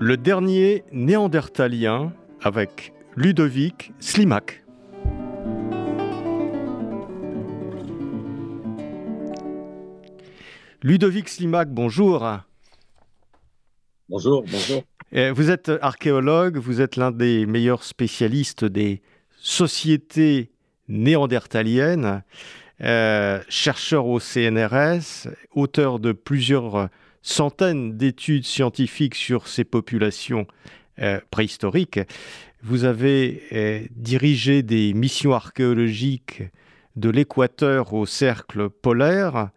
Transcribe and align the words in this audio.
le 0.00 0.16
dernier 0.16 0.82
néandertalien 0.92 2.14
avec 2.40 2.94
Ludovic 3.16 3.92
Slimak. 4.00 4.64
Ludovic 10.82 11.28
Slimak, 11.28 11.68
bonjour. 11.68 12.26
Bonjour, 14.08 14.42
bonjour. 14.50 14.82
Vous 15.34 15.50
êtes 15.50 15.70
archéologue, 15.82 16.56
vous 16.56 16.80
êtes 16.80 16.96
l'un 16.96 17.10
des 17.10 17.44
meilleurs 17.44 17.84
spécialistes 17.84 18.64
des 18.64 19.02
sociétés 19.36 20.50
néandertaliennes, 20.88 22.22
euh, 22.80 23.42
chercheur 23.50 24.06
au 24.06 24.18
CNRS, 24.18 25.28
auteur 25.50 25.98
de 25.98 26.12
plusieurs 26.12 26.88
centaines 27.22 27.96
d'études 27.96 28.44
scientifiques 28.44 29.14
sur 29.14 29.46
ces 29.48 29.64
populations 29.64 30.46
euh, 31.00 31.20
préhistoriques. 31.30 32.00
Vous 32.62 32.84
avez 32.84 33.42
euh, 33.52 33.80
dirigé 33.90 34.62
des 34.62 34.92
missions 34.92 35.32
archéologiques 35.32 36.42
de 36.96 37.08
l'équateur 37.08 37.94
au 37.94 38.06
cercle 38.06 38.68
polaire, 38.68 39.50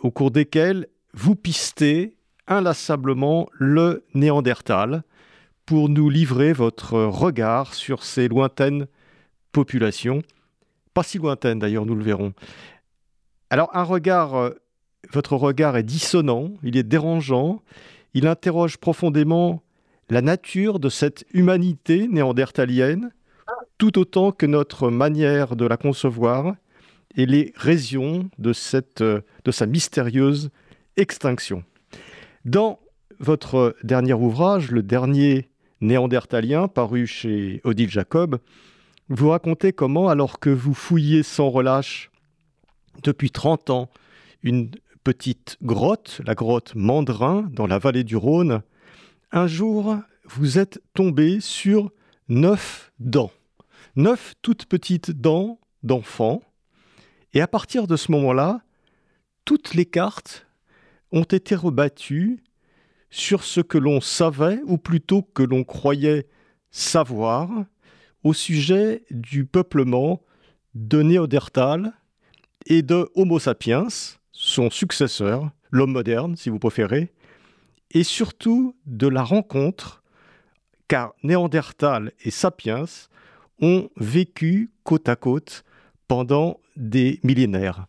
au 0.00 0.10
cours 0.10 0.30
desquelles 0.30 0.88
vous 1.14 1.34
pistez 1.34 2.16
inlassablement 2.46 3.48
le 3.52 4.04
Néandertal 4.14 5.02
pour 5.64 5.88
nous 5.88 6.10
livrer 6.10 6.52
votre 6.52 6.98
regard 7.00 7.74
sur 7.74 8.04
ces 8.04 8.28
lointaines 8.28 8.86
populations. 9.52 10.22
Pas 10.94 11.02
si 11.02 11.18
lointaines 11.18 11.58
d'ailleurs, 11.58 11.86
nous 11.86 11.94
le 11.94 12.04
verrons. 12.04 12.32
Alors 13.50 13.70
un 13.74 13.82
regard, 13.82 14.34
euh, 14.34 14.50
votre 15.12 15.36
regard 15.36 15.76
est 15.76 15.82
dissonant, 15.82 16.52
il 16.62 16.76
est 16.76 16.82
dérangeant, 16.82 17.62
il 18.14 18.26
interroge 18.26 18.78
profondément 18.78 19.62
la 20.08 20.22
nature 20.22 20.78
de 20.78 20.88
cette 20.88 21.24
humanité 21.32 22.08
néandertalienne, 22.08 23.10
tout 23.78 23.98
autant 23.98 24.32
que 24.32 24.46
notre 24.46 24.90
manière 24.90 25.56
de 25.56 25.66
la 25.66 25.76
concevoir 25.76 26.54
et 27.16 27.26
les 27.26 27.52
raisons 27.56 28.28
de, 28.38 28.52
cette, 28.52 29.02
de 29.02 29.50
sa 29.50 29.66
mystérieuse 29.66 30.50
extinction. 30.96 31.64
Dans 32.44 32.78
votre 33.18 33.76
dernier 33.82 34.14
ouvrage, 34.14 34.70
le 34.70 34.82
dernier 34.82 35.48
néandertalien, 35.80 36.68
paru 36.68 37.06
chez 37.06 37.60
Odile 37.64 37.90
Jacob, 37.90 38.38
vous 39.08 39.30
racontez 39.30 39.72
comment, 39.72 40.08
alors 40.08 40.40
que 40.40 40.50
vous 40.50 40.74
fouillez 40.74 41.22
sans 41.22 41.50
relâche 41.50 42.10
depuis 43.02 43.30
30 43.30 43.70
ans 43.70 43.90
une 44.42 44.70
petite 45.06 45.56
grotte, 45.62 46.20
la 46.26 46.34
grotte 46.34 46.74
Mandrin, 46.74 47.48
dans 47.52 47.68
la 47.68 47.78
vallée 47.78 48.02
du 48.02 48.16
Rhône, 48.16 48.62
un 49.30 49.46
jour, 49.46 49.98
vous 50.24 50.58
êtes 50.58 50.82
tombé 50.94 51.38
sur 51.38 51.92
neuf 52.28 52.90
dents. 52.98 53.30
Neuf 53.94 54.34
toutes 54.42 54.66
petites 54.66 55.12
dents 55.12 55.60
d'enfants, 55.84 56.42
et 57.34 57.40
à 57.40 57.46
partir 57.46 57.86
de 57.86 57.94
ce 57.94 58.10
moment-là, 58.10 58.62
toutes 59.44 59.74
les 59.74 59.86
cartes 59.86 60.48
ont 61.12 61.22
été 61.22 61.54
rebattues 61.54 62.42
sur 63.08 63.44
ce 63.44 63.60
que 63.60 63.78
l'on 63.78 64.00
savait, 64.00 64.60
ou 64.64 64.76
plutôt 64.76 65.22
que 65.22 65.44
l'on 65.44 65.62
croyait 65.62 66.26
savoir, 66.72 67.48
au 68.24 68.32
sujet 68.32 69.04
du 69.12 69.46
peuplement 69.46 70.20
de 70.74 71.00
Néandertal 71.00 71.92
et 72.66 72.82
de 72.82 73.08
Homo 73.14 73.38
sapiens, 73.38 73.86
son 74.38 74.68
successeur, 74.70 75.50
l'homme 75.70 75.92
moderne 75.92 76.36
si 76.36 76.50
vous 76.50 76.58
préférez, 76.58 77.10
et 77.92 78.04
surtout 78.04 78.76
de 78.84 79.08
la 79.08 79.22
rencontre, 79.22 80.02
car 80.88 81.14
Néandertal 81.22 82.12
et 82.22 82.30
Sapiens 82.30 82.84
ont 83.62 83.88
vécu 83.96 84.70
côte 84.84 85.08
à 85.08 85.16
côte 85.16 85.64
pendant 86.06 86.60
des 86.76 87.18
millénaires. 87.24 87.86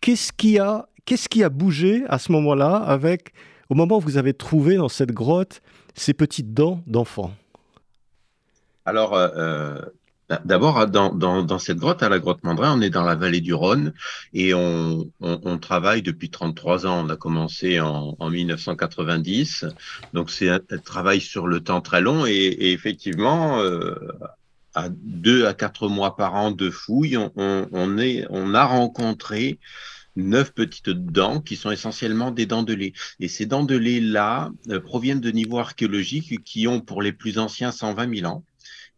Qu'est-ce 0.00 0.32
qui 0.32 0.58
a, 0.58 1.48
bougé 1.50 2.04
à 2.08 2.18
ce 2.18 2.32
moment-là, 2.32 2.76
avec, 2.76 3.34
au 3.68 3.74
moment 3.74 3.98
où 3.98 4.00
vous 4.00 4.16
avez 4.16 4.32
trouvé 4.32 4.76
dans 4.76 4.88
cette 4.88 5.12
grotte 5.12 5.60
ces 5.94 6.14
petites 6.14 6.54
dents 6.54 6.82
d'enfant? 6.86 7.32
Alors, 8.86 9.14
euh, 9.14 9.28
euh 9.36 9.80
d'abord, 10.44 10.86
dans, 10.86 11.12
dans, 11.12 11.58
cette 11.58 11.78
grotte, 11.78 12.02
à 12.02 12.08
la 12.08 12.18
grotte 12.18 12.42
Mandrin, 12.44 12.78
on 12.78 12.80
est 12.80 12.90
dans 12.90 13.04
la 13.04 13.14
vallée 13.14 13.40
du 13.40 13.54
Rhône 13.54 13.92
et 14.32 14.54
on, 14.54 15.10
travaille 15.60 16.02
depuis 16.02 16.30
33 16.30 16.86
ans. 16.86 17.06
On 17.06 17.08
a 17.08 17.16
commencé 17.16 17.80
en, 17.80 18.16
en 18.18 18.30
1990. 18.30 19.66
Donc, 20.12 20.30
c'est 20.30 20.48
un, 20.48 20.60
travail 20.84 21.20
sur 21.20 21.46
le 21.46 21.60
temps 21.60 21.80
très 21.80 22.00
long 22.00 22.26
et, 22.26 22.56
effectivement, 22.72 23.60
euh, 23.60 23.94
à 24.74 24.88
deux 24.90 25.46
à 25.46 25.54
quatre 25.54 25.88
mois 25.88 26.16
par 26.16 26.34
an 26.34 26.50
de 26.50 26.70
fouilles, 26.70 27.18
on 27.36 28.54
a 28.54 28.64
rencontré 28.64 29.58
neuf 30.16 30.52
petites 30.52 30.90
dents 30.90 31.40
qui 31.40 31.56
sont 31.56 31.70
essentiellement 31.70 32.30
des 32.30 32.46
dents 32.46 32.62
de 32.62 32.74
lait. 32.74 32.92
Et 33.20 33.28
ces 33.28 33.46
dents 33.46 33.64
de 33.64 33.76
lait-là 33.76 34.50
euh, 34.70 34.80
proviennent 34.80 35.20
de 35.20 35.30
niveaux 35.30 35.58
archéologiques 35.58 36.42
qui 36.44 36.68
ont 36.68 36.80
pour 36.80 37.02
les 37.02 37.12
plus 37.12 37.38
anciens 37.38 37.72
120 37.72 38.16
000 38.16 38.30
ans 38.30 38.44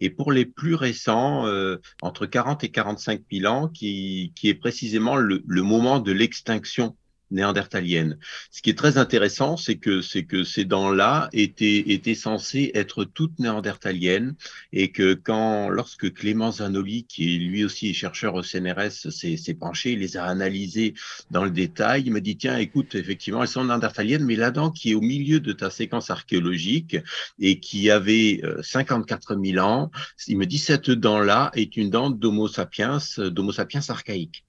et 0.01 0.11
pour 0.11 0.33
les 0.33 0.45
plus 0.45 0.75
récents, 0.75 1.47
euh, 1.47 1.79
entre 2.03 2.27
40 2.27 2.65
et 2.65 2.71
45 2.71 3.23
000 3.33 3.53
ans, 3.53 3.69
qui, 3.69 4.33
est 4.43 4.55
précisément 4.55 5.17
le 5.17 5.63
moment 5.63 5.99
de 6.01 6.13
l'extinction 6.13 6.97
néandertalienne. 7.31 8.19
Ce 8.51 8.63
qui 8.63 8.71
est 8.71 8.79
très 8.79 8.99
intéressant, 8.99 9.57
c'est 9.57 9.77
que, 9.77 10.01
c'est 10.01 10.25
que 10.25 10.45
ces 10.45 10.65
dents-là 10.65 11.29
étaient, 11.33 12.15
censées 12.15 12.71
être 12.75 13.05
toutes 13.05 13.39
néandertaliennes 13.39 14.35
et 14.73 14.91
que 14.93 15.15
quand, 15.15 15.69
lorsque 15.69 16.13
Clément 16.15 16.53
Zanoli, 16.53 17.05
qui 17.05 17.35
est 17.35 17.39
lui 17.39 17.65
aussi 17.65 17.93
chercheur 17.95 18.35
au 18.35 18.43
CNRS, 18.43 19.11
s'est 19.11 19.55
penché, 19.55 19.93
il 19.93 20.01
les 20.01 20.17
a 20.17 20.25
analysées 20.25 20.95
dans 21.31 21.45
le 21.45 21.51
détail, 21.51 22.05
il 22.07 22.13
m'a 22.13 22.21
dit, 22.21 22.37
tiens, 22.37 22.59
écoute, 22.59 22.95
effectivement, 22.95 23.43
elles 23.43 23.49
sont 23.49 23.65
néandertaliennes, 23.65 24.25
mais 24.25 24.37
la 24.37 24.51
dent 24.51 24.71
qui 24.71 24.93
est 24.93 24.95
au 24.95 25.01
milieu 25.01 25.41
de 25.41 25.53
ta 25.53 25.71
séquence 25.71 26.11
archéologique 26.11 26.97
et 27.39 27.61
qui 27.61 27.91
avait 27.91 28.41
54 28.63 29.33
euh, 29.33 29.45
000 29.45 29.67
ans, 29.67 29.91
il 30.29 30.39
me 30.39 30.47
dit, 30.47 30.59
cette 30.59 30.91
dent-là 30.91 31.51
est 31.55 31.77
une 31.77 31.91
dent 31.91 32.11
d'Homo 32.11 32.49
sapiens, 32.49 32.99
d'Homo 33.19 33.53
sapiens 33.53 33.83
archaïque. 33.89 34.45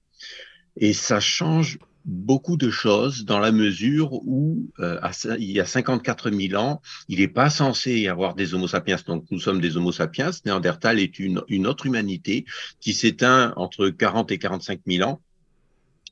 Et 0.76 0.92
ça 0.92 1.20
change 1.20 1.78
beaucoup 2.08 2.56
de 2.56 2.70
choses 2.70 3.26
dans 3.26 3.38
la 3.38 3.52
mesure 3.52 4.14
où, 4.14 4.66
euh, 4.80 4.98
il 5.38 5.52
y 5.52 5.60
a 5.60 5.66
54 5.66 6.30
000 6.30 6.60
ans, 6.60 6.80
il 7.08 7.20
n'est 7.20 7.28
pas 7.28 7.50
censé 7.50 8.00
y 8.00 8.08
avoir 8.08 8.34
des 8.34 8.54
Homo 8.54 8.66
sapiens. 8.66 8.96
Donc, 9.06 9.26
nous 9.30 9.38
sommes 9.38 9.60
des 9.60 9.76
Homo 9.76 9.92
sapiens. 9.92 10.30
Néandertal 10.46 10.98
est 10.98 11.18
une, 11.18 11.42
une 11.48 11.66
autre 11.66 11.86
humanité 11.86 12.46
qui 12.80 12.94
s'éteint 12.94 13.52
entre 13.56 13.90
40 13.90 14.32
et 14.32 14.38
45 14.38 14.80
000 14.86 15.08
ans 15.08 15.20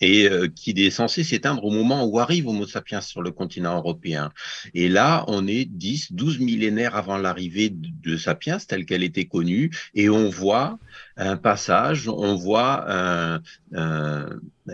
et 0.01 0.29
euh, 0.29 0.49
qui 0.49 0.71
est 0.71 0.91
censé 0.91 1.25
s'éteindre 1.25 1.65
au 1.65 1.71
moment 1.71 2.05
où 2.05 2.19
arrive 2.19 2.49
Homo 2.49 2.67
sapiens 2.67 3.01
sur 3.01 3.23
le 3.23 3.31
continent 3.31 3.77
européen. 3.77 4.33
Et 4.75 4.89
là, 4.89 5.25
on 5.29 5.47
est 5.47 5.65
10, 5.65 6.13
12 6.13 6.41
millénaires 6.41 6.97
avant 6.97 7.19
l'arrivée 7.19 7.71
de, 7.71 8.17
Sapiens 8.17 8.59
telle 8.59 8.87
qu'elle 8.87 9.03
était 9.03 9.27
connue, 9.27 9.71
et 9.95 10.09
on 10.09 10.29
voit 10.29 10.79
un 11.17 11.37
passage, 11.37 12.09
on 12.09 12.35
voit 12.35 12.91
un, 12.91 13.41
un, 13.75 14.29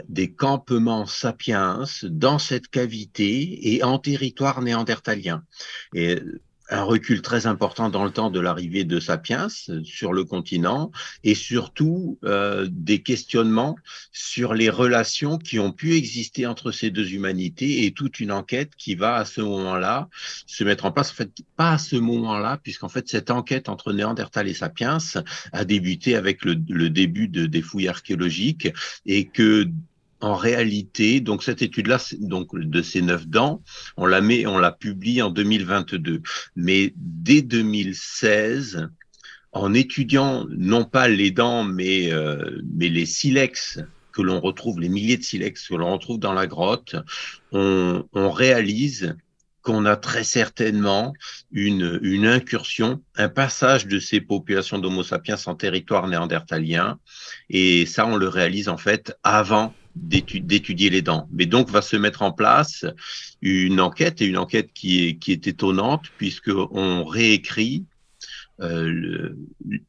des 0.09 0.33
campements 0.33 1.07
sapiens 1.07 1.85
dans 2.05 2.39
cette 2.39 2.69
cavité 2.69 3.75
et 3.75 3.83
en 3.83 3.99
territoire 3.99 4.63
néandertalien. 4.63 5.43
Un 6.71 6.83
recul 6.83 7.23
très 7.23 7.47
important 7.47 7.91
dans 7.91 8.05
le 8.05 8.11
temps 8.11 8.31
de 8.31 8.41
l'arrivée 8.41 8.85
de 8.85 9.01
Sapiens 9.01 9.49
sur 9.85 10.13
le 10.13 10.25
continent 10.25 10.91
et 11.25 11.35
surtout 11.35 12.19
euh, 12.25 12.69
des 12.71 13.03
questionnements 13.03 13.77
sur 14.13 14.55
les 14.55 14.71
relations 14.71 15.39
qui 15.39 15.59
ont 15.59 15.73
pu 15.73 15.95
exister 15.95 16.47
entre 16.47 16.73
ces 16.73 16.91
deux 16.91 17.13
humanités 17.13 17.85
et 17.85 17.93
toute 17.93 18.21
une 18.21 18.33
enquête 18.33 18.71
qui 18.77 18.95
va 18.95 19.17
à 19.17 19.25
ce 19.25 19.41
moment-là 19.41 20.09
se 20.47 20.65
mettre 20.65 20.85
en 20.85 20.93
place. 20.93 21.11
En 21.11 21.15
fait, 21.15 21.31
pas 21.57 21.73
à 21.73 21.79
ce 21.79 21.97
moment-là, 21.97 22.59
puisqu'en 22.63 22.89
fait 22.89 23.09
cette 23.09 23.31
enquête 23.31 23.69
entre 23.69 23.93
Néandertal 23.93 24.49
et 24.49 24.55
Sapiens 24.55 24.99
a 25.53 25.65
débuté 25.65 26.15
avec 26.17 26.45
le, 26.45 26.57
le 26.69 26.91
début 26.91 27.29
de, 27.29 27.47
des 27.47 27.63
fouilles 27.63 27.89
archéologiques 27.89 28.69
et 29.07 29.27
que 29.27 29.69
en 30.23 30.37
réalité, 30.37 31.21
donc 31.21 31.43
cette 31.43 31.63
étude-là, 31.63 31.99
donc 32.21 32.57
de 32.59 32.81
ces 32.81 33.03
neuf 33.03 33.27
dents, 33.27 33.63
on 33.97 34.07
la 34.07 34.21
met, 34.21 34.47
on 34.47 34.57
la 34.57 34.71
publie 34.71 35.21
en 35.21 35.31
2022. 35.31 36.23
Mais 36.55 36.95
dès 36.97 37.43
2016, 37.43 38.89
en 39.51 39.75
étudiant 39.75 40.47
non 40.49 40.85
pas 40.85 41.09
les 41.09 41.33
dents, 41.33 41.65
mais, 41.65 42.13
euh, 42.13 42.63
mais 42.73 42.89
les 42.89 43.05
silex 43.05 43.81
que 44.13 44.23
l'on 44.23 44.41
retrouve, 44.41 44.79
les 44.79 44.89
milliers 44.89 45.17
de 45.17 45.25
silex 45.25 45.69
que 45.69 45.75
l'on 45.75 45.93
retrouve 45.93 46.21
dans 46.21 46.33
la 46.33 46.47
grotte, 46.47 46.95
on, 47.51 48.05
on 48.13 48.31
réalise 48.31 49.17
qu'on 49.63 49.87
a 49.87 49.97
très 49.97 50.25
certainement 50.25 51.15
une, 51.51 51.99
une 52.03 52.27
incursion, 52.27 53.03
un 53.17 53.29
passage 53.29 53.87
de 53.87 53.99
ces 53.99 54.21
populations 54.21 54.79
d'Homo 54.79 55.03
sapiens 55.03 55.37
en 55.47 55.55
territoire 55.55 56.07
néandertalien. 56.07 56.99
Et 57.49 57.87
ça, 57.87 58.07
on 58.07 58.17
le 58.17 58.29
réalise 58.29 58.69
en 58.69 58.77
fait 58.77 59.17
avant 59.23 59.75
d'étudier 59.95 60.91
les 60.91 61.03
dents. 61.03 61.29
Mais 61.33 61.47
donc 61.47 61.71
va 61.71 61.83
se 61.83 61.97
mettre 61.97 62.23
en 62.23 62.33
place 62.33 62.85
une 63.41 63.81
enquête 63.81 64.23
et 64.23 64.27
une 64.27 64.39
enquête 64.39 64.71
qui 64.75 65.07
est, 65.07 65.15
qui 65.17 65.33
est 65.33 65.47
étonnante 65.47 66.05
puisqu'on 66.19 67.05
réécrit 67.05 67.85
euh, 68.61 69.35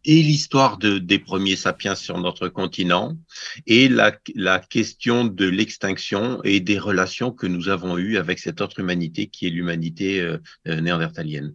et 0.05 0.23
l'histoire 0.23 0.77
de, 0.77 0.97
des 0.97 1.19
premiers 1.19 1.55
sapiens 1.55 1.95
sur 1.95 2.17
notre 2.17 2.47
continent 2.47 3.15
et 3.67 3.87
la, 3.87 4.13
la 4.35 4.59
question 4.59 5.25
de 5.25 5.45
l'extinction 5.45 6.41
et 6.43 6.59
des 6.59 6.79
relations 6.79 7.31
que 7.31 7.45
nous 7.45 7.69
avons 7.69 7.97
eues 7.97 8.17
avec 8.17 8.39
cette 8.39 8.61
autre 8.61 8.79
humanité 8.79 9.27
qui 9.27 9.47
est 9.47 9.49
l'humanité 9.49 10.21
euh, 10.21 10.37
euh, 10.67 10.81
néandertalienne. 10.81 11.53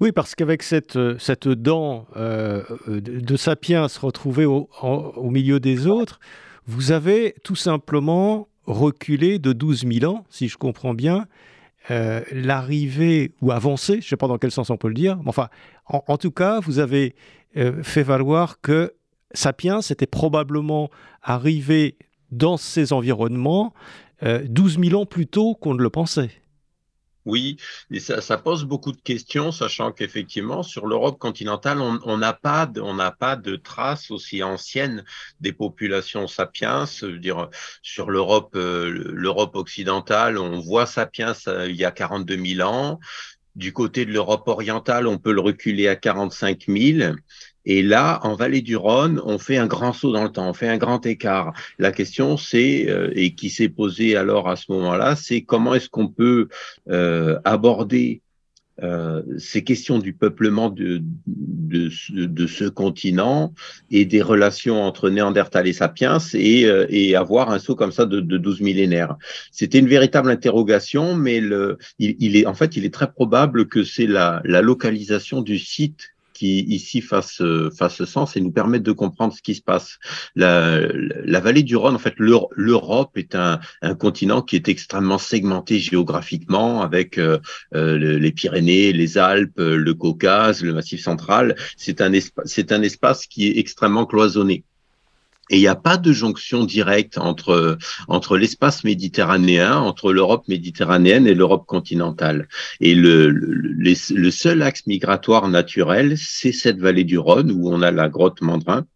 Oui, 0.00 0.12
parce 0.12 0.34
qu'avec 0.34 0.62
cette, 0.62 0.98
cette 1.18 1.48
dent 1.48 2.06
euh, 2.16 2.62
de, 2.86 3.00
de, 3.00 3.36
sapiens 3.36 3.86
retrouvée 4.00 4.44
au, 4.44 4.68
au, 4.82 5.30
milieu 5.30 5.58
des 5.58 5.86
autres, 5.86 6.20
vous 6.66 6.92
avez 6.92 7.34
tout 7.42 7.56
simplement 7.56 8.48
reculé 8.66 9.38
de 9.38 9.52
12 9.52 9.86
000 10.00 10.12
ans, 10.12 10.24
si 10.28 10.48
je 10.48 10.56
comprends 10.56 10.94
bien, 10.94 11.26
euh, 11.90 12.22
l'arrivée 12.32 13.32
ou 13.40 13.52
avancée, 13.52 13.94
je 13.94 13.98
ne 13.98 14.02
sais 14.02 14.16
pas 14.16 14.26
dans 14.26 14.38
quel 14.38 14.50
sens 14.50 14.70
on 14.70 14.76
peut 14.76 14.88
le 14.88 14.94
dire, 14.94 15.16
mais 15.18 15.28
enfin, 15.28 15.48
en, 15.86 16.16
tout 16.16 16.32
cas, 16.32 16.58
vous 16.58 16.80
avez 16.80 17.14
euh, 17.56 17.82
fait 17.84 18.02
valoir 18.02 18.60
que 18.60 18.92
Sapiens 19.32 19.80
était 19.80 20.06
probablement 20.06 20.90
arrivé 21.22 21.96
dans 22.32 22.56
ces 22.56 22.92
environnements 22.92 23.72
12 24.22 24.78
euh, 24.78 24.82
000 24.88 25.00
ans 25.00 25.06
plus 25.06 25.28
tôt 25.28 25.54
qu'on 25.54 25.74
ne 25.74 25.82
le 25.82 25.90
pensait. 25.90 26.30
Oui, 27.26 27.56
et 27.90 27.98
ça, 27.98 28.38
pose 28.38 28.64
beaucoup 28.64 28.92
de 28.92 29.00
questions, 29.00 29.50
sachant 29.50 29.90
qu'effectivement, 29.90 30.62
sur 30.62 30.86
l'Europe 30.86 31.18
continentale, 31.18 31.80
on 31.80 32.16
n'a 32.16 32.32
pas, 32.32 32.66
de, 32.66 32.80
on 32.80 32.96
pas 33.18 33.34
de 33.34 33.56
traces 33.56 34.12
aussi 34.12 34.44
anciennes 34.44 35.04
des 35.40 35.52
populations 35.52 36.28
sapiens. 36.28 36.84
dire, 37.20 37.50
sur 37.82 38.10
l'Europe, 38.10 38.54
euh, 38.54 39.10
l'Europe 39.12 39.56
occidentale, 39.56 40.38
on 40.38 40.60
voit 40.60 40.86
sapiens 40.86 41.34
euh, 41.48 41.68
il 41.68 41.74
y 41.74 41.84
a 41.84 41.90
42 41.90 42.36
000 42.36 42.68
ans. 42.68 43.00
Du 43.56 43.72
côté 43.72 44.06
de 44.06 44.12
l'Europe 44.12 44.46
orientale, 44.46 45.08
on 45.08 45.18
peut 45.18 45.32
le 45.32 45.40
reculer 45.40 45.88
à 45.88 45.96
45 45.96 46.66
000. 46.68 47.16
Et 47.66 47.82
là, 47.82 48.20
en 48.22 48.34
vallée 48.34 48.62
du 48.62 48.76
Rhône, 48.76 49.20
on 49.24 49.38
fait 49.38 49.56
un 49.56 49.66
grand 49.66 49.92
saut 49.92 50.12
dans 50.12 50.22
le 50.24 50.30
temps, 50.30 50.48
on 50.48 50.54
fait 50.54 50.68
un 50.68 50.78
grand 50.78 51.04
écart. 51.04 51.52
La 51.78 51.92
question, 51.92 52.36
c'est, 52.36 52.88
euh, 52.88 53.10
et 53.14 53.34
qui 53.34 53.50
s'est 53.50 53.68
posée 53.68 54.16
alors 54.16 54.48
à 54.48 54.56
ce 54.56 54.70
moment-là, 54.72 55.16
c'est 55.16 55.42
comment 55.42 55.74
est-ce 55.74 55.88
qu'on 55.90 56.08
peut 56.08 56.48
euh, 56.88 57.38
aborder 57.44 58.22
euh, 58.82 59.22
ces 59.38 59.64
questions 59.64 59.98
du 59.98 60.12
peuplement 60.12 60.68
de, 60.68 61.00
de, 61.26 61.88
de, 62.26 62.46
ce 62.46 62.64
continent 62.64 63.54
et 63.90 64.04
des 64.04 64.20
relations 64.20 64.82
entre 64.82 65.08
Néandertal 65.08 65.66
et 65.66 65.72
Sapiens 65.72 66.18
et, 66.34 66.66
euh, 66.66 66.84
et 66.90 67.16
avoir 67.16 67.50
un 67.50 67.58
saut 67.58 67.74
comme 67.74 67.90
ça 67.90 68.04
de, 68.04 68.20
de 68.20 68.36
12 68.36 68.60
millénaires. 68.60 69.16
C'était 69.50 69.78
une 69.78 69.88
véritable 69.88 70.30
interrogation, 70.30 71.14
mais 71.14 71.40
le, 71.40 71.78
il, 71.98 72.16
il, 72.18 72.36
est 72.36 72.44
en 72.44 72.52
fait, 72.52 72.76
il 72.76 72.84
est 72.84 72.92
très 72.92 73.10
probable 73.10 73.66
que 73.66 73.82
c'est 73.82 74.06
la, 74.06 74.42
la 74.44 74.60
localisation 74.60 75.40
du 75.40 75.58
site 75.58 76.10
qui 76.36 76.60
ici 76.64 77.00
fassent, 77.00 77.42
fasse 77.76 78.04
sens 78.04 78.36
et 78.36 78.40
nous 78.40 78.52
permettent 78.52 78.82
de 78.82 78.92
comprendre 78.92 79.32
ce 79.32 79.42
qui 79.42 79.54
se 79.54 79.62
passe. 79.62 79.98
La, 80.34 81.40
vallée 81.40 81.62
du 81.62 81.76
Rhône, 81.76 81.94
en 81.94 81.98
fait, 81.98 82.14
l'Europe 82.18 83.16
est 83.16 83.34
un, 83.34 83.60
un, 83.82 83.94
continent 83.94 84.42
qui 84.42 84.56
est 84.56 84.68
extrêmement 84.68 85.18
segmenté 85.18 85.78
géographiquement 85.78 86.82
avec 86.82 87.18
euh, 87.18 87.38
euh 87.74 87.96
les 87.96 88.32
Pyrénées, 88.32 88.92
les 88.92 89.18
Alpes, 89.18 89.58
le 89.58 89.94
Caucase, 89.94 90.62
le 90.62 90.74
Massif 90.74 91.00
central. 91.00 91.56
C'est 91.76 92.00
un, 92.00 92.10
c'est 92.44 92.72
un 92.72 92.82
espace 92.82 93.26
qui 93.26 93.48
est 93.48 93.58
extrêmement 93.58 94.06
cloisonné. 94.06 94.64
Et 95.50 95.58
il 95.58 95.60
n'y 95.60 95.68
a 95.68 95.76
pas 95.76 95.96
de 95.96 96.12
jonction 96.12 96.64
directe 96.64 97.18
entre, 97.18 97.78
entre 98.08 98.36
l'espace 98.36 98.82
méditerranéen, 98.82 99.78
entre 99.78 100.12
l'Europe 100.12 100.48
méditerranéenne 100.48 101.26
et 101.26 101.34
l'Europe 101.34 101.66
continentale. 101.66 102.48
Et 102.80 102.94
le, 102.94 103.30
le, 103.30 103.94
le, 104.10 104.30
seul 104.30 104.62
axe 104.62 104.86
migratoire 104.86 105.48
naturel, 105.48 106.18
c'est 106.18 106.52
cette 106.52 106.78
vallée 106.78 107.04
du 107.04 107.18
Rhône 107.18 107.52
où 107.52 107.70
on 107.70 107.82
a 107.82 107.92
la 107.92 108.08
grotte 108.08 108.40
Mandrin 108.40 108.86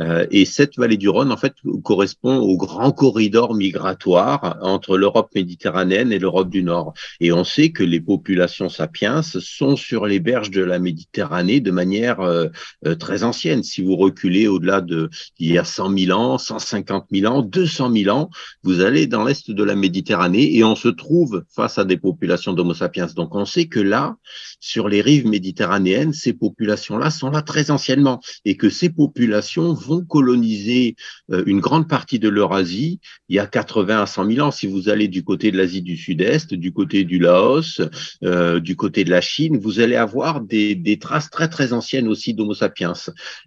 euh, 0.00 0.26
et 0.30 0.44
cette 0.44 0.76
vallée 0.76 0.96
du 0.96 1.08
Rhône, 1.08 1.32
en 1.32 1.36
fait, 1.36 1.54
correspond 1.82 2.38
au 2.38 2.56
grand 2.56 2.92
corridor 2.92 3.54
migratoire 3.54 4.58
entre 4.60 4.96
l'Europe 4.96 5.30
méditerranéenne 5.34 6.12
et 6.12 6.18
l'Europe 6.18 6.50
du 6.50 6.62
Nord. 6.62 6.94
Et 7.20 7.32
on 7.32 7.44
sait 7.44 7.70
que 7.70 7.84
les 7.84 8.00
populations 8.00 8.68
sapiens 8.68 9.22
sont 9.22 9.76
sur 9.76 10.06
les 10.06 10.20
berges 10.20 10.50
de 10.50 10.62
la 10.62 10.78
Méditerranée 10.78 11.60
de 11.60 11.70
manière 11.70 12.20
euh, 12.20 12.48
euh, 12.86 12.94
très 12.94 13.22
ancienne. 13.22 13.62
Si 13.62 13.82
vous 13.82 13.96
reculez 13.96 14.48
au-delà 14.48 14.80
de 14.80 15.10
il 15.38 15.52
y 15.52 15.58
a 15.58 15.64
100 15.64 15.96
000 15.96 16.18
ans, 16.18 16.38
150 16.38 17.06
000 17.12 17.32
ans, 17.32 17.42
200 17.42 17.92
000 17.92 18.16
ans, 18.16 18.30
vous 18.62 18.80
allez 18.80 19.06
dans 19.06 19.24
l'est 19.24 19.50
de 19.50 19.64
la 19.64 19.76
Méditerranée 19.76 20.56
et 20.56 20.64
on 20.64 20.74
se 20.74 20.88
trouve 20.88 21.44
face 21.54 21.78
à 21.78 21.84
des 21.84 21.96
populations 21.96 22.52
d'Homo 22.52 22.74
sapiens. 22.74 23.06
Donc 23.14 23.34
on 23.34 23.44
sait 23.44 23.66
que 23.66 23.80
là, 23.80 24.16
sur 24.60 24.88
les 24.88 25.02
rives 25.02 25.26
méditerranéennes, 25.26 26.12
ces 26.12 26.32
populations-là 26.32 27.10
sont 27.10 27.30
là 27.30 27.42
très 27.42 27.70
anciennement 27.70 28.20
et 28.44 28.56
que 28.56 28.70
ces 28.70 28.88
populations 28.88 29.74
vont 29.84 30.04
coloniser 30.04 30.96
euh, 31.30 31.42
une 31.46 31.60
grande 31.60 31.88
partie 31.88 32.18
de 32.18 32.28
l'Eurasie 32.28 33.00
il 33.28 33.36
y 33.36 33.38
a 33.38 33.46
80 33.46 34.02
à 34.02 34.06
100 34.06 34.30
000 34.32 34.46
ans. 34.46 34.50
Si 34.50 34.66
vous 34.66 34.88
allez 34.88 35.08
du 35.08 35.24
côté 35.24 35.50
de 35.50 35.56
l'Asie 35.56 35.82
du 35.82 35.96
Sud-Est, 35.96 36.54
du 36.54 36.72
côté 36.72 37.04
du 37.04 37.18
Laos, 37.18 37.80
euh, 38.22 38.60
du 38.60 38.76
côté 38.76 39.04
de 39.04 39.10
la 39.10 39.20
Chine, 39.20 39.58
vous 39.58 39.80
allez 39.80 39.96
avoir 39.96 40.40
des, 40.40 40.98
traces 41.00 41.30
très 41.30 41.48
très 41.48 41.72
anciennes 41.72 42.08
aussi 42.08 42.34
d'Homo 42.34 42.54
sapiens. 42.54 42.94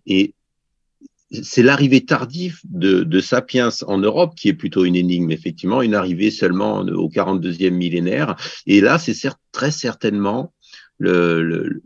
Et 0.05 0.33
c'est 1.29 1.63
l'arrivée 1.63 2.05
tardive 2.05 2.59
de, 2.63 3.19
Sapiens 3.19 3.69
en 3.87 3.97
Europe 3.97 4.33
qui 4.35 4.49
est 4.49 4.53
plutôt 4.53 4.85
une 4.85 4.95
énigme, 4.95 5.31
effectivement, 5.31 5.81
une 5.81 5.95
arrivée 5.95 6.31
seulement 6.31 6.79
au 6.79 7.09
42e 7.09 7.71
millénaire. 7.71 8.35
Et 8.65 8.79
là, 8.79 8.97
c'est 8.97 9.13
très 9.51 9.71
certainement 9.71 10.53
le, 10.99 11.81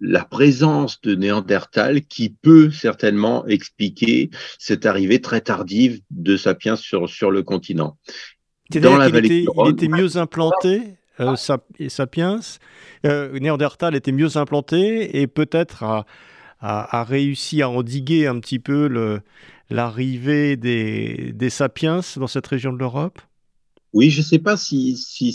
la 0.00 0.24
présence 0.24 1.00
de 1.00 1.14
Néandertal 1.14 2.02
qui 2.02 2.30
peut 2.30 2.70
certainement 2.70 3.46
expliquer 3.46 4.30
cette 4.58 4.86
arrivée 4.86 5.20
très 5.20 5.40
tardive 5.40 6.00
de 6.10 6.36
Sapiens 6.36 6.76
sur, 6.76 7.08
sur 7.08 7.30
le 7.30 7.42
continent. 7.42 7.98
Dans 8.70 8.96
la 8.96 9.08
était, 9.08 9.44
il 9.44 9.70
était 9.70 9.88
mieux 9.88 10.16
implanté, 10.16 10.82
euh, 11.20 11.36
Sapiens. 11.88 12.40
Euh, 13.06 13.38
Néandertal 13.38 13.94
était 13.94 14.12
mieux 14.12 14.36
implanté 14.36 15.20
et 15.20 15.26
peut-être 15.26 15.82
a, 15.82 16.06
a, 16.60 17.00
a, 17.00 17.04
réussi 17.04 17.62
à 17.62 17.70
endiguer 17.70 18.26
un 18.26 18.38
petit 18.40 18.58
peu 18.58 19.20
l'arrivée 19.70 20.56
des, 20.56 21.32
des 21.34 21.50
Sapiens 21.50 22.00
dans 22.16 22.26
cette 22.26 22.46
région 22.46 22.72
de 22.72 22.78
l'Europe? 22.78 23.20
Oui, 23.92 24.10
je 24.10 24.20
ne 24.20 24.24
sais 24.24 24.38
pas 24.38 24.56
si, 24.56 24.96
si 24.96 25.32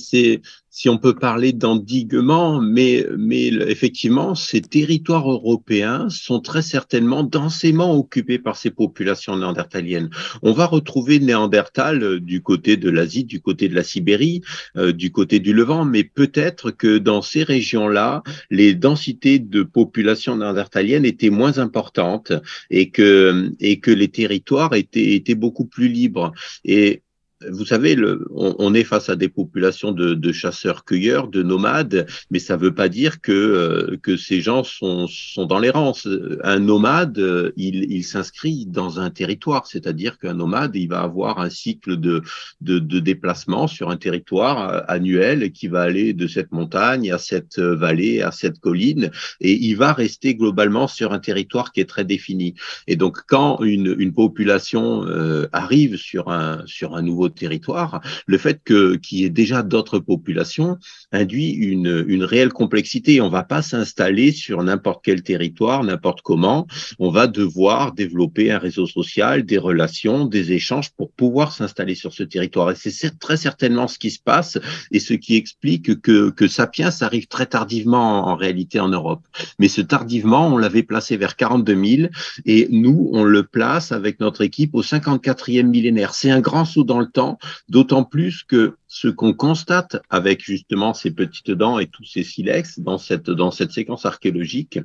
si 0.75 0.89
on 0.89 0.98
peut 0.98 1.13
parler 1.13 1.53
d'endiguement, 1.53 2.60
mais, 2.60 3.05
mais 3.15 3.45
effectivement, 3.45 4.33
ces 4.33 4.60
territoires 4.60 5.31
européens 5.31 6.07
sont 6.10 6.39
très 6.39 6.63
certainement 6.63 7.22
densément 7.24 7.95
occupés 7.95 8.39
par 8.39 8.57
ces 8.57 8.72
populations 8.72 9.38
néandertaliennes. 9.38 10.10
On 10.41 10.51
va 10.51 10.65
retrouver 10.65 11.19
Néandertal 11.19 12.01
euh, 12.01 12.19
du 12.19 12.41
côté 12.41 12.75
de 12.75 12.89
l'Asie, 12.89 13.24
du 13.24 13.39
côté 13.39 13.69
de 13.69 13.75
la 13.75 13.83
Sibérie, 13.83 14.41
euh, 14.75 14.93
du 14.93 15.12
côté 15.12 15.39
du 15.39 15.53
Levant, 15.53 15.86
mais 15.86 16.03
peut-être 16.03 16.72
que 16.72 16.98
dans 16.98 17.22
ces 17.22 17.43
régions-là, 17.43 18.24
les 18.50 18.74
densités 18.74 19.38
de 19.38 19.62
population 19.62 20.38
néandertalienne 20.38 21.05
étaient 21.05 21.29
moins 21.29 21.60
importantes 21.60 22.33
et 22.72 22.89
que, 22.89 23.51
et 23.60 23.79
que 23.79 23.91
les 23.91 24.07
territoires 24.07 24.74
étaient, 24.74 25.13
étaient 25.13 25.36
beaucoup 25.36 25.65
plus 25.65 25.88
libres. 25.88 26.31
Et 26.65 27.02
vous 27.51 27.65
savez, 27.65 27.95
le, 27.95 28.27
on, 28.31 28.73
est 28.73 28.83
face 28.83 29.09
à 29.09 29.15
des 29.15 29.29
populations 29.29 29.91
de, 29.91 30.31
chasseurs-cueilleurs, 30.31 31.27
de 31.27 31.43
nomades, 31.43 32.07
mais 32.31 32.39
ça 32.39 32.57
ne 32.57 32.62
veut 32.62 32.73
pas 32.73 32.89
dire 32.89 33.21
que, 33.21 33.31
euh, 33.31 33.97
que 34.01 34.17
ces 34.17 34.41
gens 34.41 34.63
sont, 34.63 35.07
sont 35.07 35.45
dans 35.45 35.59
l'errance. 35.59 36.07
Un 36.43 36.59
nomade, 36.59 37.19
euh, 37.19 37.51
il, 37.57 37.91
il 37.91 38.03
s'inscrit 38.03 38.65
dans 38.65 39.00
un 39.00 39.09
territoire, 39.09 39.67
c'est-à-dire 39.67 40.17
qu'un 40.17 40.33
nomade, 40.33 40.75
il 40.75 40.88
va 40.88 41.01
avoir 41.01 41.39
un 41.39 41.50
cycle 41.50 41.97
de, 41.97 42.21
de, 42.62 42.79
de, 42.79 43.00
déplacement 43.00 43.67
sur 43.67 43.89
un 43.89 43.97
territoire 43.97 44.69
euh, 44.69 44.81
annuel 44.88 45.51
qui 45.51 45.67
va 45.67 45.81
aller 45.81 46.13
de 46.13 46.27
cette 46.27 46.51
montagne 46.51 47.12
à 47.12 47.17
cette 47.17 47.59
vallée, 47.59 48.21
à 48.21 48.31
cette 48.31 48.59
colline, 48.59 49.12
et 49.41 49.53
il 49.53 49.75
va 49.75 49.93
rester 49.93 50.35
globalement 50.35 50.88
sur 50.88 51.13
un 51.13 51.19
territoire 51.19 51.71
qui 51.71 51.81
est 51.81 51.89
très 51.89 52.05
défini. 52.05 52.55
Et 52.88 52.95
donc, 52.95 53.19
quand 53.27 53.62
une, 53.62 53.95
une 53.97 54.13
population 54.13 55.05
arrive 55.51 55.97
sur 55.97 56.29
un, 56.29 56.63
sur 56.65 56.95
un 56.95 57.01
nouveau 57.01 57.29
territoire, 57.35 58.01
le 58.27 58.37
fait 58.37 58.61
que 58.63 58.95
qu'il 58.95 59.19
y 59.19 59.23
ait 59.25 59.29
déjà 59.29 59.63
d'autres 59.63 59.99
populations 59.99 60.77
induit 61.11 61.51
une, 61.51 62.05
une 62.07 62.23
réelle 62.23 62.53
complexité. 62.53 63.21
On 63.21 63.29
va 63.29 63.43
pas 63.43 63.61
s'installer 63.61 64.31
sur 64.31 64.63
n'importe 64.63 65.01
quel 65.03 65.23
territoire, 65.23 65.83
n'importe 65.83 66.21
comment. 66.21 66.67
On 66.99 67.09
va 67.09 67.27
devoir 67.27 67.93
développer 67.93 68.51
un 68.51 68.59
réseau 68.59 68.87
social, 68.87 69.43
des 69.45 69.57
relations, 69.57 70.25
des 70.25 70.51
échanges 70.51 70.91
pour 70.91 71.11
pouvoir 71.11 71.53
s'installer 71.53 71.95
sur 71.95 72.13
ce 72.13 72.23
territoire. 72.23 72.71
Et 72.71 72.75
c'est 72.75 73.19
très 73.19 73.37
certainement 73.37 73.87
ce 73.87 73.99
qui 73.99 74.11
se 74.11 74.19
passe 74.19 74.57
et 74.91 74.99
ce 74.99 75.13
qui 75.13 75.35
explique 75.35 76.01
que, 76.01 76.29
que 76.29 76.47
Sapiens 76.47 76.89
arrive 77.01 77.27
très 77.27 77.45
tardivement 77.45 78.27
en, 78.27 78.35
réalité 78.35 78.79
en 78.79 78.89
Europe. 78.89 79.21
Mais 79.59 79.67
ce 79.67 79.81
tardivement, 79.81 80.47
on 80.47 80.57
l'avait 80.57 80.83
placé 80.83 81.17
vers 81.17 81.35
42 81.35 81.85
000 81.85 82.09
et 82.45 82.67
nous, 82.71 83.09
on 83.13 83.23
le 83.23 83.43
place 83.43 83.91
avec 83.91 84.19
notre 84.19 84.41
équipe 84.41 84.75
au 84.75 84.81
54e 84.81 85.63
millénaire. 85.63 86.13
C'est 86.13 86.31
un 86.31 86.41
grand 86.41 86.65
saut 86.65 86.83
dans 86.83 86.99
le 86.99 87.07
temps 87.07 87.23
d'autant 87.70 88.03
plus 88.03 88.44
que 88.44 88.77
ce 88.88 89.08
qu'on 89.08 89.34
constate 89.34 90.01
avec 90.10 90.44
justement 90.44 90.94
ces 90.94 91.12
petites 91.12 91.51
dents 91.51 91.80
et 91.80 91.88
tous 91.88 92.06
ces 92.06 92.24
silex 92.24 92.80
dans 92.80 92.98
cette, 92.98 93.30
dans 93.30 93.51
cette 93.51 93.72
séquence 93.72 94.06
archéologique, 94.06 94.80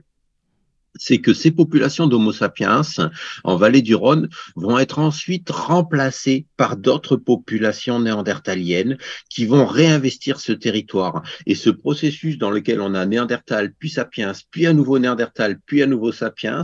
c'est 0.98 1.18
que 1.18 1.32
ces 1.32 1.50
populations 1.50 2.06
d'Homo 2.06 2.32
sapiens 2.32 2.68
en 3.44 3.56
vallée 3.56 3.82
du 3.82 3.94
Rhône 3.94 4.28
vont 4.56 4.78
être 4.78 4.98
ensuite 4.98 5.50
remplacées 5.50 6.46
par 6.56 6.76
d'autres 6.76 7.16
populations 7.16 8.00
néandertaliennes 8.00 8.98
qui 9.30 9.46
vont 9.46 9.66
réinvestir 9.66 10.40
ce 10.40 10.52
territoire. 10.52 11.22
Et 11.46 11.54
ce 11.54 11.70
processus 11.70 12.38
dans 12.38 12.50
lequel 12.50 12.80
on 12.80 12.94
a 12.94 13.06
Néandertal, 13.06 13.72
puis 13.78 13.90
Sapiens, 13.90 14.32
puis 14.50 14.66
à 14.66 14.72
nouveau 14.72 14.98
Néandertal, 14.98 15.58
puis 15.64 15.82
à 15.82 15.86
nouveau 15.86 16.12
Sapiens, 16.12 16.62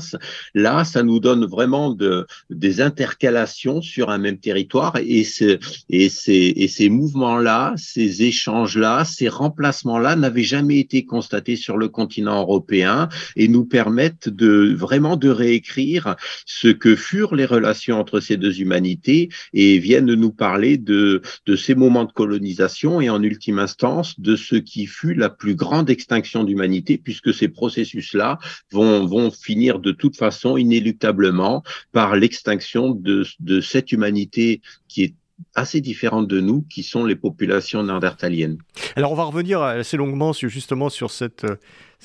là, 0.54 0.84
ça 0.84 1.02
nous 1.02 1.20
donne 1.20 1.46
vraiment 1.46 1.90
de, 1.90 2.26
des 2.50 2.80
intercalations 2.80 3.80
sur 3.80 4.10
un 4.10 4.18
même 4.18 4.38
territoire. 4.38 4.96
Et, 4.96 5.24
ce, 5.24 5.58
et 5.88 6.08
ces, 6.08 6.52
et 6.56 6.68
ces 6.68 6.88
mouvements-là, 6.88 7.74
ces 7.76 8.22
échanges-là, 8.22 9.04
ces 9.04 9.28
remplacements-là 9.28 10.16
n'avaient 10.16 10.42
jamais 10.42 10.78
été 10.78 11.04
constatés 11.04 11.56
sur 11.56 11.76
le 11.76 11.88
continent 11.88 12.40
européen 12.40 13.08
et 13.36 13.48
nous 13.48 13.64
permettent 13.64 14.23
de 14.28 14.74
vraiment 14.74 15.16
de 15.16 15.28
réécrire 15.28 16.16
ce 16.46 16.68
que 16.68 16.96
furent 16.96 17.34
les 17.34 17.46
relations 17.46 17.98
entre 17.98 18.20
ces 18.20 18.36
deux 18.36 18.60
humanités 18.60 19.28
et 19.52 19.78
viennent 19.78 20.14
nous 20.14 20.32
parler 20.32 20.78
de, 20.78 21.22
de 21.46 21.56
ces 21.56 21.74
moments 21.74 22.04
de 22.04 22.12
colonisation 22.12 23.00
et 23.00 23.10
en 23.10 23.22
ultime 23.22 23.58
instance 23.58 24.18
de 24.20 24.36
ce 24.36 24.56
qui 24.56 24.86
fut 24.86 25.14
la 25.14 25.30
plus 25.30 25.54
grande 25.54 25.90
extinction 25.90 26.44
d'humanité 26.44 26.98
puisque 26.98 27.32
ces 27.34 27.48
processus-là 27.48 28.38
vont, 28.72 29.06
vont 29.06 29.30
finir 29.30 29.78
de 29.78 29.92
toute 29.92 30.16
façon 30.16 30.56
inéluctablement 30.56 31.62
par 31.92 32.16
l'extinction 32.16 32.90
de, 32.90 33.24
de 33.40 33.60
cette 33.60 33.92
humanité 33.92 34.60
qui 34.88 35.04
est 35.04 35.14
assez 35.54 35.80
différentes 35.80 36.28
de 36.28 36.40
nous, 36.40 36.62
qui 36.62 36.82
sont 36.82 37.04
les 37.04 37.16
populations 37.16 37.82
néandertaliennes. 37.82 38.58
Alors 38.96 39.12
on 39.12 39.16
va 39.16 39.24
revenir 39.24 39.62
assez 39.62 39.96
longuement 39.96 40.32
justement 40.32 40.88
sur 40.88 41.10
cette, 41.10 41.46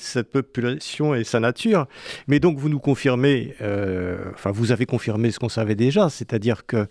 cette 0.00 0.30
population 0.30 1.14
et 1.14 1.24
sa 1.24 1.40
nature, 1.40 1.86
mais 2.26 2.40
donc 2.40 2.58
vous 2.58 2.68
nous 2.68 2.78
confirmez, 2.78 3.54
euh, 3.60 4.30
enfin 4.34 4.50
vous 4.50 4.72
avez 4.72 4.86
confirmé 4.86 5.30
ce 5.30 5.38
qu'on 5.38 5.48
savait 5.48 5.74
déjà, 5.74 6.08
c'est-à-dire 6.08 6.66
que 6.66 6.86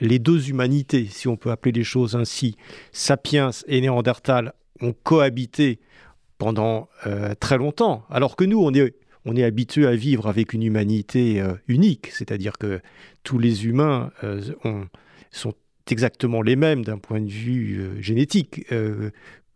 les 0.00 0.18
deux 0.18 0.50
humanités, 0.50 1.06
si 1.10 1.28
on 1.28 1.36
peut 1.36 1.50
appeler 1.50 1.72
les 1.72 1.84
choses 1.84 2.16
ainsi, 2.16 2.56
sapiens 2.92 3.50
et 3.66 3.80
néandertal, 3.80 4.52
ont 4.80 4.94
cohabité 5.02 5.80
pendant 6.38 6.88
euh, 7.06 7.34
très 7.38 7.58
longtemps, 7.58 8.04
alors 8.10 8.36
que 8.36 8.44
nous, 8.44 8.60
on 8.60 8.72
est 8.74 8.94
on 9.26 9.36
est 9.36 9.44
habitué 9.44 9.86
à 9.86 9.94
vivre 9.94 10.28
avec 10.28 10.54
une 10.54 10.62
humanité 10.62 11.42
euh, 11.42 11.52
unique, 11.68 12.06
c'est-à-dire 12.10 12.56
que 12.56 12.80
tous 13.22 13.38
les 13.38 13.66
humains 13.66 14.12
ont, 14.64 14.86
sont 15.30 15.52
exactement 15.90 16.40
les 16.40 16.56
mêmes 16.56 16.86
d'un 16.86 16.96
point 16.96 17.20
de 17.20 17.28
vue 17.28 18.00
génétique, 18.00 18.64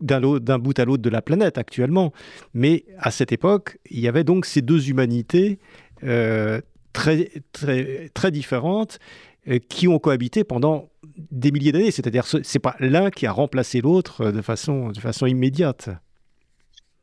d'un 0.04 0.58
bout 0.58 0.78
à 0.78 0.84
l'autre 0.84 1.02
de 1.02 1.11
la 1.11 1.23
planète 1.23 1.58
actuellement. 1.58 2.12
Mais 2.52 2.84
à 2.99 3.11
cette 3.11 3.32
époque, 3.32 3.78
il 3.90 4.00
y 4.00 4.08
avait 4.08 4.25
donc 4.25 4.46
ces 4.46 4.62
deux 4.62 4.90
humanités 4.90 5.58
euh, 6.04 6.61
très, 6.92 7.30
très, 7.52 8.11
très 8.14 8.30
différentes 8.30 8.99
qui 9.68 9.88
ont 9.88 9.99
cohabité 9.99 10.42
pendant 10.42 10.88
des 11.30 11.50
milliers 11.50 11.73
d'années. 11.73 11.90
C'est-à-dire, 11.90 12.26
ce 12.26 12.38
n'est 12.38 12.61
pas 12.61 12.76
l'un 12.80 13.11
qui 13.11 13.26
a 13.26 13.32
remplacé 13.32 13.80
l'autre 13.80 14.30
de 14.30 14.42
façon, 14.42 14.90
de 14.90 15.00
façon 15.00 15.26
immédiate. 15.26 15.90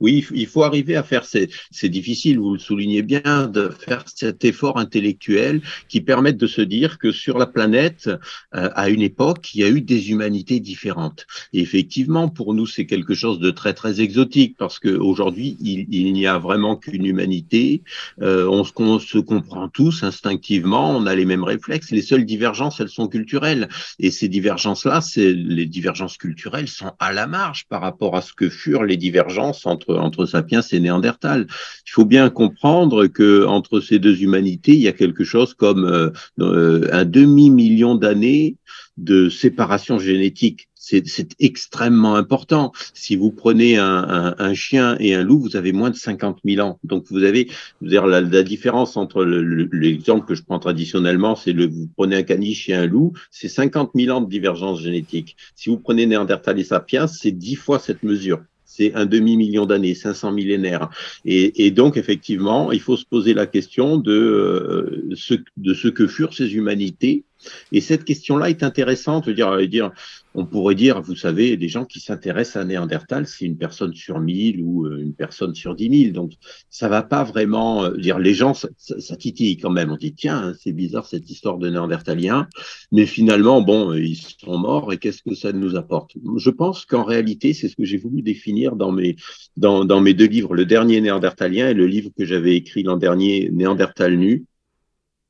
Oui, 0.02 0.26
il 0.34 0.48
faut 0.48 0.64
arriver 0.64 0.96
à 0.96 1.04
faire, 1.04 1.26
c'est 1.26 1.90
difficile, 1.90 2.40
vous 2.40 2.54
le 2.54 2.60
soulignez 2.60 3.04
bien, 3.04 3.48
de 3.48 3.70
faire 3.70 4.04
cet 4.08 4.44
effort 4.44 4.80
intellectuel 4.80 5.62
qui 5.90 6.02
permette 6.02 6.38
de 6.38 6.48
se 6.48 6.62
dire 6.62 6.98
que 6.98 7.12
sur 7.12 7.38
la 7.38 7.46
planète, 7.46 8.10
euh, 8.56 8.70
à 8.74 8.90
une 8.90 9.04
époque, 9.04 9.54
il 9.54 9.62
y 9.62 9.64
a 9.64 9.70
eu 9.70 9.82
des 9.82 10.10
humanités 10.10 10.60
différentes. 10.60 11.28
Effectivement, 11.54 12.30
pour 12.30 12.56
nous, 12.56 12.66
c'est 12.66 12.88
quelque 12.88 13.14
chose 13.14 13.40
de 13.40 13.52
très, 13.52 13.74
très 13.76 14.02
exotique 14.02 14.56
parce 14.58 14.80
qu'aujourd'hui, 14.80 15.56
il, 15.62 15.86
il 15.94 16.14
n'y 16.14 16.26
a 16.26 16.40
vraiment 16.40 16.76
qu'une 16.76 17.06
humanité. 17.06 17.84
Euh, 18.24 18.48
on, 18.48 18.64
se, 18.64 18.72
on, 18.78 18.98
se, 18.98 19.20
comprend 19.20 19.70
tous 19.70 20.02
instinctivement, 20.02 20.98
on 20.98 21.06
a 21.06 21.14
les 21.14 21.26
mêmes 21.26 21.44
réflexes. 21.44 21.92
Les 21.92 22.02
seules 22.02 22.26
divergences, 22.26 22.80
elles 22.80 22.90
sont 22.90 23.08
culturelles. 23.08 23.70
Et 24.00 24.10
ces 24.10 24.30
divergences-là, 24.30 25.02
les 25.16 25.68
divergences 25.68 26.18
culturelles 26.18 26.68
sont 26.68 26.94
à 26.98 27.14
la 27.14 27.28
marge 27.28 27.66
par 27.70 27.82
rapport 27.82 28.16
à 28.16 28.24
ce 28.24 28.34
que 28.34 28.50
furent 28.50 28.84
les 28.84 28.98
divergences 28.98 29.68
entre 29.68 29.91
entre, 29.98 30.26
Sapiens 30.26 30.62
et 30.62 30.80
Néandertal. 30.80 31.48
Il 31.88 31.92
faut 31.92 32.06
bien 32.06 32.30
comprendre 32.30 33.08
que 33.08 33.46
entre 33.46 33.80
ces 33.80 34.00
deux 34.00 34.22
humanités, 34.22 34.74
il 34.74 34.82
y 34.82 34.88
a 34.88 34.94
quelque 34.94 35.24
chose 35.24 35.54
comme 35.54 35.86
euh, 35.86 36.10
euh, 36.40 36.88
un 36.92 37.06
demi-million 37.06 37.96
d'années 37.96 38.58
de 38.98 39.30
séparation 39.30 40.00
génétique. 40.00 40.68
C'est 40.76 41.36
extrêmement 41.40 42.16
important. 42.16 42.74
Si 42.94 43.16
vous 43.16 43.32
prenez 43.32 43.78
un, 43.78 44.54
chien 44.56 44.98
et 45.00 45.14
un 45.14 45.24
loup, 45.24 45.40
vous 45.40 45.56
avez 45.56 45.72
moins 45.72 45.90
de 45.92 45.96
50 45.96 46.40
000 46.44 46.68
ans. 46.68 46.80
Donc 46.84 47.06
vous 47.10 47.24
avez, 47.24 47.50
dire, 47.82 48.08
la, 48.08 48.22
différence 48.44 48.98
entre 48.98 49.24
l'exemple 49.24 50.26
que 50.26 50.36
je 50.36 50.44
prends 50.44 50.60
traditionnellement, 50.60 51.36
c'est 51.36 51.54
le 51.54 51.68
vous 51.68 51.88
prenez 51.96 52.16
un 52.18 52.24
caniche 52.24 52.68
et 52.68 52.74
un 52.74 52.88
loup, 52.88 53.14
c'est 53.30 53.48
50 53.48 53.92
000 53.96 54.18
ans 54.18 54.22
de 54.22 54.30
divergence 54.30 54.82
génétique. 54.82 55.38
Si 55.56 55.70
vous 55.70 55.78
prenez 55.78 56.08
Néandertal 56.08 56.60
et 56.60 56.64
Sapiens, 56.64 57.08
c'est 57.08 57.32
dix 57.32 57.56
fois 57.56 57.80
cette 57.80 58.04
mesure 58.04 58.42
c'est 58.74 58.94
un 58.94 59.06
demi-million 59.06 59.66
d'années, 59.66 59.94
500 59.94 60.32
millénaires. 60.32 60.90
Et, 61.26 61.72
donc, 61.72 61.98
effectivement, 61.98 62.72
il 62.72 62.80
faut 62.80 62.96
se 62.96 63.06
poser 63.06 63.34
la 63.34 63.46
question 63.46 63.98
de, 63.98 64.14
euh, 64.14 65.16
ce 65.16 65.88
que 65.90 66.08
furent 66.08 66.34
ces 66.34 66.56
humanités 66.56 67.26
et 67.72 67.82
cette 67.82 68.06
question-là 68.06 68.50
est 68.50 68.64
intéressante. 68.64 69.30
Dire, 69.30 69.68
dire, 69.68 69.92
on 70.34 70.46
pourrait 70.46 70.76
dire, 70.76 71.02
vous 71.02 71.16
savez, 71.16 71.58
des 71.58 71.68
gens 71.68 71.86
qui 71.86 72.00
s'intéressent 72.00 72.62
à 72.62 72.66
Néandertal, 72.66 73.28
c'est 73.28 73.46
une 73.46 73.58
personne 73.58 73.94
sur 73.94 74.20
mille 74.20 74.62
ou 74.62 74.86
euh, 74.86 75.02
une 75.02 75.14
personne 75.14 75.54
sur 75.54 75.76
dix 75.76 75.90
mille. 75.90 76.14
Donc, 76.14 76.34
ça 76.70 76.88
va 76.88 77.04
pas 77.04 77.24
vraiment 77.24 77.84
euh, 77.84 77.98
dire. 77.98 78.20
Les 78.20 78.34
gens, 78.34 78.54
ça, 78.54 79.16
titille 79.18 79.58
quand 79.58 79.70
même. 79.70 79.92
On 79.92 79.98
dit, 79.98 80.14
tiens, 80.14 80.54
c'est 80.60 80.72
bizarre 80.72 81.06
cette 81.06 81.30
histoire 81.30 81.58
de 81.58 81.70
Néandertaliens. 81.70 82.48
Mais 82.92 83.06
finalement, 83.06 83.62
bon, 83.62 83.94
ils 83.94 84.16
sont 84.16 84.58
morts 84.58 84.94
et 84.94 84.98
qu'est-ce 84.98 85.24
que 85.24 85.36
ça 85.36 85.52
nous 85.52 85.76
apporte? 85.76 86.16
Je 86.38 86.50
pense 86.50 86.86
qu'en 86.86 87.04
réalité, 87.04 87.54
c'est 87.54 87.68
ce 87.68 87.76
que 87.76 87.86
j'ai 87.86 87.98
voulu 87.98 88.22
définir 88.22 88.76
dans 88.76 88.92
mes 88.92 89.16
deux 89.58 90.28
livres, 90.28 90.56
le 90.56 90.66
dernier 90.66 91.02
Néandertalien 91.02 91.70
et 91.70 91.74
le 91.74 91.88
livre 91.88 92.10
que 92.18 92.26
j'avais 92.26 92.56
écrit 92.56 92.84
l'an 92.84 92.98
dernier, 92.98 93.50
Néandertal 93.52 94.16
nu 94.16 94.46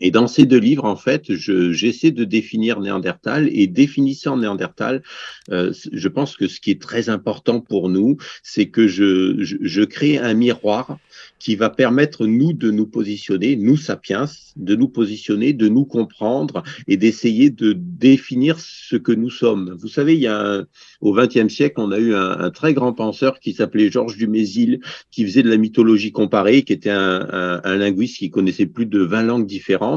et 0.01 0.10
dans 0.10 0.27
ces 0.27 0.46
deux 0.46 0.58
livres, 0.58 0.86
en 0.86 0.96
fait, 0.96 1.34
j'essaie 1.36 2.12
de 2.12 2.24
définir 2.24 2.79
Néandertal 2.79 3.48
et 3.51 3.67
définissant 3.67 4.36
Néandertal, 4.36 5.03
euh, 5.51 5.72
je 5.91 6.08
pense 6.08 6.36
que 6.36 6.48
ce 6.48 6.60
qui 6.60 6.72
est 6.72 6.81
très 6.81 7.10
important 7.10 7.62
pour 7.62 7.88
nous, 7.88 8.17
c'est 8.41 8.70
que 8.70 8.88
je, 8.88 9.84
crée 9.86 10.17
un 10.17 10.34
miroir 10.34 10.98
qui 11.38 11.55
va 11.55 11.70
permettre, 11.70 12.25
nous, 12.25 12.53
de 12.53 12.72
nous 12.72 12.88
positionner, 12.88 13.55
nous, 13.55 13.77
sapiens, 13.77 14.25
de 14.55 14.75
nous 14.75 14.88
positionner, 14.88 15.53
de 15.53 15.67
nous 15.67 15.86
comprendre 15.86 16.63
et 16.88 16.98
d'essayer 16.98 17.50
de 17.50 17.74
définir 17.74 18.60
ce 18.60 18.96
que 18.96 19.12
nous 19.12 19.29
sommes. 19.29 19.75
Vous 19.79 19.88
savez, 19.88 20.15
il 20.15 20.22
y 20.22 20.27
a 20.27 20.39
un, 20.39 20.67
au 21.01 21.13
XXe 21.13 21.48
siècle, 21.48 21.75
on 21.77 21.91
a 21.91 22.00
eu 22.00 22.15
un, 22.15 22.50
très 22.50 22.74
grand 22.74 22.93
penseur 22.93 23.39
qui 23.39 23.53
s'appelait 23.53 23.91
Georges 23.91 24.17
Dumézil, 24.17 24.81
qui 25.12 25.25
faisait 25.25 25.43
de 25.43 25.50
la 25.50 25.58
mythologie 25.58 26.12
comparée, 26.12 26.63
qui 26.63 26.74
était 26.74 26.89
un 26.89 27.75
linguiste 27.77 28.17
qui 28.17 28.29
connaissait 28.31 28.65
plus 28.65 28.86
de 28.86 29.00
20 29.00 29.24
langues 29.24 29.48
différentes 29.48 29.91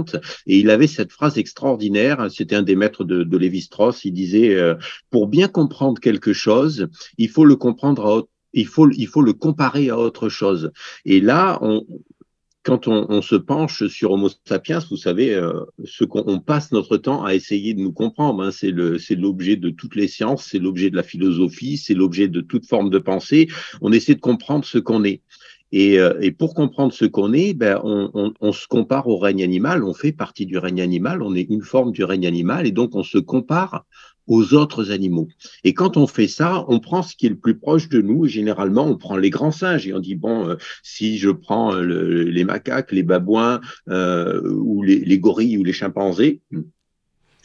Et 0.46 0.58
il 0.58 0.70
avait 0.70 0.86
cette 0.86 1.12
phrase 1.12 1.38
extraordinaire, 1.38 2.30
c'était 2.30 2.56
un 2.56 2.62
des 2.62 2.76
maîtres 2.76 3.04
de, 3.04 3.22
de 3.22 3.36
Lévi-Strauss, 3.36 4.04
il 4.04 4.12
disait, 4.12 4.54
euh, 4.54 4.74
pour 5.10 5.28
bien 5.28 5.48
comprendre 5.48 6.00
quelque 6.00 6.32
chose, 6.32 6.88
il 7.18 7.28
faut 7.28 7.44
le 7.44 7.56
comprendre 7.56 8.06
à 8.06 8.22
il 8.56 8.66
faut, 8.66 8.88
il 8.90 9.08
faut 9.08 9.22
le 9.22 9.32
comparer 9.32 9.90
à 9.90 9.98
autre 9.98 10.28
chose. 10.28 10.70
Et 11.04 11.20
là, 11.20 11.60
quand 12.64 12.88
on, 12.88 13.20
se 13.20 13.34
penche 13.34 13.86
sur 13.88 14.12
Homo 14.12 14.30
sapiens, 14.46 14.80
vous 14.90 14.96
savez, 14.96 15.34
euh, 15.34 15.52
ce 15.84 16.04
qu'on 16.04 16.40
passe 16.40 16.72
notre 16.72 16.96
temps 16.96 17.22
à 17.22 17.34
essayer 17.34 17.74
de 17.74 17.80
nous 17.80 17.92
comprendre. 17.92 18.42
Hein, 18.42 18.50
c'est 18.52 18.70
l'objet 19.14 19.56
de 19.56 19.68
toutes 19.68 19.96
les 19.96 20.08
sciences, 20.08 20.46
c'est 20.46 20.58
l'objet 20.58 20.88
de 20.88 20.96
la 20.96 21.02
philosophie, 21.02 21.76
c'est 21.76 21.92
l'objet 21.92 22.26
de 22.26 22.40
toute 22.40 22.66
forme 22.66 22.88
de 22.88 22.98
pensée. 22.98 23.48
On 23.82 23.92
essaie 23.92 24.14
de 24.14 24.20
comprendre 24.20 24.64
ce 24.64 24.78
qu'on 24.78 25.04
est. 25.04 25.20
Et, 25.76 25.98
euh, 25.98 26.16
et, 26.20 26.30
pour 26.30 26.54
comprendre 26.54 26.92
ce 26.92 27.04
qu'on 27.04 27.32
est, 27.32 27.52
ben, 27.52 27.80
on, 27.82 28.08
on, 28.14 28.32
on, 28.40 28.52
se 28.52 28.68
compare 28.68 29.08
au 29.08 29.18
règne 29.18 29.42
animal, 29.42 29.82
on 29.82 29.92
fait 29.92 30.12
partie 30.12 30.46
du 30.46 30.56
règne 30.56 30.80
animal, 30.80 31.20
on 31.20 31.34
est 31.34 31.50
une 31.50 31.62
forme 31.62 31.90
du 31.90 32.04
règne 32.04 32.28
animal, 32.28 32.64
et 32.68 32.70
donc 32.70 32.94
on 32.94 33.02
se 33.02 33.18
compare 33.18 33.84
aux 34.28 34.54
autres 34.54 34.92
animaux. 34.92 35.26
Et 35.64 35.74
quand 35.74 35.96
on 35.96 36.06
fait 36.06 36.28
ça, 36.28 36.64
on 36.68 36.78
prend 36.78 37.02
ce 37.02 37.16
qui 37.16 37.26
est 37.26 37.30
le 37.30 37.38
plus 37.38 37.58
proche 37.58 37.88
de 37.88 38.00
nous. 38.00 38.24
généralement, 38.26 38.86
on 38.86 38.96
prend 38.96 39.16
les 39.16 39.30
grands 39.30 39.50
singes 39.50 39.88
et 39.88 39.92
on 39.92 39.98
dit 39.98 40.14
bon, 40.14 40.48
euh, 40.48 40.54
si 40.84 41.18
je 41.18 41.30
prends 41.30 41.74
les 41.74 42.44
macaques, 42.44 42.92
les 42.92 43.02
babouins 43.02 43.60
euh, 43.88 44.48
ou 44.48 44.84
les, 44.84 45.00
les, 45.00 45.18
gorilles 45.18 45.58
ou 45.58 45.64
les 45.64 45.72
chimpanzés, 45.72 46.40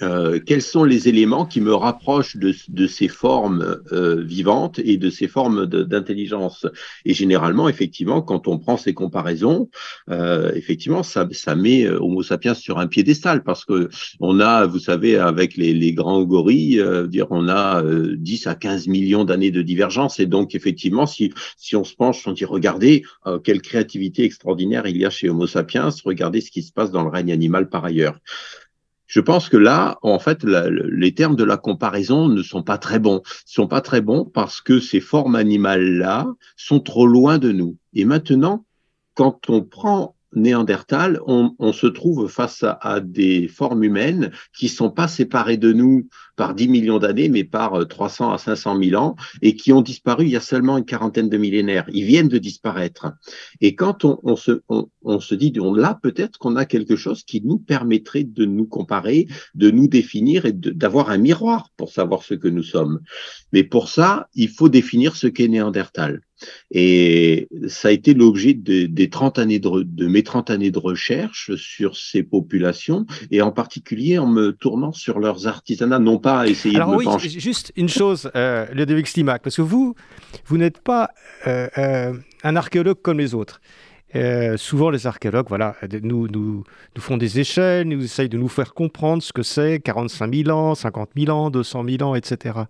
euh, 0.01 0.39
quels 0.39 0.61
sont 0.61 0.83
les 0.83 1.07
éléments 1.07 1.45
qui 1.45 1.61
me 1.61 1.73
rapprochent 1.73 2.37
de, 2.37 2.53
de 2.67 2.87
ces 2.87 3.07
formes 3.07 3.81
euh, 3.91 4.23
vivantes 4.23 4.79
et 4.79 4.97
de 4.97 5.09
ces 5.09 5.27
formes 5.27 5.65
d'intelligence? 5.65 6.65
Et 7.05 7.13
généralement, 7.13 7.69
effectivement, 7.69 8.21
quand 8.21 8.47
on 8.47 8.57
prend 8.57 8.77
ces 8.77 8.93
comparaisons, 8.93 9.69
euh, 10.09 10.51
effectivement, 10.55 11.03
ça, 11.03 11.27
ça 11.31 11.55
met 11.55 11.85
euh, 11.85 11.99
Homo 11.99 12.23
sapiens 12.23 12.53
sur 12.53 12.79
un 12.79 12.87
piédestal 12.87 13.43
parce 13.43 13.65
que 13.65 13.89
on 14.19 14.39
a, 14.39 14.65
vous 14.65 14.79
savez, 14.79 15.17
avec 15.17 15.55
les, 15.57 15.73
les 15.73 15.93
grands 15.93 16.23
gorilles, 16.23 16.79
euh, 16.79 17.07
dire 17.07 17.27
on 17.29 17.47
a 17.49 17.83
10 17.83 18.47
à 18.47 18.55
15 18.55 18.87
millions 18.87 19.25
d'années 19.25 19.51
de 19.51 19.61
divergence 19.61 20.19
et 20.19 20.25
donc 20.25 20.55
effectivement, 20.55 21.05
si 21.05 21.33
si 21.57 21.75
on 21.75 21.83
se 21.83 21.95
penche, 21.95 22.25
on 22.27 22.31
dit 22.31 22.45
regardez 22.45 23.03
quelle 23.43 23.61
créativité 23.61 24.23
extraordinaire 24.23 24.87
il 24.87 24.97
y 24.97 25.05
a 25.05 25.09
chez 25.09 25.29
Homo 25.29 25.47
sapiens, 25.47 25.89
regardez 26.05 26.41
ce 26.41 26.51
qui 26.51 26.63
se 26.63 26.71
passe 26.71 26.91
dans 26.91 27.03
le 27.03 27.09
règne 27.09 27.31
animal 27.31 27.69
par 27.69 27.85
ailleurs. 27.85 28.19
Je 29.09 29.19
pense 29.19 29.49
que 29.49 29.57
là, 29.57 29.97
en 30.03 30.19
fait, 30.19 30.43
les 30.43 31.13
termes 31.15 31.35
de 31.35 31.43
la 31.43 31.57
comparaison 31.57 32.29
ne 32.29 32.43
sont 32.43 32.61
pas 32.61 32.77
très 32.77 32.99
bons. 32.99 33.23
Ils 33.25 33.53
sont 33.53 33.67
pas 33.67 33.81
très 33.81 34.01
bons 34.01 34.23
parce 34.23 34.61
que 34.61 34.79
ces 34.79 35.01
formes 35.01 35.35
animales-là 35.35 36.27
sont 36.55 36.79
trop 36.79 37.07
loin 37.07 37.39
de 37.39 37.51
nous. 37.51 37.75
Et 37.93 38.05
maintenant, 38.05 38.65
quand 39.15 39.49
on 39.49 39.63
prend 39.63 40.15
Néandertal, 40.35 41.19
on, 41.25 41.73
se 41.73 41.87
trouve 41.87 42.27
face 42.27 42.63
à, 42.63 42.99
des 42.99 43.47
formes 43.47 43.83
humaines 43.83 44.31
qui 44.55 44.67
sont 44.67 44.91
pas 44.91 45.07
séparées 45.07 45.57
de 45.57 45.73
nous 45.73 46.07
par 46.39 46.55
10 46.55 46.69
millions 46.69 46.99
d'années, 46.99 47.27
mais 47.27 47.43
par 47.43 47.85
300 47.85 48.31
euh, 48.31 48.35
à 48.35 48.37
500 48.37 48.81
000 48.81 49.03
ans, 49.03 49.17
et 49.41 49.57
qui 49.57 49.73
ont 49.73 49.81
disparu 49.81 50.23
il 50.23 50.31
y 50.31 50.37
a 50.37 50.39
seulement 50.39 50.77
une 50.77 50.85
quarantaine 50.85 51.27
de 51.27 51.35
millénaires. 51.35 51.85
Ils 51.91 52.05
viennent 52.05 52.29
de 52.29 52.37
disparaître. 52.37 53.11
Et 53.59 53.75
quand 53.75 54.05
on, 54.05 54.37
se, 54.37 54.61
on, 54.69 54.87
dit, 55.31 55.53
là, 55.75 55.99
peut-être 56.01 56.39
qu'on 56.39 56.55
a 56.55 56.63
quelque 56.63 56.95
chose 56.95 57.23
qui 57.23 57.41
nous 57.41 57.57
permettrait 57.57 58.23
de 58.23 58.45
nous 58.45 58.65
comparer, 58.65 59.27
de 59.53 59.69
nous 59.69 59.89
définir 59.89 60.45
et 60.45 60.53
d'avoir 60.53 61.09
un 61.09 61.17
miroir 61.17 61.71
pour 61.75 61.91
savoir 61.91 62.23
ce 62.23 62.35
que 62.35 62.47
nous 62.47 62.63
sommes. 62.63 63.01
Mais 63.51 63.65
pour 63.65 63.89
ça, 63.89 64.29
il 64.33 64.47
faut 64.47 64.69
définir 64.69 65.17
ce 65.17 65.27
qu'est 65.27 65.49
Néandertal. 65.49 66.21
Et 66.71 67.47
ça 67.67 67.89
a 67.89 67.91
été 67.91 68.13
l'objet 68.13 68.53
de, 68.53 68.85
des 68.85 69.09
30 69.09 69.39
années 69.39 69.59
de, 69.59 70.07
mes 70.07 70.23
30 70.23 70.49
années 70.49 70.71
de 70.71 70.79
recherche 70.79 71.55
sur 71.55 71.97
ces 71.97 72.23
populations, 72.23 73.05
et 73.31 73.41
en 73.41 73.51
particulier 73.51 74.17
en 74.17 74.27
me 74.27 74.51
tournant 74.51 74.93
sur 74.93 75.19
leurs 75.19 75.47
artisanats, 75.47 75.99
non 75.99 76.17
pas 76.17 76.28
essayer 76.45 76.75
Alors 76.75 76.89
de 76.89 76.93
me 76.93 76.97
oui, 76.97 77.29
juste 77.39 77.71
une 77.75 77.89
chose, 77.89 78.31
euh, 78.35 78.65
Ludovic 78.73 79.07
Stimac, 79.07 79.41
parce 79.41 79.55
que 79.55 79.61
vous, 79.61 79.95
vous 80.45 80.57
n'êtes 80.57 80.79
pas 80.79 81.11
euh, 81.47 81.67
euh, 81.77 82.13
un 82.43 82.55
archéologue 82.55 83.01
comme 83.01 83.19
les 83.19 83.33
autres. 83.33 83.61
Euh, 84.15 84.57
souvent, 84.57 84.89
les 84.89 85.05
archéologues 85.05 85.47
voilà, 85.49 85.75
nous, 86.01 86.27
nous, 86.27 86.63
nous, 86.95 87.01
font 87.01 87.17
des 87.17 87.39
échelles, 87.39 87.87
nous 87.87 88.03
essayent 88.03 88.29
de 88.29 88.37
nous 88.37 88.47
faire 88.47 88.73
comprendre 88.73 89.21
ce 89.21 89.31
que 89.31 89.43
c'est 89.43 89.79
45 89.79 90.33
000 90.33 90.49
ans, 90.49 90.73
50 90.73 91.11
000 91.15 91.37
ans, 91.37 91.49
200 91.51 91.85
000 91.87 92.09
ans, 92.09 92.15
etc. 92.15 92.61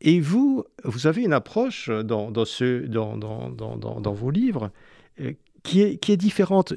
Et 0.00 0.20
vous, 0.20 0.64
vous 0.84 1.06
avez 1.06 1.22
une 1.22 1.32
approche 1.32 1.90
dans, 1.90 2.30
dans, 2.30 2.44
ce, 2.44 2.86
dans, 2.86 3.16
dans, 3.16 3.50
dans 3.76 4.12
vos 4.12 4.30
livres 4.30 4.70
euh, 5.20 5.32
qui 5.62 5.82
est, 5.82 5.96
qui 5.96 6.12
est 6.12 6.16
différente. 6.16 6.74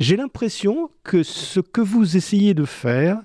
J'ai 0.00 0.16
l'impression 0.16 0.90
que 1.02 1.22
ce 1.22 1.60
que 1.60 1.80
vous 1.80 2.16
essayez 2.16 2.54
de 2.54 2.64
faire, 2.64 3.20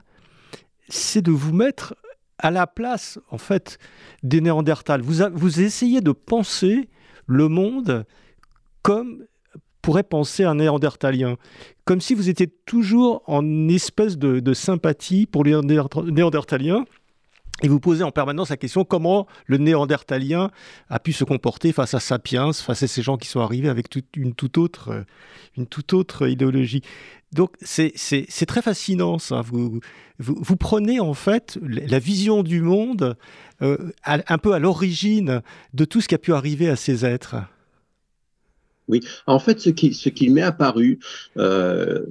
c'est 0.89 1.21
de 1.21 1.31
vous 1.31 1.53
mettre 1.53 1.95
à 2.37 2.51
la 2.51 2.67
place, 2.67 3.19
en 3.29 3.37
fait, 3.37 3.77
des 4.21 4.41
Néandertals. 4.41 5.01
Vous, 5.01 5.61
essayez 5.61 6.01
de 6.01 6.11
penser 6.11 6.89
le 7.25 7.47
monde 7.47 8.05
comme 8.81 9.25
pourrait 9.81 10.03
penser 10.03 10.43
un 10.43 10.55
néandertalien. 10.55 11.35
Comme 11.85 12.01
si 12.01 12.13
vous 12.13 12.29
étiez 12.29 12.47
toujours 12.47 13.21
en 13.27 13.67
espèce 13.67 14.17
de, 14.17 14.39
de 14.39 14.53
sympathie 14.53 15.25
pour 15.25 15.43
les 15.43 15.59
néandertaliens 15.61 16.85
et 17.61 17.67
vous 17.67 17.79
posez 17.79 18.03
en 18.03 18.11
permanence 18.11 18.49
la 18.49 18.57
question 18.57 18.83
comment 18.83 19.27
le 19.45 19.57
néandertalien 19.57 20.49
a 20.89 20.99
pu 20.99 21.13
se 21.13 21.23
comporter 21.23 21.71
face 21.71 21.93
à 21.93 21.99
Sapiens, 21.99 22.51
face 22.51 22.83
à 22.83 22.87
ces 22.87 23.01
gens 23.01 23.17
qui 23.17 23.27
sont 23.27 23.41
arrivés 23.41 23.69
avec 23.69 23.87
une, 24.15 24.33
toute 24.33 24.57
autre, 24.57 24.89
euh, 24.89 25.03
une 25.55 25.67
toute 25.67 25.93
autre 25.93 26.27
idéologie. 26.27 26.81
Donc 27.31 27.51
c'est 27.61 28.45
très 28.47 28.61
fascinant 28.61 29.17
ça. 29.17 29.41
Vous, 29.41 29.79
vous, 30.19 30.55
prenez 30.55 30.99
en 30.99 31.13
fait 31.13 31.57
la 31.61 31.99
vision 31.99 32.43
du 32.43 32.61
monde 32.61 33.17
euh, 33.61 33.91
un 34.05 34.37
peu 34.37 34.53
à 34.53 34.59
l'origine 34.59 35.41
de 35.73 35.85
tout 35.85 36.01
ce 36.01 36.07
qui 36.07 36.15
a 36.15 36.19
pu 36.19 36.33
arriver 36.33 36.69
à 36.69 36.75
ces 36.75 37.05
êtres. 37.05 37.35
Oui, 38.89 38.99
en 39.27 39.39
fait, 39.39 39.61
ce 39.61 39.69
qui, 39.69 39.93
ce 39.93 40.09
qui 40.09 40.29
m'est 40.29 40.41
apparu, 40.41 40.99
euh, 41.37 42.01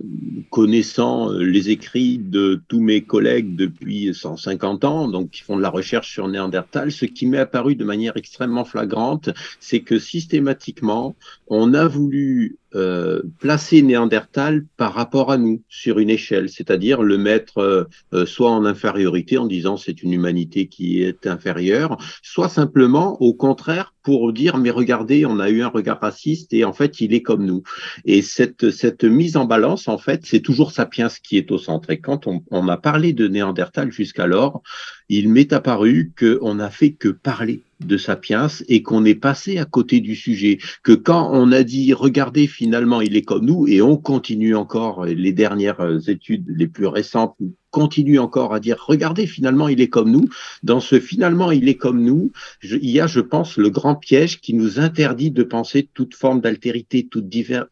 connaissant 0.50 1.30
euh, 1.30 1.42
les 1.42 1.68
écrits 1.68 2.18
de 2.18 2.62
tous 2.68 2.80
mes 2.80 3.02
collègues 3.02 3.56
depuis 3.56 4.14
150 4.14 4.84
ans, 4.84 5.08
donc 5.08 5.30
qui 5.30 5.42
font 5.42 5.56
de 5.56 5.62
la 5.62 5.68
recherche 5.68 6.10
sur 6.10 6.28
Néandertal, 6.28 6.90
ce 6.90 7.04
qui 7.04 7.26
m'est 7.26 7.38
apparu 7.38 7.76
de 7.76 7.84
manière 7.84 8.16
extrêmement 8.16 8.64
flagrante, 8.64 9.28
c'est 9.60 9.80
que 9.80 9.98
systématiquement, 9.98 11.14
on 11.46 11.74
a 11.74 11.86
voulu 11.86 12.56
euh, 12.74 13.22
placer 13.38 13.82
Néandertal 13.82 14.64
par 14.76 14.94
rapport 14.94 15.30
à 15.30 15.38
nous 15.38 15.62
sur 15.68 15.98
une 15.98 16.10
échelle, 16.10 16.48
c'est-à-dire 16.48 17.02
le 17.02 17.18
mettre 17.18 17.58
euh, 17.58 17.84
euh, 18.14 18.26
soit 18.26 18.50
en 18.50 18.64
infériorité 18.64 19.38
en 19.38 19.46
disant 19.46 19.76
c'est 19.76 20.02
une 20.02 20.12
humanité 20.12 20.66
qui 20.68 21.02
est 21.02 21.26
inférieure, 21.26 21.98
soit 22.22 22.48
simplement 22.48 23.20
au 23.20 23.34
contraire 23.34 23.94
pour 24.02 24.32
dire 24.32 24.58
mais 24.58 24.70
regardez 24.70 25.26
on 25.26 25.38
a 25.38 25.50
eu 25.50 25.62
un 25.62 25.68
regard 25.68 26.00
raciste 26.00 26.52
et 26.52 26.64
en 26.64 26.72
fait 26.72 27.00
il 27.00 27.14
est 27.14 27.22
comme 27.22 27.44
nous. 27.44 27.62
Et 28.04 28.22
cette 28.22 28.70
cette 28.70 29.04
mise 29.04 29.36
en 29.36 29.44
balance 29.44 29.88
en 29.88 29.98
fait 29.98 30.22
c'est 30.24 30.40
toujours 30.40 30.72
Sapiens 30.72 31.08
qui 31.22 31.36
est 31.36 31.50
au 31.50 31.58
centre. 31.58 31.90
Et 31.90 32.00
quand 32.00 32.26
on, 32.26 32.42
on 32.50 32.68
a 32.68 32.76
parlé 32.76 33.12
de 33.12 33.28
Néandertal 33.28 33.92
jusqu'alors, 33.92 34.62
il 35.08 35.28
m'est 35.28 35.52
apparu 35.52 36.12
qu'on 36.18 36.54
n'a 36.54 36.70
fait 36.70 36.92
que 36.92 37.08
parler 37.08 37.62
de 37.86 37.96
Sapiens 37.96 38.48
et 38.68 38.82
qu'on 38.82 39.04
est 39.04 39.14
passé 39.14 39.58
à 39.58 39.64
côté 39.64 40.00
du 40.00 40.16
sujet. 40.16 40.58
Que 40.82 40.92
quand 40.92 41.30
on 41.32 41.52
a 41.52 41.62
dit, 41.62 41.92
regardez, 41.92 42.46
finalement, 42.46 43.00
il 43.00 43.16
est 43.16 43.22
comme 43.22 43.44
nous, 43.44 43.66
et 43.68 43.82
on 43.82 43.96
continue 43.96 44.54
encore, 44.54 45.04
les 45.06 45.32
dernières 45.32 46.08
études 46.08 46.46
les 46.48 46.66
plus 46.66 46.86
récentes 46.86 47.36
continuent 47.70 48.20
encore 48.20 48.54
à 48.54 48.60
dire, 48.60 48.76
regardez, 48.86 49.26
finalement, 49.26 49.66
il 49.68 49.80
est 49.80 49.88
comme 49.88 50.10
nous. 50.10 50.28
Dans 50.62 50.80
ce 50.80 51.00
finalement, 51.00 51.50
il 51.50 51.68
est 51.68 51.76
comme 51.76 52.02
nous, 52.02 52.30
il 52.62 52.90
y 52.90 53.00
a, 53.00 53.06
je 53.06 53.20
pense, 53.20 53.56
le 53.56 53.70
grand 53.70 53.96
piège 53.96 54.40
qui 54.40 54.54
nous 54.54 54.78
interdit 54.78 55.30
de 55.30 55.42
penser 55.42 55.88
toute 55.94 56.14
forme 56.14 56.40
d'altérité, 56.40 57.08
toute, 57.10 57.26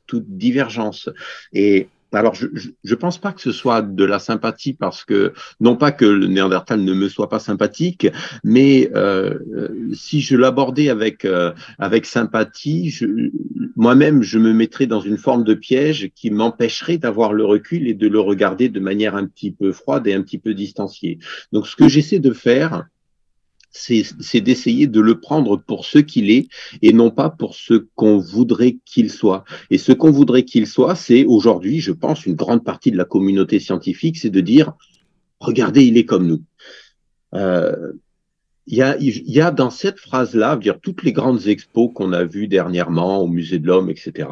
toute 0.06 0.26
divergence. 0.26 1.10
Et 1.52 1.88
alors, 2.12 2.34
je 2.34 2.46
ne 2.84 2.94
pense 2.94 3.18
pas 3.18 3.32
que 3.32 3.40
ce 3.40 3.52
soit 3.52 3.82
de 3.82 4.04
la 4.04 4.18
sympathie 4.18 4.72
parce 4.72 5.04
que, 5.04 5.32
non 5.60 5.76
pas 5.76 5.92
que 5.92 6.04
le 6.04 6.26
Néandertal 6.26 6.82
ne 6.82 6.92
me 6.92 7.08
soit 7.08 7.28
pas 7.28 7.38
sympathique, 7.38 8.08
mais 8.42 8.90
euh, 8.94 9.38
si 9.92 10.20
je 10.20 10.36
l'abordais 10.36 10.88
avec, 10.88 11.24
euh, 11.24 11.52
avec 11.78 12.06
sympathie, 12.06 12.94
moi-même, 13.76 14.22
je 14.22 14.38
me 14.38 14.52
mettrais 14.52 14.86
dans 14.86 15.00
une 15.00 15.18
forme 15.18 15.44
de 15.44 15.54
piège 15.54 16.10
qui 16.14 16.30
m'empêcherait 16.30 16.98
d'avoir 16.98 17.32
le 17.32 17.44
recul 17.44 17.86
et 17.86 17.94
de 17.94 18.08
le 18.08 18.20
regarder 18.20 18.68
de 18.68 18.80
manière 18.80 19.14
un 19.14 19.26
petit 19.26 19.52
peu 19.52 19.72
froide 19.72 20.06
et 20.06 20.14
un 20.14 20.22
petit 20.22 20.38
peu 20.38 20.54
distanciée. 20.54 21.18
Donc, 21.52 21.66
ce 21.66 21.76
que 21.76 21.88
j'essaie 21.88 22.18
de 22.18 22.32
faire, 22.32 22.86
c'est 23.70 24.40
d'essayer 24.40 24.86
de 24.86 25.00
le 25.00 25.20
prendre 25.20 25.56
pour 25.56 25.84
ce 25.84 25.98
qu'il 25.98 26.30
est 26.30 26.48
et 26.82 26.92
non 26.92 27.10
pas 27.10 27.30
pour 27.30 27.54
ce 27.54 27.74
qu'on 27.94 28.18
voudrait 28.18 28.78
qu'il 28.84 29.10
soit. 29.10 29.44
Et 29.70 29.78
ce 29.78 29.92
qu'on 29.92 30.10
voudrait 30.10 30.44
qu'il 30.44 30.66
soit, 30.66 30.94
c'est 30.94 31.24
aujourd'hui, 31.24 31.80
je 31.80 31.92
pense, 31.92 32.26
une 32.26 32.34
grande 32.34 32.64
partie 32.64 32.90
de 32.90 32.96
la 32.96 33.04
communauté 33.04 33.60
scientifique, 33.60 34.18
c'est 34.18 34.30
de 34.30 34.40
dire, 34.40 34.72
regardez, 35.38 35.84
il 35.84 35.96
est 35.96 36.04
comme 36.04 36.26
nous. 36.26 36.42
Euh, 37.34 37.92
il 38.66 38.76
y 38.76 38.82
a, 38.82 38.96
il 38.98 39.30
y 39.30 39.40
a 39.40 39.50
dans 39.50 39.70
cette 39.70 39.98
phrase-là, 39.98 40.56
dire 40.56 40.78
toutes 40.80 41.02
les 41.02 41.12
grandes 41.12 41.46
expos 41.46 41.90
qu'on 41.94 42.12
a 42.12 42.24
vues 42.24 42.46
dernièrement 42.46 43.20
au 43.20 43.26
Musée 43.26 43.58
de 43.58 43.66
l'Homme, 43.66 43.90
etc., 43.90 44.28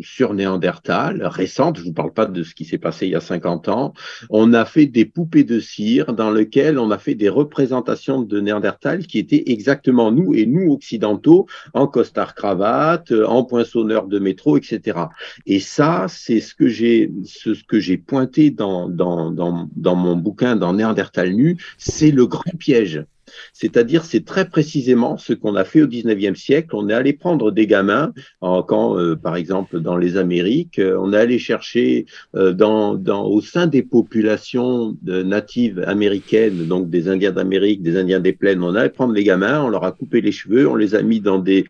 sur 0.00 0.34
Néandertal, 0.34 1.24
récentes, 1.24 1.76
je 1.76 1.82
ne 1.82 1.86
vous 1.86 1.92
parle 1.92 2.12
pas 2.12 2.26
de 2.26 2.42
ce 2.42 2.54
qui 2.54 2.64
s'est 2.64 2.78
passé 2.78 3.06
il 3.06 3.12
y 3.12 3.14
a 3.14 3.20
50 3.20 3.68
ans, 3.68 3.94
on 4.30 4.52
a 4.52 4.64
fait 4.64 4.86
des 4.86 5.04
poupées 5.04 5.44
de 5.44 5.60
cire 5.60 6.12
dans 6.12 6.30
lesquelles 6.30 6.78
on 6.78 6.90
a 6.90 6.98
fait 6.98 7.14
des 7.14 7.28
représentations 7.28 8.20
de 8.20 8.40
Néandertal 8.40 9.06
qui 9.06 9.18
étaient 9.18 9.44
exactement 9.46 10.12
nous 10.12 10.34
et 10.34 10.44
nous 10.44 10.72
occidentaux, 10.72 11.46
en 11.72 11.86
costard-cravate, 11.86 13.12
en 13.12 13.44
poinçonneur 13.44 14.06
de 14.06 14.18
métro, 14.18 14.56
etc. 14.58 14.98
Et 15.46 15.60
ça, 15.60 16.06
c'est 16.08 16.40
ce 16.40 16.54
que 16.54 16.68
j'ai, 16.68 17.10
ce, 17.24 17.50
que 17.66 17.80
j'ai 17.80 17.96
pointé 17.96 18.50
dans, 18.50 18.88
dans, 18.88 19.30
dans, 19.30 19.68
dans 19.76 19.96
mon 19.96 20.16
bouquin, 20.16 20.56
dans 20.56 20.74
Néandertal 20.74 21.32
nu, 21.32 21.56
c'est 21.78 22.10
le 22.10 22.26
grand 22.26 22.56
piège. 22.58 23.04
C'est-à-dire, 23.52 24.04
c'est 24.04 24.24
très 24.24 24.48
précisément 24.48 25.16
ce 25.16 25.32
qu'on 25.32 25.54
a 25.56 25.64
fait 25.64 25.82
au 25.82 25.86
19e 25.86 26.34
siècle. 26.34 26.70
On 26.74 26.88
est 26.88 26.94
allé 26.94 27.12
prendre 27.12 27.50
des 27.50 27.66
gamins, 27.66 28.12
quand, 28.40 28.98
euh, 28.98 29.16
par 29.16 29.36
exemple, 29.36 29.80
dans 29.80 29.96
les 29.96 30.16
Amériques, 30.16 30.78
euh, 30.78 30.98
on 31.00 31.12
est 31.12 31.18
allé 31.18 31.38
chercher 31.38 32.06
euh, 32.34 32.54
au 32.56 33.40
sein 33.40 33.66
des 33.66 33.82
populations 33.82 34.96
natives 35.04 35.82
américaines, 35.86 36.66
donc 36.66 36.90
des 36.90 37.08
Indiens 37.08 37.32
d'Amérique, 37.32 37.82
des 37.82 37.96
Indiens 37.96 38.20
des 38.20 38.32
plaines, 38.32 38.62
on 38.62 38.74
allé 38.74 38.90
prendre 38.90 39.12
les 39.12 39.24
gamins, 39.24 39.62
on 39.62 39.68
leur 39.68 39.84
a 39.84 39.92
coupé 39.92 40.20
les 40.20 40.32
cheveux, 40.32 40.68
on 40.68 40.74
les 40.74 40.94
a 40.94 41.02
mis 41.02 41.20
dans 41.20 41.38
des 41.38 41.66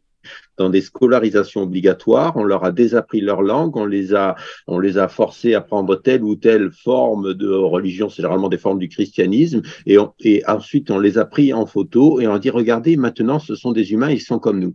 dans 0.57 0.71
des 0.71 0.81
scolarisations 0.81 1.63
obligatoires, 1.63 2.37
on 2.37 2.45
leur 2.45 2.65
a 2.65 2.73
désappris 2.73 3.21
leur 3.21 3.43
langue, 3.43 3.77
on 3.77 3.85
les 3.85 4.15
a, 4.15 4.37
on 4.67 4.79
les 4.79 4.99
a 4.99 5.09
forcés 5.09 5.55
à 5.55 5.61
prendre 5.61 5.97
telle 5.97 6.23
ou 6.23 6.37
telle 6.37 6.71
forme 6.71 7.35
de 7.35 7.49
religion, 7.49 8.09
c'est 8.09 8.23
généralement 8.23 8.49
des 8.49 8.59
formes 8.59 8.79
du 8.79 8.89
christianisme, 8.89 9.63
et, 9.87 9.99
ensuite 10.47 10.91
on 10.91 10.99
les 10.99 11.19
a 11.19 11.25
pris 11.25 11.53
en 11.53 11.67
photo 11.67 12.21
et 12.21 12.27
on 12.27 12.39
dit, 12.39 12.51
regardez, 12.51 12.97
maintenant 12.97 13.39
ce 13.39 13.55
sont 13.55 13.73
des 13.73 13.93
humains, 13.93 14.11
ils 14.11 14.21
sont 14.21 14.39
comme 14.39 14.61
nous. 14.61 14.75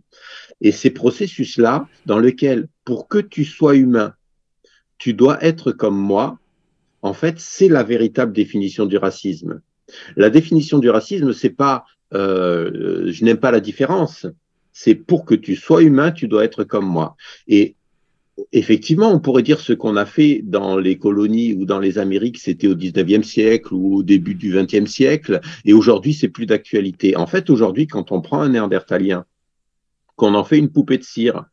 Et 0.60 0.72
ces 0.72 0.90
processus-là, 0.90 1.88
dans 2.06 2.18
lesquels, 2.18 2.68
pour 2.84 3.08
que 3.08 3.18
tu 3.18 3.44
sois 3.44 3.76
humain, 3.76 4.14
tu 4.98 5.14
dois 5.14 5.42
être 5.44 5.72
comme 5.72 5.96
moi, 5.96 6.38
en 7.02 7.12
fait, 7.12 7.40
c'est 7.40 7.68
la 7.68 7.82
véritable 7.82 8.32
définition 8.32 8.86
du 8.86 8.96
racisme. 8.96 9.60
La 10.14 10.30
définition 10.30 10.78
du 10.78 10.88
racisme, 10.88 11.32
c'est 11.32 11.50
pas 11.50 11.84
euh, 12.14 13.10
je 13.10 13.24
n'aime 13.24 13.38
pas 13.38 13.50
la 13.50 13.60
différence 13.60 14.26
c'est 14.72 14.94
pour 14.94 15.24
que 15.24 15.34
tu 15.34 15.56
sois 15.56 15.82
humain, 15.82 16.10
tu 16.10 16.28
dois 16.28 16.44
être 16.44 16.64
comme 16.64 16.86
moi. 16.86 17.16
Et 17.48 17.76
effectivement, 18.52 19.12
on 19.12 19.20
pourrait 19.20 19.42
dire 19.42 19.60
ce 19.60 19.72
qu'on 19.72 19.96
a 19.96 20.06
fait 20.06 20.40
dans 20.44 20.78
les 20.78 20.98
colonies 20.98 21.54
ou 21.54 21.64
dans 21.64 21.78
les 21.78 21.98
Amériques, 21.98 22.38
c'était 22.38 22.66
au 22.66 22.74
19e 22.74 23.22
siècle 23.22 23.74
ou 23.74 23.96
au 23.96 24.02
début 24.02 24.34
du 24.34 24.54
20e 24.54 24.86
siècle, 24.86 25.40
et 25.64 25.72
aujourd'hui, 25.72 26.14
c'est 26.14 26.28
plus 26.28 26.46
d'actualité. 26.46 27.16
En 27.16 27.26
fait, 27.26 27.50
aujourd'hui, 27.50 27.86
quand 27.86 28.12
on 28.12 28.20
prend 28.20 28.40
un 28.40 28.50
néandertalien 28.50 29.24
qu'on 30.22 30.34
en 30.34 30.44
fait 30.44 30.58
une 30.58 30.70
poupée 30.70 30.98
de 30.98 31.02
cire, 31.02 31.46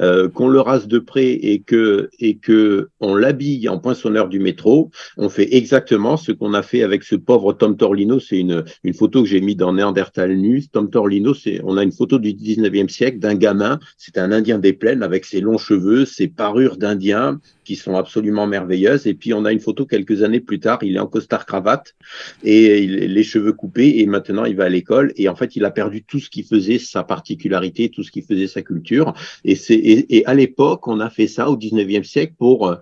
euh, 0.00 0.30
qu'on 0.30 0.48
le 0.48 0.58
rase 0.58 0.88
de 0.88 0.98
près 0.98 1.32
et 1.32 1.60
que, 1.60 2.08
et 2.18 2.38
que 2.38 2.88
on 2.98 3.14
l'habille 3.14 3.68
en 3.68 3.78
poinçonneur 3.78 4.30
du 4.30 4.40
métro, 4.40 4.90
on 5.18 5.28
fait 5.28 5.54
exactement 5.54 6.16
ce 6.16 6.32
qu'on 6.32 6.54
a 6.54 6.62
fait 6.62 6.82
avec 6.82 7.02
ce 7.02 7.16
pauvre 7.16 7.52
Tom 7.52 7.76
Torlino. 7.76 8.18
C'est 8.18 8.38
une, 8.38 8.64
photo 8.94 9.24
que 9.24 9.28
j'ai 9.28 9.42
mis 9.42 9.56
dans 9.56 9.74
Néandertal 9.74 10.34
nu. 10.38 10.66
Tom 10.72 10.88
Torlino, 10.88 11.34
c'est, 11.34 11.60
on 11.64 11.76
a 11.76 11.82
une 11.82 11.92
photo 11.92 12.18
du 12.18 12.30
19e 12.30 12.88
siècle 12.88 13.18
d'un 13.18 13.34
gamin. 13.34 13.78
C'est 13.98 14.16
un 14.16 14.32
Indien 14.32 14.58
des 14.58 14.72
plaines 14.72 15.02
avec 15.02 15.26
ses 15.26 15.42
longs 15.42 15.58
cheveux, 15.58 16.06
ses 16.06 16.28
parures 16.28 16.78
d'Indien 16.78 17.40
qui 17.64 17.76
sont 17.76 17.96
absolument 17.96 18.46
merveilleuses. 18.46 19.06
Et 19.06 19.14
puis 19.14 19.34
on 19.34 19.44
a 19.44 19.52
une 19.52 19.60
photo 19.60 19.86
quelques 19.86 20.22
années 20.22 20.40
plus 20.40 20.60
tard. 20.60 20.78
Il 20.82 20.96
est 20.96 21.00
en 21.00 21.06
costard 21.06 21.46
cravate 21.46 21.94
et 22.42 22.82
il, 22.82 22.94
les 23.12 23.22
cheveux 23.22 23.52
coupés 23.52 23.98
et 23.98 24.06
maintenant 24.06 24.44
il 24.44 24.56
va 24.56 24.64
à 24.64 24.68
l'école. 24.68 25.12
Et 25.16 25.28
en 25.28 25.36
fait, 25.36 25.56
il 25.56 25.64
a 25.64 25.70
perdu 25.70 26.04
tout 26.04 26.20
ce 26.20 26.30
qui 26.30 26.42
faisait 26.42 26.78
sa 26.78 27.02
particularité, 27.02 27.88
tout 27.88 28.02
ce 28.02 28.10
qui 28.10 28.22
faisait 28.22 28.46
sa 28.46 28.62
culture. 28.62 29.14
Et, 29.44 29.56
c'est, 29.56 29.74
et, 29.74 30.24
à 30.26 30.34
l'époque, 30.34 30.86
on 30.86 31.00
a 31.00 31.10
fait 31.10 31.26
ça 31.26 31.50
au 31.50 31.56
19e 31.56 32.04
siècle 32.04 32.34
pour 32.38 32.74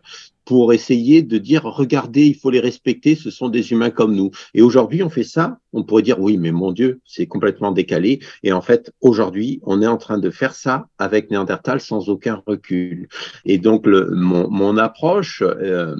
pour 0.45 0.73
essayer 0.73 1.23
de 1.23 1.39
dire 1.39 1.63
regardez, 1.65 2.27
il 2.27 2.35
faut 2.35 2.51
les 2.51 2.61
respecter, 2.61 3.15
ce 3.15 3.31
sont 3.31 3.49
des 3.49 3.73
humains 3.73 3.91
comme 3.91 4.15
nous. 4.15 4.31
Et 4.55 4.63
aujourd'hui, 4.63 5.03
on 5.03 5.11
fait 5.11 5.25
ça, 5.25 5.59
on 5.73 5.85
pourrait 5.85 6.03
dire 6.03 6.21
oui, 6.21 6.37
mais 6.37 6.53
mon 6.53 6.73
Dieu, 6.73 7.01
c'est 7.05 7.27
complètement 7.27 7.73
décalé. 7.73 8.21
Et 8.43 8.53
en 8.53 8.61
fait, 8.61 8.93
aujourd'hui, 9.01 9.61
on 9.63 9.83
est 9.83 9.87
en 9.87 9.99
train 9.99 10.19
de 10.19 10.31
faire 10.31 10.55
ça 10.55 10.89
avec 10.99 11.31
Néandertal 11.31 11.81
sans 11.81 12.09
aucun 12.09 12.43
recul. 12.47 13.09
Et 13.45 13.59
donc, 13.59 13.87
le, 13.87 14.11
mon, 14.11 14.51
mon 14.51 14.77
approche 14.79 15.43
euh, 15.43 15.97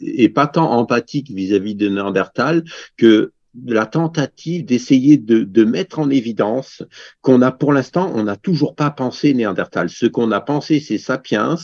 est 0.00 0.28
pas 0.28 0.46
tant 0.46 0.70
empathique 0.72 1.30
vis-à-vis 1.30 1.74
-vis 1.74 1.76
de 1.76 1.88
Néandertal 1.88 2.64
que 2.96 3.32
la 3.66 3.86
tentative 3.86 4.64
d'essayer 4.64 5.16
de, 5.16 5.64
mettre 5.64 5.98
en 5.98 6.10
évidence 6.10 6.82
qu'on 7.22 7.40
a 7.40 7.50
pour 7.50 7.72
l'instant, 7.72 8.12
on 8.14 8.24
n'a 8.24 8.36
toujours 8.36 8.74
pas 8.74 8.90
pensé 8.90 9.32
Néandertal. 9.32 9.88
Ce 9.88 10.06
qu'on 10.06 10.30
a 10.30 10.40
pensé, 10.40 10.80
c'est 10.80 10.98
Sapiens 10.98 11.56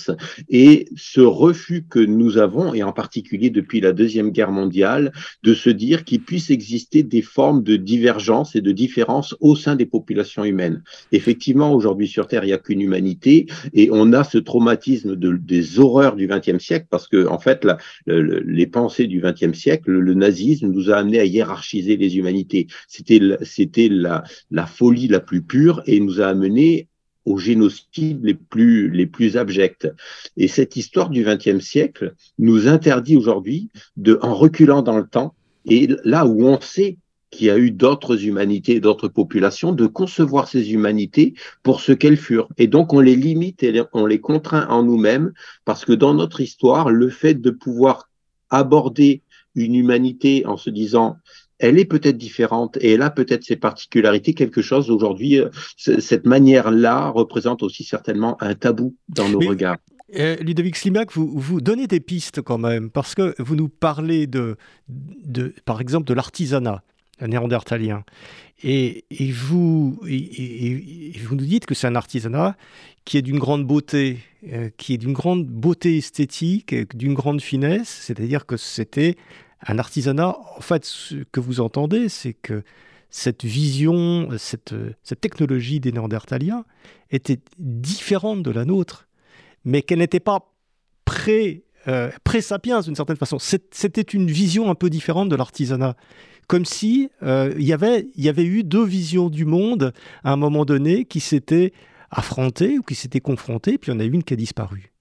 et 0.48 0.88
ce 0.96 1.20
refus 1.20 1.84
que 1.88 1.98
nous 1.98 2.38
avons, 2.38 2.72
et 2.74 2.82
en 2.82 2.92
particulier 2.92 3.50
depuis 3.50 3.80
la 3.80 3.92
Deuxième 3.92 4.30
Guerre 4.30 4.52
mondiale, 4.52 5.12
de 5.42 5.54
se 5.54 5.70
dire 5.70 6.04
qu'il 6.04 6.22
puisse 6.22 6.50
exister 6.50 7.02
des 7.02 7.22
formes 7.22 7.62
de 7.62 7.76
divergence 7.76 8.56
et 8.56 8.60
de 8.60 8.72
différence 8.72 9.34
au 9.40 9.56
sein 9.56 9.76
des 9.76 9.86
populations 9.86 10.44
humaines. 10.44 10.82
Effectivement, 11.12 11.72
aujourd'hui 11.72 12.08
sur 12.08 12.26
Terre, 12.26 12.44
il 12.44 12.48
n'y 12.48 12.52
a 12.52 12.58
qu'une 12.58 12.80
humanité 12.80 13.46
et 13.74 13.90
on 13.92 14.12
a 14.12 14.24
ce 14.24 14.38
traumatisme 14.38 15.16
de, 15.16 15.36
des 15.36 15.78
horreurs 15.78 16.16
du 16.16 16.26
XXe 16.26 16.62
siècle 16.62 16.86
parce 16.90 17.08
que, 17.08 17.26
en 17.26 17.38
fait, 17.38 17.66
les 18.06 18.66
pensées 18.66 19.06
du 19.06 19.20
XXe 19.20 19.56
siècle, 19.58 19.90
le 19.90 20.14
nazisme 20.14 20.68
nous 20.68 20.90
a 20.90 20.96
amené 20.96 21.20
à 21.20 21.24
hiérarchiser 21.24 21.79
les 21.82 22.16
humanités. 22.16 22.66
C'était 22.88 23.20
c'était 23.42 23.88
la, 23.88 24.24
la 24.50 24.66
folie 24.66 25.08
la 25.08 25.20
plus 25.20 25.42
pure 25.42 25.82
et 25.86 26.00
nous 26.00 26.20
a 26.20 26.26
amené 26.26 26.88
aux 27.24 27.38
génocides 27.38 28.24
les 28.24 28.34
plus, 28.34 28.90
les 28.90 29.06
plus 29.06 29.36
abjects. 29.36 29.88
Et 30.36 30.48
cette 30.48 30.76
histoire 30.76 31.10
du 31.10 31.24
XXe 31.24 31.64
siècle 31.64 32.14
nous 32.38 32.68
interdit 32.68 33.16
aujourd'hui, 33.16 33.70
de, 33.96 34.18
en 34.22 34.34
reculant 34.34 34.82
dans 34.82 34.96
le 34.96 35.06
temps, 35.06 35.34
et 35.66 35.88
là 36.04 36.26
où 36.26 36.46
on 36.46 36.60
sait 36.60 36.96
qu'il 37.30 37.46
y 37.46 37.50
a 37.50 37.58
eu 37.58 37.70
d'autres 37.70 38.24
humanités, 38.24 38.80
d'autres 38.80 39.08
populations, 39.08 39.72
de 39.72 39.86
concevoir 39.86 40.48
ces 40.48 40.72
humanités 40.72 41.34
pour 41.62 41.80
ce 41.80 41.92
qu'elles 41.92 42.16
furent. 42.16 42.48
Et 42.58 42.66
donc 42.66 42.92
on 42.92 43.00
les 43.00 43.14
limite 43.14 43.62
et 43.62 43.82
on 43.92 44.06
les 44.06 44.20
contraint 44.20 44.66
en 44.68 44.82
nous-mêmes, 44.82 45.32
parce 45.64 45.84
que 45.84 45.92
dans 45.92 46.14
notre 46.14 46.40
histoire, 46.40 46.90
le 46.90 47.08
fait 47.08 47.34
de 47.34 47.50
pouvoir 47.50 48.08
aborder 48.48 49.22
une 49.54 49.74
humanité 49.74 50.44
en 50.46 50.56
se 50.56 50.70
disant 50.70 51.16
elle 51.60 51.78
est 51.78 51.84
peut-être 51.84 52.16
différente 52.16 52.76
et 52.80 52.92
elle 52.92 53.02
a 53.02 53.10
peut-être 53.10 53.44
ses 53.44 53.56
particularités. 53.56 54.34
Quelque 54.34 54.62
chose 54.62 54.90
aujourd'hui, 54.90 55.38
euh, 55.38 55.48
cette 55.76 56.26
manière-là 56.26 57.08
représente 57.08 57.62
aussi 57.62 57.84
certainement 57.84 58.36
un 58.42 58.54
tabou 58.54 58.96
dans 59.08 59.28
nos 59.28 59.38
regards. 59.38 59.76
Euh, 60.18 60.36
Ludovic 60.36 60.74
Slimak, 60.74 61.12
vous, 61.12 61.30
vous 61.38 61.60
donnez 61.60 61.86
des 61.86 62.00
pistes 62.00 62.42
quand 62.42 62.58
même, 62.58 62.90
parce 62.90 63.14
que 63.14 63.34
vous 63.38 63.54
nous 63.54 63.68
parlez 63.68 64.26
de, 64.26 64.56
de 64.88 65.54
par 65.64 65.80
exemple, 65.80 66.06
de 66.06 66.14
l'artisanat 66.14 66.82
néandertalien. 67.20 68.02
Et, 68.62 69.04
et, 69.10 69.30
vous, 69.30 70.00
et, 70.06 71.12
vous 71.22 71.36
nous 71.36 71.44
dites 71.44 71.66
que 71.66 71.74
c'est 71.74 71.86
un 71.86 71.94
artisanat 71.94 72.56
qui 73.04 73.18
est 73.18 73.22
d'une 73.22 73.38
grande 73.38 73.66
beauté, 73.66 74.18
euh, 74.52 74.70
qui 74.76 74.94
est 74.94 74.98
d'une 74.98 75.12
grande 75.12 75.46
beauté 75.46 75.98
esthétique, 75.98 76.74
d'une 76.96 77.14
grande 77.14 77.40
finesse, 77.40 77.88
c'est-à-dire 77.88 78.46
que 78.46 78.56
c'était 78.56 79.16
un 79.66 79.78
artisanat, 79.78 80.36
en 80.56 80.60
fait, 80.60 80.84
ce 80.84 81.16
que 81.32 81.40
vous 81.40 81.60
entendez, 81.60 82.08
c'est 82.08 82.32
que 82.32 82.62
cette 83.10 83.44
vision, 83.44 84.28
cette, 84.38 84.74
technologie 85.20 85.80
des 85.80 85.92
Néandertaliens 85.92 86.64
était 87.10 87.40
différente 87.58 88.42
de 88.42 88.50
la 88.50 88.64
nôtre, 88.64 89.08
mais 89.64 89.82
qu'elle 89.82 89.98
n'était 89.98 90.20
pas 90.20 90.52
pré, 91.04 91.64
euh, 91.88 92.10
sapiens 92.40 92.80
d'une 92.80 92.94
certaine 92.94 93.16
façon. 93.16 93.38
C'était 93.38 94.02
une 94.02 94.30
vision 94.30 94.70
un 94.70 94.74
peu 94.74 94.88
différente 94.88 95.28
de 95.28 95.36
l'artisanat. 95.36 95.96
Comme 96.46 96.64
si 96.64 97.10
euh, 97.22 97.54
il 97.58 97.64
y 97.64 97.72
avait, 97.72 98.08
y 98.16 98.28
avait 98.28 98.44
eu 98.44 98.64
deux 98.64 98.84
visions 98.84 99.28
du 99.28 99.44
monde 99.44 99.92
à 100.24 100.32
un 100.32 100.36
moment 100.36 100.64
donné 100.64 101.04
qui 101.04 101.20
s'étaient 101.20 101.72
affrontées 102.10 102.78
ou 102.78 102.82
qui 102.82 102.94
s'étaient 102.94 103.20
confrontées, 103.20 103.78
puis 103.78 103.92
il 103.92 103.94
y 103.94 103.96
en 103.96 104.00
a 104.00 104.04
une 104.04 104.24
qui 104.24 104.34
a 104.34 104.36
disparu. 104.36 104.92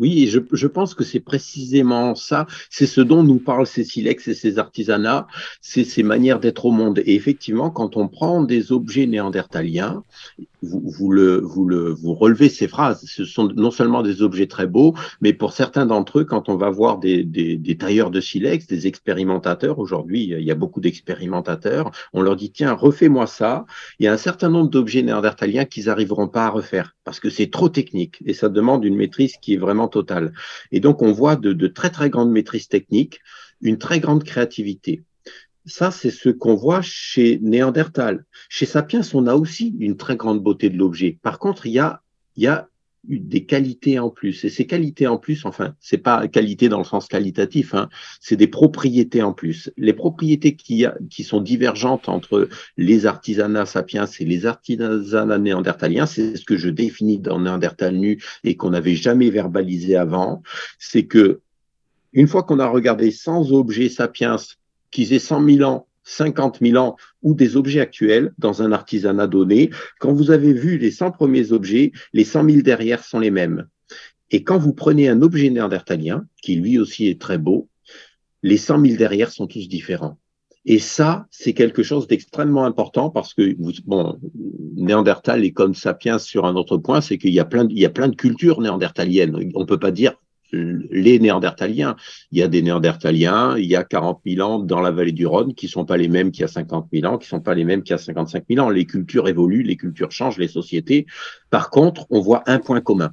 Oui, 0.00 0.28
je, 0.28 0.40
je 0.52 0.66
pense 0.66 0.94
que 0.94 1.04
c'est 1.04 1.20
précisément 1.20 2.14
ça, 2.14 2.46
c'est 2.70 2.86
ce 2.86 3.02
dont 3.02 3.22
nous 3.22 3.38
parlent 3.38 3.66
ces 3.66 3.84
silex 3.84 4.26
et 4.28 4.34
ces 4.34 4.58
artisanats, 4.58 5.26
c'est 5.60 5.84
ces 5.84 6.02
manières 6.02 6.40
d'être 6.40 6.64
au 6.64 6.70
monde. 6.70 7.00
Et 7.04 7.14
effectivement, 7.14 7.70
quand 7.70 7.98
on 7.98 8.08
prend 8.08 8.42
des 8.42 8.72
objets 8.72 9.06
néandertaliens, 9.06 10.02
vous, 10.62 10.82
vous, 10.84 11.10
le, 11.10 11.40
vous, 11.40 11.66
le, 11.66 11.90
vous 11.90 12.14
relevez 12.14 12.48
ces 12.48 12.68
phrases. 12.68 13.04
Ce 13.06 13.24
sont 13.24 13.48
non 13.56 13.70
seulement 13.70 14.02
des 14.02 14.22
objets 14.22 14.46
très 14.46 14.66
beaux, 14.66 14.94
mais 15.20 15.32
pour 15.32 15.52
certains 15.52 15.86
d'entre 15.86 16.20
eux, 16.20 16.24
quand 16.24 16.48
on 16.48 16.56
va 16.56 16.70
voir 16.70 16.98
des, 16.98 17.24
des, 17.24 17.56
des 17.56 17.76
tailleurs 17.76 18.10
de 18.10 18.20
silex, 18.20 18.66
des 18.66 18.86
expérimentateurs, 18.86 19.78
aujourd'hui, 19.78 20.24
il 20.24 20.44
y 20.44 20.50
a 20.50 20.54
beaucoup 20.54 20.80
d'expérimentateurs, 20.80 21.90
on 22.12 22.22
leur 22.22 22.36
dit, 22.36 22.52
tiens, 22.52 22.72
refais-moi 22.72 23.26
ça. 23.26 23.64
Il 23.98 24.04
y 24.04 24.08
a 24.08 24.12
un 24.12 24.16
certain 24.18 24.48
nombre 24.48 24.70
d'objets 24.70 25.02
néandertaliens 25.02 25.64
qu'ils 25.64 25.86
n'arriveront 25.86 26.28
pas 26.28 26.46
à 26.46 26.50
refaire 26.50 26.96
parce 27.04 27.20
que 27.20 27.30
c'est 27.30 27.50
trop 27.50 27.68
technique 27.68 28.22
et 28.24 28.34
ça 28.34 28.48
demande 28.48 28.84
une 28.84 28.96
maîtrise 28.96 29.36
qui 29.40 29.54
est 29.54 29.58
vraiment 29.58 29.88
totale. 29.88 30.32
Et 30.72 30.80
donc, 30.80 31.02
on 31.02 31.12
voit 31.12 31.36
de, 31.36 31.52
de 31.52 31.66
très, 31.66 31.90
très 31.90 32.10
grandes 32.10 32.30
maîtrises 32.30 32.68
techniques, 32.68 33.20
une 33.60 33.78
très 33.78 34.00
grande 34.00 34.24
créativité. 34.24 35.02
Ça, 35.66 35.90
c'est 35.90 36.10
ce 36.10 36.28
qu'on 36.28 36.54
voit 36.54 36.82
chez 36.82 37.38
Néandertal. 37.42 38.24
Chez 38.48 38.66
Sapiens, 38.66 39.02
on 39.14 39.26
a 39.26 39.34
aussi 39.34 39.76
une 39.78 39.96
très 39.96 40.16
grande 40.16 40.42
beauté 40.42 40.70
de 40.70 40.78
l'objet. 40.78 41.18
Par 41.22 41.38
contre, 41.38 41.66
il 41.66 41.72
y 41.72 41.78
a, 41.78 42.02
y 42.36 42.46
a 42.46 42.68
des 43.04 43.44
qualités 43.44 43.98
en 43.98 44.10
plus. 44.10 44.44
Et 44.44 44.50
ces 44.50 44.66
qualités 44.66 45.06
en 45.06 45.16
plus, 45.16 45.44
enfin, 45.46 45.74
c'est 45.80 45.98
pas 45.98 46.28
qualité 46.28 46.68
dans 46.68 46.78
le 46.78 46.84
sens 46.84 47.06
qualitatif, 47.08 47.74
hein, 47.74 47.88
c'est 48.20 48.36
des 48.36 48.46
propriétés 48.46 49.22
en 49.22 49.32
plus. 49.32 49.70
Les 49.76 49.92
propriétés 49.92 50.54
qui, 50.54 50.84
qui 51.08 51.24
sont 51.24 51.40
divergentes 51.40 52.08
entre 52.08 52.48
les 52.76 53.06
artisanats 53.06 53.66
sapiens 53.66 54.06
et 54.06 54.24
les 54.24 54.46
artisanats 54.46 55.38
néandertaliens, 55.38 56.06
c'est 56.06 56.36
ce 56.36 56.44
que 56.44 56.56
je 56.56 56.68
définis 56.68 57.18
dans 57.18 57.40
Néandertal 57.40 57.96
nu 57.96 58.22
et 58.44 58.56
qu'on 58.56 58.70
n'avait 58.70 58.96
jamais 58.96 59.30
verbalisé 59.30 59.96
avant, 59.96 60.42
c'est 60.78 61.06
que 61.06 61.40
une 62.12 62.26
fois 62.26 62.42
qu'on 62.42 62.58
a 62.58 62.66
regardé 62.66 63.12
100 63.12 63.52
objets 63.52 63.88
sapiens 63.88 64.36
qu'ils 64.90 65.12
aient 65.12 65.18
100 65.18 65.44
000 65.44 65.62
ans 65.70 65.86
50 66.04 66.58
000 66.60 66.76
ans 66.76 66.96
ou 67.22 67.34
des 67.34 67.56
objets 67.56 67.80
actuels 67.80 68.32
dans 68.38 68.62
un 68.62 68.72
artisanat 68.72 69.26
donné, 69.26 69.70
quand 70.00 70.12
vous 70.12 70.30
avez 70.30 70.52
vu 70.52 70.78
les 70.78 70.90
100 70.90 71.12
premiers 71.12 71.52
objets, 71.52 71.92
les 72.12 72.24
100 72.24 72.48
000 72.48 72.62
derrière 72.62 73.04
sont 73.04 73.20
les 73.20 73.30
mêmes. 73.30 73.66
Et 74.30 74.42
quand 74.42 74.58
vous 74.58 74.72
prenez 74.72 75.08
un 75.08 75.22
objet 75.22 75.50
néandertalien, 75.50 76.26
qui 76.42 76.56
lui 76.56 76.78
aussi 76.78 77.08
est 77.08 77.20
très 77.20 77.38
beau, 77.38 77.68
les 78.42 78.56
100 78.56 78.84
000 78.84 78.96
derrière 78.96 79.30
sont 79.30 79.46
tous 79.46 79.68
différents. 79.68 80.18
Et 80.66 80.78
ça, 80.78 81.26
c'est 81.30 81.54
quelque 81.54 81.82
chose 81.82 82.06
d'extrêmement 82.06 82.64
important 82.64 83.08
parce 83.08 83.32
que, 83.32 83.56
bon, 83.86 84.18
Néandertal 84.76 85.44
est 85.44 85.52
comme 85.52 85.74
Sapiens 85.74 86.18
sur 86.18 86.44
un 86.44 86.54
autre 86.54 86.76
point, 86.76 87.00
c'est 87.00 87.16
qu'il 87.16 87.32
y 87.32 87.40
a 87.40 87.46
plein, 87.46 87.66
a 87.66 87.88
plein 87.88 88.08
de 88.08 88.14
cultures 88.14 88.60
néandertaliennes. 88.60 89.50
On 89.54 89.60
ne 89.60 89.64
peut 89.64 89.78
pas 89.78 89.90
dire 89.90 90.14
les 90.52 91.18
Néandertaliens. 91.18 91.96
Il 92.32 92.38
y 92.38 92.42
a 92.42 92.48
des 92.48 92.62
Néandertaliens, 92.62 93.56
il 93.56 93.66
y 93.66 93.76
a 93.76 93.84
40 93.84 94.20
000 94.26 94.48
ans 94.48 94.58
dans 94.58 94.80
la 94.80 94.90
vallée 94.90 95.12
du 95.12 95.26
Rhône 95.26 95.54
qui 95.54 95.68
sont 95.68 95.84
pas 95.84 95.96
les 95.96 96.08
mêmes 96.08 96.30
qu'il 96.30 96.42
y 96.42 96.44
a 96.44 96.48
50 96.48 96.88
000 96.92 97.12
ans, 97.12 97.18
qui 97.18 97.28
sont 97.28 97.40
pas 97.40 97.54
les 97.54 97.64
mêmes 97.64 97.82
qu'il 97.82 97.92
y 97.92 97.94
a 97.94 97.98
55 97.98 98.44
000 98.48 98.66
ans. 98.66 98.70
Les 98.70 98.86
cultures 98.86 99.28
évoluent, 99.28 99.62
les 99.62 99.76
cultures 99.76 100.12
changent, 100.12 100.38
les 100.38 100.48
sociétés. 100.48 101.06
Par 101.50 101.70
contre, 101.70 102.06
on 102.10 102.20
voit 102.20 102.42
un 102.46 102.58
point 102.58 102.80
commun. 102.80 103.12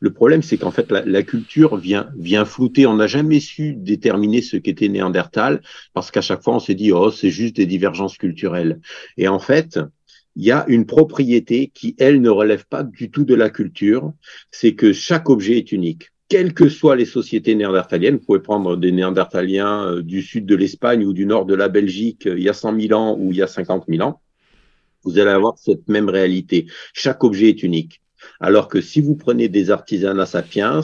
Le 0.00 0.12
problème, 0.12 0.42
c'est 0.42 0.56
qu'en 0.56 0.70
fait, 0.70 0.90
la, 0.90 1.22
culture 1.22 1.76
vient, 1.76 2.08
vient 2.16 2.44
flouter. 2.44 2.86
On 2.86 2.96
n'a 2.96 3.06
jamais 3.06 3.40
su 3.40 3.74
déterminer 3.74 4.42
ce 4.42 4.56
qu'était 4.56 4.88
Néandertal 4.88 5.60
parce 5.92 6.10
qu'à 6.10 6.20
chaque 6.20 6.42
fois, 6.42 6.54
on 6.54 6.60
s'est 6.60 6.74
dit, 6.74 6.92
oh, 6.92 7.10
c'est 7.10 7.30
juste 7.30 7.56
des 7.56 7.66
divergences 7.66 8.16
culturelles. 8.16 8.80
Et 9.16 9.28
en 9.28 9.38
fait, 9.38 9.78
il 10.36 10.44
y 10.44 10.50
a 10.50 10.64
une 10.68 10.86
propriété 10.86 11.70
qui, 11.74 11.94
elle, 11.98 12.20
ne 12.20 12.30
relève 12.30 12.66
pas 12.66 12.82
du 12.84 13.10
tout 13.10 13.24
de 13.24 13.34
la 13.34 13.50
culture, 13.50 14.12
c'est 14.50 14.74
que 14.74 14.92
chaque 14.92 15.28
objet 15.28 15.58
est 15.58 15.72
unique 15.72 16.11
quelles 16.32 16.54
que 16.54 16.70
soient 16.70 16.96
les 16.96 17.04
sociétés 17.04 17.54
néandertaliennes, 17.54 18.16
vous 18.16 18.24
pouvez 18.24 18.40
prendre 18.40 18.78
des 18.78 18.90
néandertaliens 18.90 19.84
euh, 19.84 20.02
du 20.02 20.22
sud 20.22 20.46
de 20.46 20.54
l'Espagne 20.54 21.04
ou 21.04 21.12
du 21.12 21.26
nord 21.26 21.44
de 21.44 21.54
la 21.54 21.68
Belgique 21.68 22.26
euh, 22.26 22.38
il 22.38 22.42
y 22.42 22.48
a 22.48 22.54
100 22.54 22.80
000 22.80 22.98
ans 22.98 23.18
ou 23.18 23.32
il 23.32 23.36
y 23.36 23.42
a 23.42 23.46
50 23.46 23.84
000 23.86 24.00
ans, 24.00 24.22
vous 25.04 25.18
allez 25.18 25.30
avoir 25.30 25.58
cette 25.58 25.86
même 25.88 26.08
réalité. 26.08 26.68
Chaque 26.94 27.22
objet 27.22 27.50
est 27.50 27.62
unique. 27.62 28.00
Alors 28.40 28.68
que 28.68 28.80
si 28.80 29.00
vous 29.00 29.16
prenez 29.16 29.48
des 29.48 29.70
artisanats 29.70 30.26
sapiens, 30.26 30.80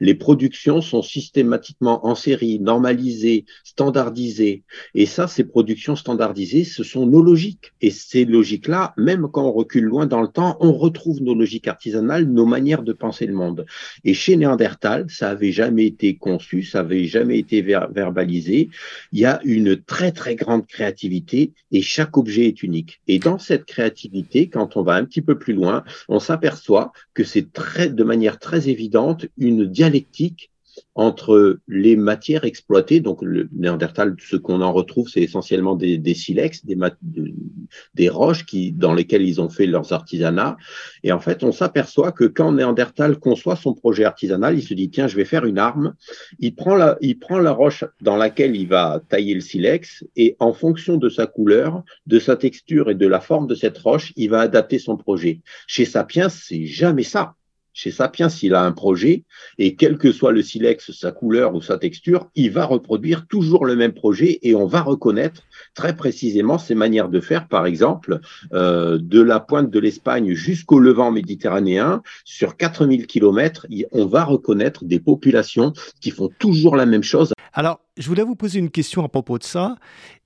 les 0.00 0.14
productions 0.14 0.80
sont 0.80 1.02
systématiquement 1.02 2.06
en 2.06 2.14
série, 2.14 2.58
normalisées, 2.60 3.44
standardisées. 3.64 4.62
Et 4.94 5.06
ça, 5.06 5.28
ces 5.28 5.44
productions 5.44 5.96
standardisées, 5.96 6.64
ce 6.64 6.82
sont 6.82 7.06
nos 7.06 7.22
logiques. 7.22 7.72
Et 7.80 7.90
ces 7.90 8.24
logiques-là, 8.24 8.94
même 8.96 9.28
quand 9.32 9.44
on 9.44 9.52
recule 9.52 9.84
loin 9.84 10.06
dans 10.06 10.22
le 10.22 10.28
temps, 10.28 10.56
on 10.60 10.72
retrouve 10.72 11.22
nos 11.22 11.34
logiques 11.34 11.68
artisanales, 11.68 12.24
nos 12.24 12.46
manières 12.46 12.82
de 12.82 12.92
penser 12.92 13.26
le 13.26 13.34
monde. 13.34 13.66
Et 14.04 14.14
chez 14.14 14.36
Néandertal, 14.36 15.06
ça 15.08 15.30
avait 15.30 15.52
jamais 15.52 15.86
été 15.86 16.16
conçu, 16.16 16.62
ça 16.62 16.80
avait 16.80 17.04
jamais 17.04 17.38
été 17.38 17.62
verbalisé. 17.62 18.70
Il 19.12 19.20
y 19.20 19.24
a 19.24 19.40
une 19.44 19.76
très, 19.76 20.12
très 20.12 20.34
grande 20.34 20.66
créativité 20.66 21.52
et 21.72 21.82
chaque 21.82 22.16
objet 22.16 22.46
est 22.46 22.62
unique. 22.62 23.00
Et 23.08 23.18
dans 23.18 23.38
cette 23.38 23.64
créativité, 23.64 24.48
quand 24.48 24.76
on 24.76 24.82
va 24.82 24.94
un 24.94 25.04
petit 25.04 25.22
peu 25.22 25.38
plus 25.38 25.54
loin, 25.54 25.84
on 26.08 26.18
s'aperçoit 26.18 26.73
que 27.14 27.24
c'est 27.24 27.46
de 27.94 28.04
manière 28.04 28.38
très 28.38 28.68
évidente 28.68 29.26
une 29.36 29.66
dialectique 29.66 30.50
entre 30.94 31.58
les 31.66 31.96
matières 31.96 32.44
exploitées, 32.44 33.00
donc 33.00 33.22
le 33.22 33.48
Néandertal, 33.52 34.14
ce 34.18 34.36
qu'on 34.36 34.60
en 34.60 34.72
retrouve, 34.72 35.08
c'est 35.08 35.22
essentiellement 35.22 35.74
des, 35.74 36.14
silex, 36.14 36.64
des, 36.64 38.08
roches 38.08 38.46
qui, 38.46 38.72
dans 38.72 38.94
lesquelles 38.94 39.26
ils 39.26 39.40
ont 39.40 39.48
fait 39.48 39.66
leurs 39.66 39.92
artisanats. 39.92 40.56
Et 41.02 41.12
en 41.12 41.20
fait, 41.20 41.42
on 41.42 41.52
s'aperçoit 41.52 42.12
que 42.12 42.24
quand 42.24 42.52
Néandertal 42.52 43.18
conçoit 43.18 43.56
son 43.56 43.74
projet 43.74 44.04
artisanal, 44.04 44.56
il 44.56 44.62
se 44.62 44.74
dit, 44.74 44.90
tiens, 44.90 45.08
je 45.08 45.16
vais 45.16 45.24
faire 45.24 45.44
une 45.44 45.58
arme. 45.58 45.94
Il 46.38 46.54
prend 46.54 46.76
la, 46.76 46.96
il 47.00 47.18
prend 47.18 47.38
la 47.38 47.52
roche 47.52 47.84
dans 48.00 48.16
laquelle 48.16 48.54
il 48.56 48.68
va 48.68 49.02
tailler 49.08 49.34
le 49.34 49.40
silex 49.40 50.04
et 50.16 50.36
en 50.38 50.52
fonction 50.52 50.96
de 50.96 51.08
sa 51.08 51.26
couleur, 51.26 51.82
de 52.06 52.18
sa 52.18 52.36
texture 52.36 52.90
et 52.90 52.94
de 52.94 53.06
la 53.06 53.20
forme 53.20 53.46
de 53.46 53.54
cette 53.54 53.78
roche, 53.78 54.12
il 54.16 54.30
va 54.30 54.40
adapter 54.40 54.78
son 54.78 54.96
projet. 54.96 55.40
Chez 55.66 55.84
Sapiens, 55.84 56.28
c'est 56.28 56.66
jamais 56.66 57.02
ça. 57.02 57.34
Chez 57.76 57.90
Sapiens, 57.90 58.28
s'il 58.28 58.54
a 58.54 58.62
un 58.62 58.70
projet, 58.72 59.24
et 59.58 59.74
quel 59.74 59.98
que 59.98 60.12
soit 60.12 60.30
le 60.30 60.42
silex, 60.42 60.92
sa 60.92 61.10
couleur 61.10 61.54
ou 61.54 61.60
sa 61.60 61.76
texture, 61.76 62.30
il 62.36 62.52
va 62.52 62.64
reproduire 62.64 63.26
toujours 63.26 63.66
le 63.66 63.74
même 63.74 63.92
projet 63.92 64.38
et 64.42 64.54
on 64.54 64.64
va 64.64 64.80
reconnaître 64.80 65.42
très 65.74 65.96
précisément 65.96 66.56
ses 66.56 66.76
manières 66.76 67.08
de 67.08 67.20
faire. 67.20 67.48
Par 67.48 67.66
exemple, 67.66 68.20
euh, 68.52 68.98
de 69.00 69.20
la 69.20 69.40
pointe 69.40 69.70
de 69.70 69.78
l'Espagne 69.80 70.34
jusqu'au 70.34 70.78
levant 70.78 71.10
méditerranéen, 71.10 72.02
sur 72.24 72.56
4000 72.56 73.08
km, 73.08 73.66
on 73.90 74.06
va 74.06 74.24
reconnaître 74.24 74.84
des 74.84 75.00
populations 75.00 75.72
qui 76.00 76.10
font 76.10 76.30
toujours 76.38 76.76
la 76.76 76.86
même 76.86 77.02
chose. 77.02 77.32
Alors, 77.52 77.80
je 77.96 78.06
voulais 78.08 78.22
vous 78.22 78.36
poser 78.36 78.60
une 78.60 78.70
question 78.70 79.04
à 79.04 79.08
propos 79.08 79.38
de 79.38 79.44
ça. 79.44 79.76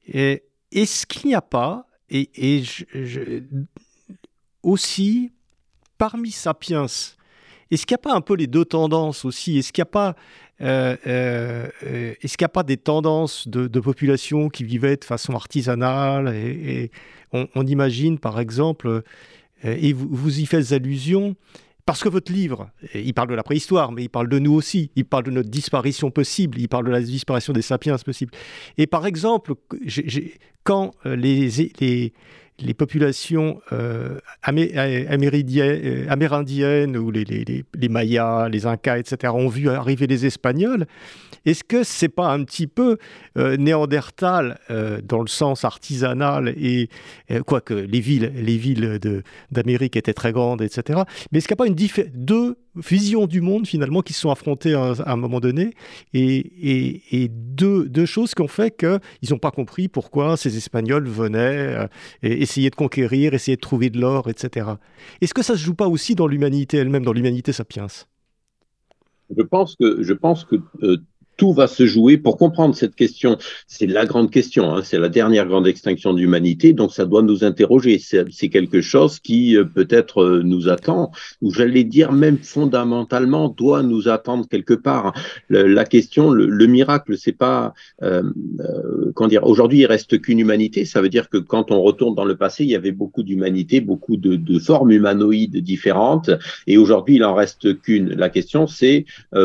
Est-ce 0.06 1.06
qu'il 1.06 1.28
n'y 1.28 1.34
a 1.34 1.42
pas, 1.42 1.86
et, 2.10 2.62
aussi, 4.62 5.32
parmi 5.96 6.30
Sapiens, 6.30 6.86
est-ce 7.70 7.86
qu'il 7.86 7.94
n'y 7.94 8.00
a 8.00 8.10
pas 8.10 8.14
un 8.14 8.20
peu 8.20 8.34
les 8.34 8.46
deux 8.46 8.64
tendances 8.64 9.24
aussi? 9.24 9.58
Est-ce 9.58 9.72
qu'il 9.72 9.82
n'y 9.82 9.88
a 9.88 9.92
pas 9.92 10.16
euh, 10.60 10.96
euh, 11.06 12.14
n'y 12.22 12.44
a 12.44 12.48
pas 12.48 12.64
des 12.64 12.76
tendances 12.76 13.46
de, 13.46 13.80
population 13.80 14.48
qui 14.48 14.64
vivaient 14.64 14.96
de 14.96 15.04
façon 15.04 15.34
artisanale 15.34 16.34
et, 16.34 16.90
on, 17.32 17.66
imagine 17.66 18.18
par 18.18 18.40
exemple, 18.40 18.88
euh, 18.88 19.02
et 19.62 19.92
vous, 19.92 20.08
vous, 20.10 20.40
y 20.40 20.46
faites 20.46 20.72
allusion, 20.72 21.36
parce 21.84 22.02
que 22.02 22.08
votre 22.08 22.32
livre, 22.32 22.70
il 22.94 23.12
parle 23.12 23.28
de 23.28 23.34
la 23.34 23.42
préhistoire, 23.42 23.92
mais 23.92 24.04
il 24.04 24.08
parle 24.08 24.28
de 24.28 24.38
nous 24.38 24.52
aussi, 24.52 24.90
il 24.96 25.04
parle 25.04 25.24
de 25.24 25.30
notre 25.30 25.50
disparition 25.50 26.10
possible, 26.10 26.58
il 26.58 26.68
parle 26.68 26.86
de 26.86 26.90
la 26.90 27.02
disparition 27.02 27.52
des 27.52 27.62
sapiens 27.62 27.96
possible. 27.98 28.32
Et 28.78 28.86
par 28.86 29.06
exemple, 29.06 29.54
quand 30.64 30.92
les, 31.04 32.12
les 32.60 32.74
populations 32.74 33.60
euh, 33.72 34.18
euh, 34.48 36.06
amérindiennes 36.08 36.96
ou 36.96 37.10
les, 37.10 37.64
Mayas, 37.88 38.48
les 38.48 38.66
Incas, 38.66 38.98
etc., 38.98 39.32
ont 39.34 39.48
vu 39.48 39.68
arriver 39.68 40.06
les 40.06 40.26
Espagnols, 40.26 40.86
est-ce 41.44 41.62
que 41.62 41.84
c'est 41.84 42.08
pas 42.08 42.28
un 42.32 42.42
petit 42.44 42.66
peu 42.66 42.98
euh, 43.36 43.56
néandertal 43.56 44.58
dans 45.04 45.20
le 45.20 45.28
sens 45.28 45.64
artisanal 45.64 46.48
et 46.48 46.88
quoique 47.46 47.74
les 47.74 48.00
villes, 48.00 48.32
les 48.34 48.56
villes 48.56 48.98
d'Amérique 49.50 49.96
étaient 49.96 50.14
très 50.14 50.32
grandes, 50.32 50.62
etc. 50.62 51.02
Mais 51.30 51.38
est-ce 51.38 51.48
qu'il 51.48 51.54
n'y 51.54 51.62
a 51.62 51.64
pas 51.64 51.66
une 51.66 51.74
deux 52.14 52.56
visions 52.78 53.26
du 53.26 53.40
monde 53.40 53.66
finalement 53.66 54.02
qui 54.02 54.12
se 54.12 54.20
sont 54.20 54.30
affrontées 54.30 54.74
à, 54.74 54.94
un 55.06 55.16
moment 55.16 55.40
donné 55.40 55.74
et, 56.14 57.22
et, 57.22 57.28
deux, 57.28 57.88
deux, 57.88 58.06
choses 58.06 58.34
qui 58.34 58.42
ont 58.42 58.48
fait 58.48 58.76
qu'ils 58.76 59.30
n'ont 59.30 59.38
pas 59.38 59.50
compris 59.50 59.88
pourquoi 59.88 60.36
ces 60.36 60.56
Espagnols 60.56 61.06
venaient 61.06 61.88
et, 62.22 62.42
essayer 62.42 62.70
de 62.70 62.76
conquérir, 62.76 63.34
essayer 63.34 63.56
de 63.56 63.60
trouver 63.60 63.90
de 63.90 64.00
l'or, 64.00 64.28
etc. 64.28 64.66
Est-ce 65.20 65.34
que 65.34 65.42
ça 65.42 65.54
se 65.54 65.62
joue 65.62 65.74
pas 65.74 65.88
aussi 65.88 66.14
dans 66.14 66.26
l'humanité 66.26 66.78
elle-même, 66.78 67.04
dans 67.04 67.12
l'humanité 67.12 67.52
sapiens? 67.52 67.86
Je 69.36 69.42
pense 69.42 69.76
que, 69.76 70.02
je 70.02 70.12
pense 70.14 70.44
que 70.44 70.56
euh, 70.82 70.98
tout 71.38 71.52
va 71.52 71.68
se 71.68 71.86
jouer 71.86 72.18
pour 72.18 72.36
comprendre 72.36 72.74
cette 72.74 72.94
question. 72.94 73.38
C'est 73.66 73.86
la 73.86 74.04
grande 74.04 74.30
question, 74.30 74.74
hein, 74.74 74.82
c'est 74.84 74.98
la 74.98 75.08
dernière 75.08 75.46
grande 75.46 75.66
extinction 75.66 76.12
de 76.12 76.18
l'humanité, 76.18 76.72
donc 76.74 76.92
ça 76.92 77.06
doit 77.06 77.22
nous 77.22 77.44
interroger. 77.44 77.98
C'est 77.98 78.48
quelque 78.48 78.82
chose 78.82 79.20
qui 79.20 79.56
euh, 79.56 79.64
peut-être 79.64 80.22
euh, 80.22 80.42
nous 80.42 80.68
attend, 80.68 81.12
ou 81.40 81.52
j'allais 81.52 81.84
dire 81.84 82.12
même 82.12 82.38
fondamentalement 82.38 83.48
doit 83.48 83.82
nous 83.82 84.08
attendre 84.08 84.46
quelque 84.48 84.74
part. 84.74 85.14
la 85.48 85.84
question, 85.84 86.30
le, 86.30 86.66
miracle, 86.66 87.16
c'est 87.16 87.32
pas, 87.32 87.72
euh, 88.02 88.22
euh 88.60 89.28
dire, 89.28 89.44
aujourd'hui 89.44 89.80
il 89.80 89.86
reste 89.86 90.20
qu'une 90.20 90.40
humanité. 90.40 90.84
Ça 90.84 91.00
veut 91.00 91.08
dire 91.08 91.28
que 91.28 91.38
quand 91.38 91.70
on 91.70 91.80
retourne 91.82 92.14
dans 92.14 92.24
le 92.24 92.36
passé, 92.36 92.64
il 92.64 92.70
y 92.70 92.74
avait 92.74 92.92
beaucoup 92.92 93.22
d'humanité, 93.22 93.80
beaucoup 93.80 94.16
de, 94.16 94.36
de, 94.36 94.58
formes 94.58 94.90
humanoïdes 94.90 95.58
différentes, 95.58 96.30
et 96.66 96.78
aujourd'hui 96.78 97.16
il 97.16 97.24
en 97.24 97.34
reste 97.34 97.80
qu'une. 97.80 98.08
La 98.14 98.28
question, 98.28 98.66
c'est 98.66 99.04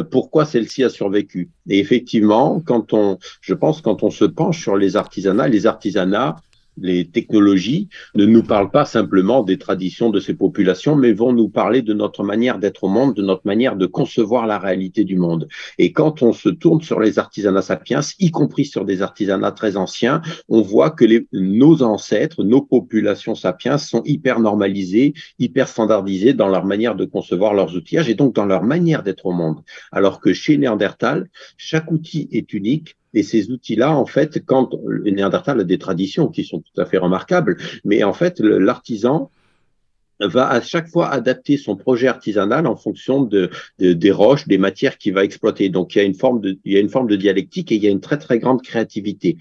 pourquoi 0.09 0.45
celle-ci 0.45 0.83
a 0.83 0.89
survécu? 0.89 1.49
Effectivement, 1.83 2.61
quand 2.65 2.93
on, 2.93 3.17
je 3.41 3.53
pense, 3.53 3.81
quand 3.81 4.03
on 4.03 4.09
se 4.09 4.25
penche 4.25 4.61
sur 4.61 4.77
les 4.77 4.95
artisanats, 4.95 5.47
les 5.47 5.65
artisanats 5.65 6.37
les 6.77 7.05
technologies 7.05 7.89
ne 8.15 8.25
nous 8.25 8.43
parlent 8.43 8.71
pas 8.71 8.85
simplement 8.85 9.43
des 9.43 9.57
traditions 9.57 10.09
de 10.09 10.19
ces 10.19 10.33
populations, 10.33 10.95
mais 10.95 11.13
vont 11.13 11.33
nous 11.33 11.49
parler 11.49 11.81
de 11.81 11.93
notre 11.93 12.23
manière 12.23 12.59
d'être 12.59 12.83
au 12.83 12.89
monde, 12.89 13.15
de 13.15 13.21
notre 13.21 13.45
manière 13.45 13.75
de 13.75 13.85
concevoir 13.85 14.47
la 14.47 14.59
réalité 14.59 15.03
du 15.03 15.15
monde. 15.15 15.47
Et 15.77 15.91
quand 15.91 16.21
on 16.21 16.33
se 16.33 16.49
tourne 16.49 16.81
sur 16.81 16.99
les 16.99 17.19
artisanats 17.19 17.61
sapiens, 17.61 18.01
y 18.19 18.31
compris 18.31 18.65
sur 18.65 18.85
des 18.85 19.01
artisanats 19.01 19.51
très 19.51 19.77
anciens, 19.77 20.21
on 20.49 20.61
voit 20.61 20.89
que 20.89 21.05
les, 21.05 21.27
nos 21.31 21.83
ancêtres, 21.83 22.43
nos 22.43 22.61
populations 22.61 23.35
sapiens 23.35 23.77
sont 23.77 24.01
hyper 24.05 24.39
normalisées, 24.39 25.13
hyper 25.39 25.67
standardisées 25.67 26.33
dans 26.33 26.47
leur 26.47 26.65
manière 26.65 26.95
de 26.95 27.05
concevoir 27.05 27.53
leurs 27.53 27.75
outillages 27.75 28.09
et 28.09 28.15
donc 28.15 28.35
dans 28.35 28.45
leur 28.45 28.63
manière 28.63 29.03
d'être 29.03 29.25
au 29.25 29.31
monde. 29.31 29.61
Alors 29.91 30.19
que 30.19 30.33
chez 30.33 30.57
Néandertal, 30.57 31.29
chaque 31.57 31.91
outil 31.91 32.27
est 32.31 32.53
unique, 32.53 32.95
et 33.13 33.23
ces 33.23 33.51
outils-là, 33.51 33.95
en 33.95 34.05
fait, 34.05 34.43
quand 34.45 34.75
le 34.85 35.11
Néandertal 35.11 35.59
a 35.59 35.63
des 35.63 35.77
traditions 35.77 36.27
qui 36.27 36.43
sont 36.43 36.59
tout 36.59 36.81
à 36.81 36.85
fait 36.85 36.97
remarquables, 36.97 37.57
mais 37.85 38.03
en 38.03 38.13
fait, 38.13 38.39
l'artisan 38.39 39.29
va 40.19 40.49
à 40.49 40.61
chaque 40.61 40.87
fois 40.87 41.09
adapter 41.09 41.57
son 41.57 41.75
projet 41.75 42.07
artisanal 42.07 42.67
en 42.67 42.75
fonction 42.75 43.21
de, 43.23 43.49
des 43.79 44.11
roches, 44.11 44.47
des 44.47 44.57
matières 44.57 44.97
qu'il 44.97 45.13
va 45.13 45.23
exploiter. 45.23 45.69
Donc 45.69 45.95
il 45.95 45.97
y 45.99 46.01
a 46.01 46.05
une 46.05 46.13
forme 46.13 46.41
de, 46.41 46.57
il 46.63 46.73
y 46.73 46.77
a 46.77 46.79
une 46.79 46.89
forme 46.89 47.07
de 47.07 47.15
dialectique 47.15 47.71
et 47.71 47.75
il 47.75 47.83
y 47.83 47.87
a 47.87 47.91
une 47.91 48.01
très 48.01 48.17
très 48.17 48.39
grande 48.39 48.61
créativité. 48.61 49.37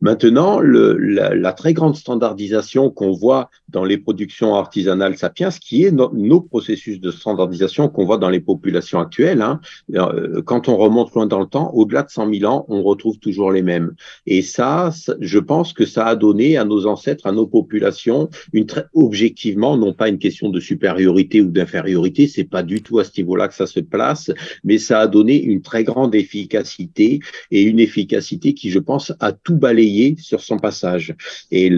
Maintenant, 0.00 0.60
le, 0.60 0.96
la, 0.96 1.34
la, 1.34 1.52
très 1.52 1.74
grande 1.74 1.94
standardisation 1.94 2.90
qu'on 2.90 3.12
voit 3.12 3.50
dans 3.68 3.84
les 3.84 3.98
productions 3.98 4.54
artisanales 4.54 5.18
sapiens, 5.18 5.50
qui 5.50 5.84
est 5.84 5.90
nos 5.90 6.40
processus 6.40 7.00
de 7.00 7.10
standardisation 7.10 7.88
qu'on 7.88 8.06
voit 8.06 8.16
dans 8.16 8.30
les 8.30 8.40
populations 8.40 8.98
actuelles, 8.98 9.42
hein, 9.42 9.60
euh, 9.94 10.40
quand 10.42 10.68
on 10.68 10.76
remonte 10.76 11.12
loin 11.14 11.26
dans 11.26 11.40
le 11.40 11.46
temps, 11.46 11.70
au-delà 11.74 12.02
de 12.02 12.10
100 12.10 12.32
000 12.32 12.50
ans, 12.50 12.64
on 12.68 12.82
retrouve 12.82 13.18
toujours 13.18 13.52
les 13.52 13.62
mêmes. 13.62 13.92
Et 14.26 14.40
ça, 14.40 14.90
je 15.20 15.38
pense 15.38 15.74
que 15.74 15.84
ça 15.84 16.06
a 16.06 16.16
donné 16.16 16.56
à 16.56 16.64
nos 16.64 16.86
ancêtres, 16.86 17.26
à 17.26 17.32
nos 17.32 17.46
populations, 17.46 18.30
une 18.54 18.66
très 18.66 18.86
objectivement, 18.94 19.76
non 19.76 19.92
pas 19.92 20.08
une 20.08 20.18
question 20.18 20.48
de 20.48 20.60
supériorité 20.60 21.42
ou 21.42 21.50
d'infériorité, 21.50 22.26
c'est 22.26 22.44
pas 22.44 22.62
du 22.62 22.82
tout 22.82 22.98
à 22.98 23.04
ce 23.04 23.12
niveau-là 23.18 23.48
que 23.48 23.54
ça 23.54 23.66
se 23.66 23.80
place, 23.80 24.30
mais 24.64 24.78
ça 24.78 25.00
a 25.00 25.06
donné 25.06 25.42
une 25.42 25.60
très 25.60 25.84
grande 25.84 26.14
efficacité 26.14 27.20
et 27.50 27.62
une 27.62 27.80
efficacité 27.80 28.54
qui, 28.54 28.70
je 28.70 28.78
pense, 28.78 29.12
a 29.20 29.32
tout 29.32 29.56
balayé 29.56 29.89
sur 30.18 30.40
son 30.40 30.58
passage. 30.58 31.14
Et 31.50 31.70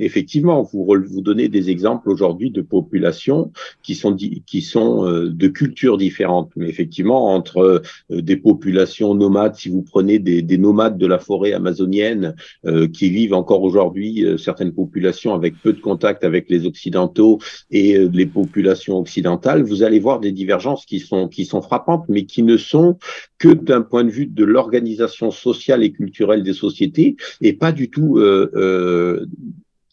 effectivement, 0.00 0.62
vous, 0.62 0.84
vous 0.84 1.20
donnez 1.20 1.48
des 1.48 1.70
exemples 1.70 2.10
aujourd'hui 2.10 2.50
de 2.50 2.62
populations 2.62 3.52
qui 3.82 3.94
sont, 3.94 4.16
qui 4.16 4.62
sont 4.62 5.06
euh, 5.06 5.30
de 5.30 5.48
cultures 5.48 5.96
différentes. 5.96 6.50
Mais 6.56 6.68
effectivement, 6.68 7.34
entre 7.34 7.58
euh, 7.58 8.20
des 8.22 8.36
populations 8.36 9.14
nomades, 9.14 9.54
si 9.54 9.68
vous 9.68 9.82
prenez 9.82 10.18
des, 10.18 10.58
nomades 10.58 10.98
de 10.98 11.06
la 11.06 11.18
forêt 11.18 11.52
amazonienne 11.52 12.34
euh, 12.64 12.88
qui 12.88 13.10
vivent 13.10 13.34
encore 13.34 13.62
aujourd'hui, 13.62 14.24
certaines 14.38 14.72
populations 14.72 15.34
avec 15.34 15.54
peu 15.62 15.72
de 15.72 15.80
contact 15.80 16.24
avec 16.24 16.48
les 16.48 16.66
Occidentaux 16.66 17.38
et 17.70 17.98
les 17.98 18.26
populations 18.26 18.98
occidentales, 18.98 19.62
vous 19.62 19.82
allez 19.82 19.98
voir 19.98 20.20
des 20.20 20.32
divergences 20.32 20.86
qui 20.86 21.00
sont, 21.00 21.28
qui 21.28 21.44
sont 21.44 21.60
frappantes, 21.60 22.04
mais 22.08 22.24
qui 22.24 22.42
ne 22.42 22.56
sont 22.56 22.98
que 23.38 23.48
d'un 23.48 23.82
point 23.82 24.04
de 24.04 24.10
vue 24.10 24.26
de 24.26 24.44
l'organisation 24.44 25.30
sociale 25.30 25.82
et 25.82 25.92
culturelle 25.92 26.42
des 26.42 26.54
sociétés 26.54 27.16
et 27.40 27.52
pas 27.52 27.72
du 27.72 27.90
tout. 27.90 28.18
Euh, 28.18 28.50
euh, 28.54 29.26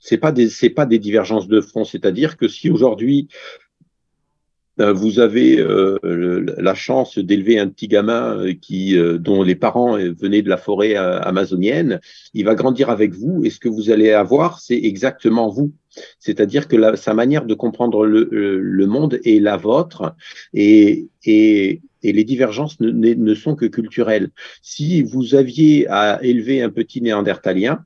c'est 0.05 0.17
pas 0.17 0.33
des 0.33 0.49
c'est 0.49 0.69
pas 0.69 0.85
des 0.85 0.99
divergences 0.99 1.47
de 1.47 1.61
front. 1.61 1.85
C'est-à-dire 1.85 2.35
que 2.35 2.49
si 2.49 2.69
aujourd'hui 2.69 3.29
euh, 4.79 4.91
vous 4.91 5.19
avez 5.19 5.59
euh, 5.59 5.99
la 6.57 6.73
chance 6.73 7.19
d'élever 7.19 7.59
un 7.59 7.67
petit 7.67 7.87
gamin 7.87 8.39
euh, 8.39 8.53
qui, 8.59 8.97
dont 9.19 9.43
les 9.43 9.55
parents 9.55 9.97
venaient 9.97 10.41
de 10.41 10.49
la 10.49 10.57
forêt 10.57 10.95
amazonienne, 10.95 11.99
il 12.33 12.45
va 12.45 12.55
grandir 12.55 12.89
avec 12.89 13.13
vous 13.13 13.43
et 13.43 13.49
ce 13.49 13.59
que 13.59 13.69
vous 13.69 13.91
allez 13.91 14.11
avoir, 14.11 14.59
c'est 14.59 14.81
exactement 14.81 15.49
vous. 15.49 15.71
C'est-à-dire 16.19 16.67
que 16.67 16.95
sa 16.95 17.13
manière 17.13 17.45
de 17.45 17.53
comprendre 17.53 18.05
le, 18.05 18.85
monde 18.87 19.19
est 19.23 19.39
la 19.39 19.57
vôtre 19.57 20.15
et, 20.53 21.07
et 22.03 22.13
les 22.13 22.23
divergences 22.23 22.79
ne, 22.79 23.33
sont 23.33 23.55
que 23.55 23.65
culturelles. 23.65 24.29
Si 24.61 25.01
vous 25.01 25.35
aviez 25.35 25.87
à 25.87 26.23
élever 26.23 26.61
un 26.61 26.69
petit 26.69 27.01
néandertalien, 27.01 27.83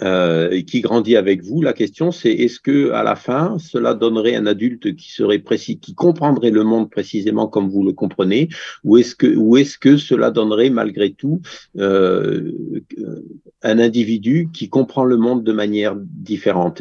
euh, 0.00 0.62
qui 0.62 0.80
grandit 0.80 1.16
avec 1.16 1.42
vous. 1.42 1.60
La 1.60 1.74
question, 1.74 2.12
c'est 2.12 2.32
est-ce 2.32 2.60
que 2.60 2.92
à 2.92 3.02
la 3.02 3.14
fin, 3.14 3.58
cela 3.58 3.92
donnerait 3.92 4.34
un 4.36 4.46
adulte 4.46 4.96
qui 4.96 5.12
serait 5.12 5.38
précis, 5.38 5.78
qui 5.78 5.94
comprendrait 5.94 6.50
le 6.50 6.64
monde 6.64 6.90
précisément 6.90 7.46
comme 7.46 7.68
vous 7.68 7.84
le 7.84 7.92
comprenez, 7.92 8.48
ou 8.84 8.96
est-ce 8.96 9.14
que, 9.14 9.26
ou 9.26 9.58
est-ce 9.58 9.76
que 9.76 9.98
cela 9.98 10.30
donnerait 10.30 10.70
malgré 10.70 11.12
tout 11.12 11.42
euh, 11.76 12.52
un 13.62 13.78
individu 13.78 14.48
qui 14.52 14.70
comprend 14.70 15.04
le 15.04 15.18
monde 15.18 15.44
de 15.44 15.52
manière 15.52 15.94
différente? 15.96 16.80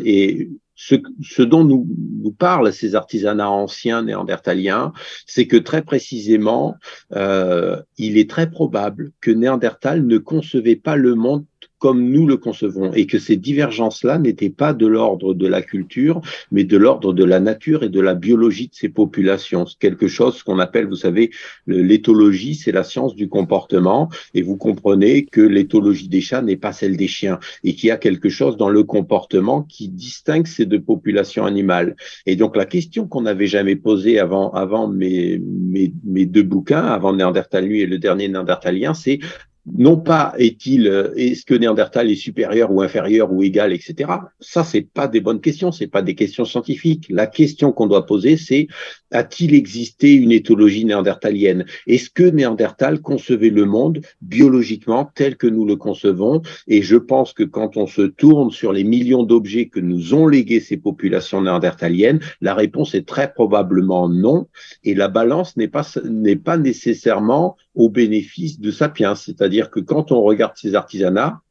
Ce, 0.83 0.95
ce, 1.21 1.43
dont 1.43 1.63
nous, 1.63 1.87
nous 2.23 2.31
parlent 2.31 2.73
ces 2.73 2.95
artisanats 2.95 3.51
anciens 3.51 4.01
néandertaliens, 4.01 4.93
c'est 5.27 5.45
que 5.45 5.57
très 5.57 5.83
précisément, 5.83 6.75
euh, 7.13 7.79
il 7.97 8.17
est 8.17 8.27
très 8.27 8.49
probable 8.49 9.11
que 9.21 9.29
Néandertal 9.29 10.05
ne 10.07 10.17
concevait 10.17 10.75
pas 10.75 10.95
le 10.95 11.13
monde 11.13 11.45
comme 11.81 12.11
nous 12.11 12.27
le 12.27 12.37
concevons 12.37 12.93
et 12.93 13.07
que 13.07 13.17
ces 13.17 13.37
divergences-là 13.37 14.19
n'étaient 14.19 14.51
pas 14.51 14.71
de 14.73 14.85
l'ordre 14.85 15.33
de 15.33 15.47
la 15.47 15.63
culture, 15.63 16.21
mais 16.51 16.63
de 16.63 16.77
l'ordre 16.77 17.11
de 17.11 17.23
la 17.23 17.39
nature 17.39 17.81
et 17.83 17.89
de 17.89 17.99
la 17.99 18.13
biologie 18.13 18.67
de 18.67 18.75
ces 18.75 18.87
populations. 18.87 19.65
Quelque 19.79 20.07
chose 20.07 20.43
qu'on 20.43 20.59
appelle, 20.59 20.85
vous 20.85 20.95
savez, 20.95 21.31
l'éthologie, 21.65 22.53
c'est 22.53 22.71
la 22.71 22.83
science 22.83 23.15
du 23.15 23.27
comportement 23.29 24.09
et 24.35 24.43
vous 24.43 24.57
comprenez 24.57 25.25
que 25.25 25.41
l'éthologie 25.41 26.07
des 26.07 26.21
chats 26.21 26.43
n'est 26.43 26.55
pas 26.55 26.71
celle 26.71 26.97
des 26.97 27.07
chiens 27.07 27.39
et 27.63 27.73
qu'il 27.73 27.87
y 27.87 27.91
a 27.91 27.97
quelque 27.97 28.29
chose 28.29 28.57
dans 28.57 28.69
le 28.69 28.83
comportement 28.83 29.63
qui 29.63 29.89
distingue 29.89 30.45
ces 30.45 30.67
deux 30.67 30.81
populations 30.81 31.45
animales. 31.45 31.95
Et 32.27 32.35
donc 32.35 32.55
la 32.55 32.65
question 32.65 33.07
qu'on 33.07 33.21
n'avait 33.21 33.47
jamais 33.47 33.75
posée 33.75 34.19
avant, 34.19 34.51
avant 34.51 34.87
mes, 34.87 35.39
mes, 35.39 35.91
mes 36.05 36.27
deux 36.27 36.43
bouquins, 36.43 36.85
avant 36.85 37.13
Néandertal 37.13 37.65
lui 37.65 37.81
et 37.81 37.87
le 37.87 37.97
dernier 37.97 38.27
Néandertalien, 38.27 38.93
c'est 38.93 39.19
non 39.65 39.97
pas 39.97 40.33
est-il, 40.37 40.87
euh, 40.87 41.13
est-ce 41.15 41.45
que 41.45 41.53
Néandertal 41.53 42.09
est 42.09 42.15
supérieur 42.15 42.71
ou 42.71 42.81
inférieur 42.81 43.31
ou 43.31 43.43
égal, 43.43 43.73
etc. 43.73 44.09
Ça, 44.39 44.63
c'est 44.63 44.81
pas 44.81 45.07
des 45.07 45.21
bonnes 45.21 45.41
questions, 45.41 45.71
c'est 45.71 45.87
pas 45.87 46.01
des 46.01 46.15
questions 46.15 46.45
scientifiques. 46.45 47.07
La 47.09 47.27
question 47.27 47.71
qu'on 47.71 47.87
doit 47.87 48.05
poser, 48.05 48.37
c'est 48.37 48.67
a-t-il 49.11 49.53
existé 49.53 50.13
une 50.13 50.31
éthologie 50.31 50.85
néandertalienne? 50.85 51.65
Est-ce 51.85 52.09
que 52.09 52.23
Néandertal 52.23 53.01
concevait 53.01 53.49
le 53.49 53.65
monde 53.65 54.01
biologiquement 54.21 55.09
tel 55.13 55.37
que 55.37 55.47
nous 55.47 55.65
le 55.65 55.75
concevons? 55.75 56.41
Et 56.67 56.81
je 56.81 56.95
pense 56.95 57.33
que 57.33 57.43
quand 57.43 57.77
on 57.77 57.87
se 57.87 58.01
tourne 58.03 58.51
sur 58.51 58.71
les 58.73 58.83
millions 58.83 59.23
d'objets 59.23 59.67
que 59.67 59.79
nous 59.79 60.13
ont 60.13 60.27
légués 60.27 60.59
ces 60.59 60.77
populations 60.77 61.41
néandertaliennes, 61.41 62.19
la 62.39 62.55
réponse 62.55 62.95
est 62.95 63.07
très 63.07 63.31
probablement 63.31 64.09
non. 64.09 64.47
Et 64.83 64.95
la 64.95 65.07
balance 65.07 65.57
n'est 65.57 65.67
pas 65.67 65.85
n'est 66.03 66.35
pas 66.35 66.57
nécessairement 66.57 67.57
au 67.75 67.89
bénéfice 67.89 68.59
de 68.59 68.71
Sapiens. 68.71 69.15
C'est-à-dire 69.15 69.69
que 69.69 69.79
quand 69.79 70.11
on 70.11 70.21
regarde 70.21 70.53
ces 70.55 70.75
artisanats, 70.75 71.41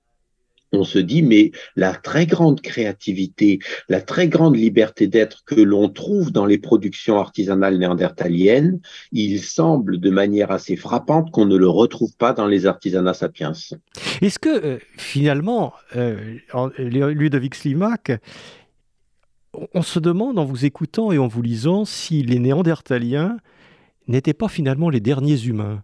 on 0.73 0.85
se 0.85 0.99
dit, 0.99 1.23
mais 1.23 1.51
la 1.77 1.95
très 1.95 2.27
grande 2.27 2.61
créativité, 2.61 3.59
la 3.89 4.01
très 4.01 4.29
grande 4.29 4.57
liberté 4.57 5.09
d'être 5.09 5.45
que 5.45 5.61
l'on 5.61 5.89
trouve 5.89 6.31
dans 6.31 6.47
les 6.47 6.59
productions 6.59 7.19
artisanales 7.19 7.79
néandertaliennes, 7.79 8.81
il 9.13 9.41
semble 9.41 9.99
de 9.99 10.11
manière 10.11 10.51
assez 10.51 10.77
frappante 10.77 11.31
qu'on 11.33 11.47
ne 11.47 11.57
le 11.57 11.69
retrouve 11.69 12.15
pas 12.17 12.33
dans 12.33 12.47
les 12.47 12.67
artisanats 12.67 13.15
sapiens. 13.15 13.53
Est-ce 14.23 14.39
que 14.39 14.65
euh, 14.65 14.79
finalement, 14.97 15.73
euh, 15.97 16.37
Ludovic 16.79 17.55
Slimak, 17.55 18.13
on 19.75 19.83
se 19.83 19.99
demande 19.99 20.39
en 20.39 20.45
vous 20.45 20.65
écoutant 20.65 21.11
et 21.11 21.19
en 21.19 21.27
vous 21.27 21.43
lisant 21.43 21.85
si 21.85 22.23
les 22.23 22.39
néandertaliens 22.39 23.39
n'étaient 24.07 24.35
pas 24.35 24.49
finalement 24.49 24.89
les 24.89 25.01
derniers 25.01 25.45
humains? 25.47 25.83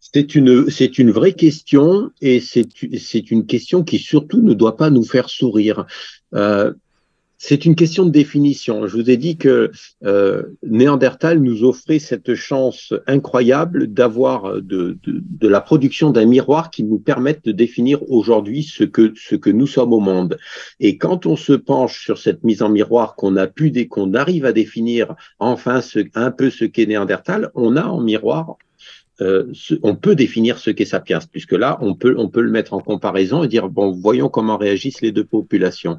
C'est 0.00 0.34
une, 0.34 0.70
c'est 0.70 0.98
une 0.98 1.10
vraie 1.10 1.34
question 1.34 2.10
et 2.20 2.40
c'est, 2.40 2.68
c'est 2.98 3.30
une 3.30 3.46
question 3.46 3.82
qui 3.84 3.98
surtout 3.98 4.42
ne 4.42 4.54
doit 4.54 4.76
pas 4.76 4.90
nous 4.90 5.04
faire 5.04 5.28
sourire. 5.28 5.86
Euh, 6.34 6.72
c'est 7.40 7.64
une 7.64 7.76
question 7.76 8.04
de 8.04 8.10
définition. 8.10 8.88
Je 8.88 8.96
vous 8.96 9.10
ai 9.10 9.16
dit 9.16 9.36
que 9.36 9.70
euh, 10.04 10.42
Néandertal 10.64 11.38
nous 11.38 11.62
offrait 11.62 12.00
cette 12.00 12.34
chance 12.34 12.92
incroyable 13.06 13.86
d'avoir 13.86 14.60
de, 14.60 14.98
de, 15.04 15.48
la 15.48 15.60
production 15.60 16.10
d'un 16.10 16.26
miroir 16.26 16.70
qui 16.70 16.82
nous 16.82 16.98
permette 16.98 17.44
de 17.44 17.52
définir 17.52 18.02
aujourd'hui 18.10 18.64
ce 18.64 18.82
que, 18.82 19.12
ce 19.14 19.36
que 19.36 19.50
nous 19.50 19.68
sommes 19.68 19.92
au 19.92 20.00
monde. 20.00 20.36
Et 20.80 20.98
quand 20.98 21.26
on 21.26 21.36
se 21.36 21.52
penche 21.52 22.02
sur 22.02 22.18
cette 22.18 22.42
mise 22.42 22.60
en 22.60 22.70
miroir 22.70 23.14
qu'on 23.14 23.36
a 23.36 23.46
pu, 23.46 23.86
qu'on 23.86 24.14
arrive 24.14 24.44
à 24.44 24.52
définir 24.52 25.14
enfin 25.38 25.80
un 26.16 26.30
peu 26.32 26.50
ce 26.50 26.64
qu'est 26.64 26.86
Néandertal, 26.86 27.52
on 27.54 27.76
a 27.76 27.84
en 27.84 28.00
miroir 28.00 28.56
euh, 29.20 29.52
on 29.82 29.96
peut 29.96 30.14
définir 30.14 30.58
ce 30.58 30.70
qu'est 30.70 30.84
Sapiens, 30.84 31.18
puisque 31.30 31.52
là, 31.52 31.78
on 31.80 31.94
peut, 31.94 32.14
on 32.18 32.28
peut 32.28 32.40
le 32.40 32.50
mettre 32.50 32.72
en 32.74 32.80
comparaison 32.80 33.42
et 33.42 33.48
dire, 33.48 33.68
bon, 33.68 33.90
voyons 33.92 34.28
comment 34.28 34.56
réagissent 34.56 35.00
les 35.00 35.12
deux 35.12 35.24
populations. 35.24 35.98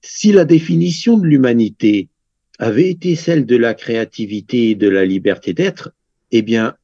Si 0.00 0.32
la 0.32 0.44
définition 0.44 1.18
de 1.18 1.26
l'humanité 1.26 2.08
avait 2.58 2.88
été 2.88 3.16
celle 3.16 3.46
de 3.46 3.56
la 3.56 3.74
créativité 3.74 4.70
et 4.70 4.74
de 4.74 4.88
la 4.88 5.04
liberté 5.04 5.52
d'être, 5.52 5.92
eh 6.30 6.42
bien, 6.42 6.74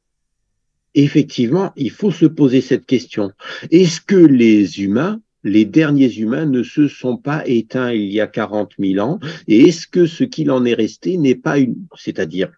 effectivement, 0.93 1.71
il 1.75 1.91
faut 1.91 2.11
se 2.11 2.25
poser 2.25 2.61
cette 2.61 2.85
question. 2.85 3.31
Est-ce 3.71 4.01
que 4.01 4.15
les 4.15 4.81
humains 4.81 5.21
les 5.43 5.65
derniers 5.65 6.13
humains 6.17 6.45
ne 6.45 6.63
se 6.63 6.87
sont 6.87 7.17
pas 7.17 7.47
éteints 7.47 7.91
il 7.91 8.11
y 8.11 8.19
a 8.19 8.27
40 8.27 8.73
000 8.77 9.05
ans? 9.05 9.19
Et 9.47 9.61
est-ce 9.61 9.87
que 9.87 10.05
ce 10.05 10.23
qu'il 10.23 10.51
en 10.51 10.65
est 10.65 10.73
resté 10.73 11.17
n'est 11.17 11.35
pas 11.35 11.59
une, 11.59 11.75
c'est-à-dire 11.95 12.51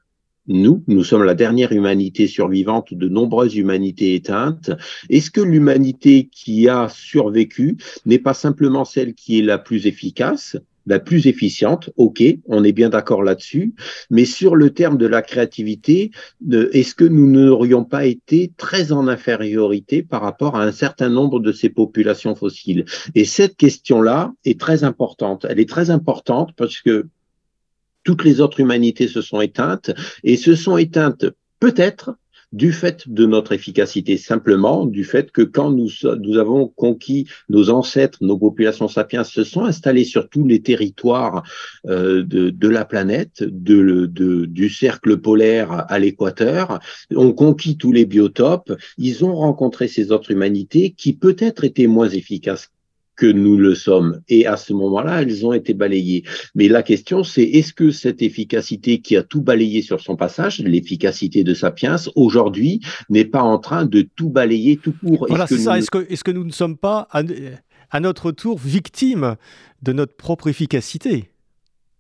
nous, 0.48 0.84
nous 0.88 1.04
sommes 1.04 1.24
la 1.24 1.36
dernière 1.36 1.72
humanité 1.72 2.28
survivante 2.28 2.94
de 2.94 3.08
nombreuses 3.08 3.56
humanités 3.56 4.16
éteintes. 4.16 4.72
Est-ce 5.10 5.32
que 5.32 5.42
l'humanité 5.42 6.30
qui 6.32 6.68
a 6.68 6.90
survécu 6.90 7.78
n'est 8.06 8.20
pas 8.20 8.34
simplement 8.34 8.86
celle 8.86 9.14
qui 9.14 9.40
est 9.40 9.44
la 9.44 9.58
plus 9.58 9.88
efficace 9.88 10.58
la 10.88 11.00
plus 11.00 11.28
efficiente, 11.28 11.90
ok, 11.98 12.24
on 12.48 12.64
est 12.64 12.72
bien 12.72 12.90
d'accord 12.90 13.24
là-dessus, 13.24 13.74
mais 14.10 14.26
sur 14.26 14.56
le 14.56 14.72
terme 14.72 14.98
de 14.98 15.06
la 15.06 15.22
créativité, 15.22 16.12
est-ce 16.52 16.96
que 16.96 17.06
nous 17.06 17.30
n'aurions 17.30 17.84
pas 17.84 18.06
été 18.06 18.52
très 18.58 18.92
en 18.92 19.08
infériorité 19.08 20.02
par 20.02 20.22
rapport 20.22 20.56
à 20.56 20.64
un 20.64 20.72
certain 20.72 21.10
nombre 21.10 21.40
de 21.40 21.52
ces 21.52 21.70
populations 21.70 22.36
fossiles? 22.36 22.86
Et 23.16 23.26
cette 23.26 23.58
question-là 23.58 24.34
est 24.46 24.60
très 24.60 24.84
importante. 24.84 25.46
Elle 25.50 25.60
est 25.60 25.70
très 25.70 25.90
importante 25.92 26.52
parce 26.56 26.82
que 26.82 27.08
toutes 28.04 28.24
les 28.24 28.42
autres 28.42 28.60
humanités 28.60 29.08
se 29.08 29.22
sont 29.22 29.42
éteintes 29.42 29.92
et 30.24 30.38
se 30.38 30.56
sont 30.56 30.78
éteintes 30.78 31.26
peut-être 31.60 32.16
du 32.52 32.74
fait 32.74 33.08
de 33.08 33.26
notre 33.26 33.54
efficacité, 33.54 34.18
simplement 34.18 34.86
du 34.86 35.06
fait 35.06 35.32
que 35.32 35.42
quand 35.42 35.72
nous, 35.72 35.90
avons 36.38 36.68
conquis 36.68 37.28
nos 37.50 37.70
ancêtres, 37.70 38.18
nos 38.22 38.38
populations 38.38 38.88
sapiens 38.88 39.24
se 39.24 39.44
sont 39.44 39.64
installées 39.64 40.04
sur 40.04 40.28
tous 40.28 40.46
les 40.46 40.62
territoires 40.62 41.44
euh, 41.88 42.24
de, 42.24 42.68
la 42.68 42.86
planète, 42.86 43.44
du 43.44 44.70
cercle 44.70 45.18
polaire 45.18 45.86
à 45.88 46.00
l'équateur, 46.00 46.80
ont 47.16 47.34
conquis 47.34 47.78
tous 47.78 47.94
les 47.94 48.06
biotopes, 48.06 48.74
ils 48.98 49.24
ont 49.24 49.36
rencontré 49.36 49.88
ces 49.88 50.12
autres 50.12 50.32
humanités 50.32 50.92
qui 50.92 51.14
peut-être 51.14 51.64
étaient 51.64 51.88
moins 51.88 52.10
efficaces 52.10 52.70
que 53.16 53.26
nous 53.28 53.58
le 53.58 53.76
sommes. 53.76 54.22
Et 54.30 54.46
à 54.46 54.58
ce 54.58 54.74
moment-là, 54.74 55.22
elles 55.22 55.46
ont 55.46 55.54
été 55.54 55.74
balayées. 55.74 56.24
Mais 56.56 56.68
la 56.68 56.84
question, 56.84 57.24
c'est 57.24 57.44
est-ce 57.44 57.74
que 57.74 57.92
cette 57.92 58.22
efficacité 58.22 59.00
qui 59.00 59.16
a 59.16 59.24
tout 59.24 59.42
balayé 59.42 59.82
sur 59.82 60.02
son 60.02 60.16
passage, 60.16 60.60
l'efficacité 60.60 61.44
de 61.44 61.54
Sapiens, 61.54 61.98
aujourd'hui, 62.16 62.82
n'est 63.10 63.26
pas 63.26 63.42
en 63.42 63.60
train 63.60 63.86
de 63.86 64.02
tout 64.16 64.30
balayer 64.30 64.78
tout 64.78 64.94
court? 64.94 65.26
Voilà, 65.30 65.48
c'est 65.48 65.58
ça. 65.58 65.78
Est-ce 65.78 65.92
que, 65.92 66.12
est 66.12 66.24
que 66.24 66.32
nous 66.32 66.44
ne 66.44 66.52
sommes 66.52 66.78
pas, 66.78 67.08
à, 67.12 67.22
à 67.92 68.00
notre 68.00 68.32
tour, 68.32 68.58
victimes 68.58 69.36
de 69.82 69.94
notre 69.94 70.16
propre 70.16 70.48
efficacité? 70.48 71.30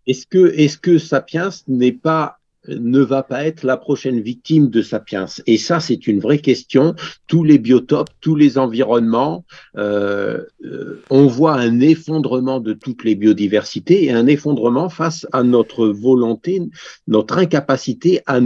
Est-ce 0.08 0.26
que, 0.26 0.54
est-ce 0.58 0.78
que 0.78 0.98
Sapiens 0.98 1.50
n'est 1.68 1.92
pas 1.92 2.40
ne 2.68 3.00
va 3.00 3.24
pas 3.24 3.46
être 3.46 3.64
la 3.64 3.78
prochaine 3.78 4.22
victime 4.22 4.70
de 4.70 4.82
Sapiens 4.82 5.26
Et 5.48 5.58
ça, 5.58 5.80
c'est 5.80 6.08
une 6.08 6.20
vraie 6.20 6.40
question. 6.40 6.96
Tous 7.28 7.44
les 7.44 7.58
biotopes, 7.58 8.10
tous 8.22 8.36
les 8.36 8.58
environnements, 8.58 9.46
euh, 9.78 10.44
euh, 10.64 11.02
on 11.10 11.26
voit 11.28 11.56
un 11.56 11.80
effondrement 11.80 12.60
de 12.60 12.74
toutes 12.74 13.04
les 13.04 13.16
biodiversités 13.16 14.06
et 14.06 14.12
un 14.12 14.28
effondrement 14.28 14.90
face 14.90 15.26
à 15.32 15.44
notre 15.44 15.88
volonté, 15.88 16.62
notre 17.08 17.38
incapacité 17.38 18.22
à 18.26 18.40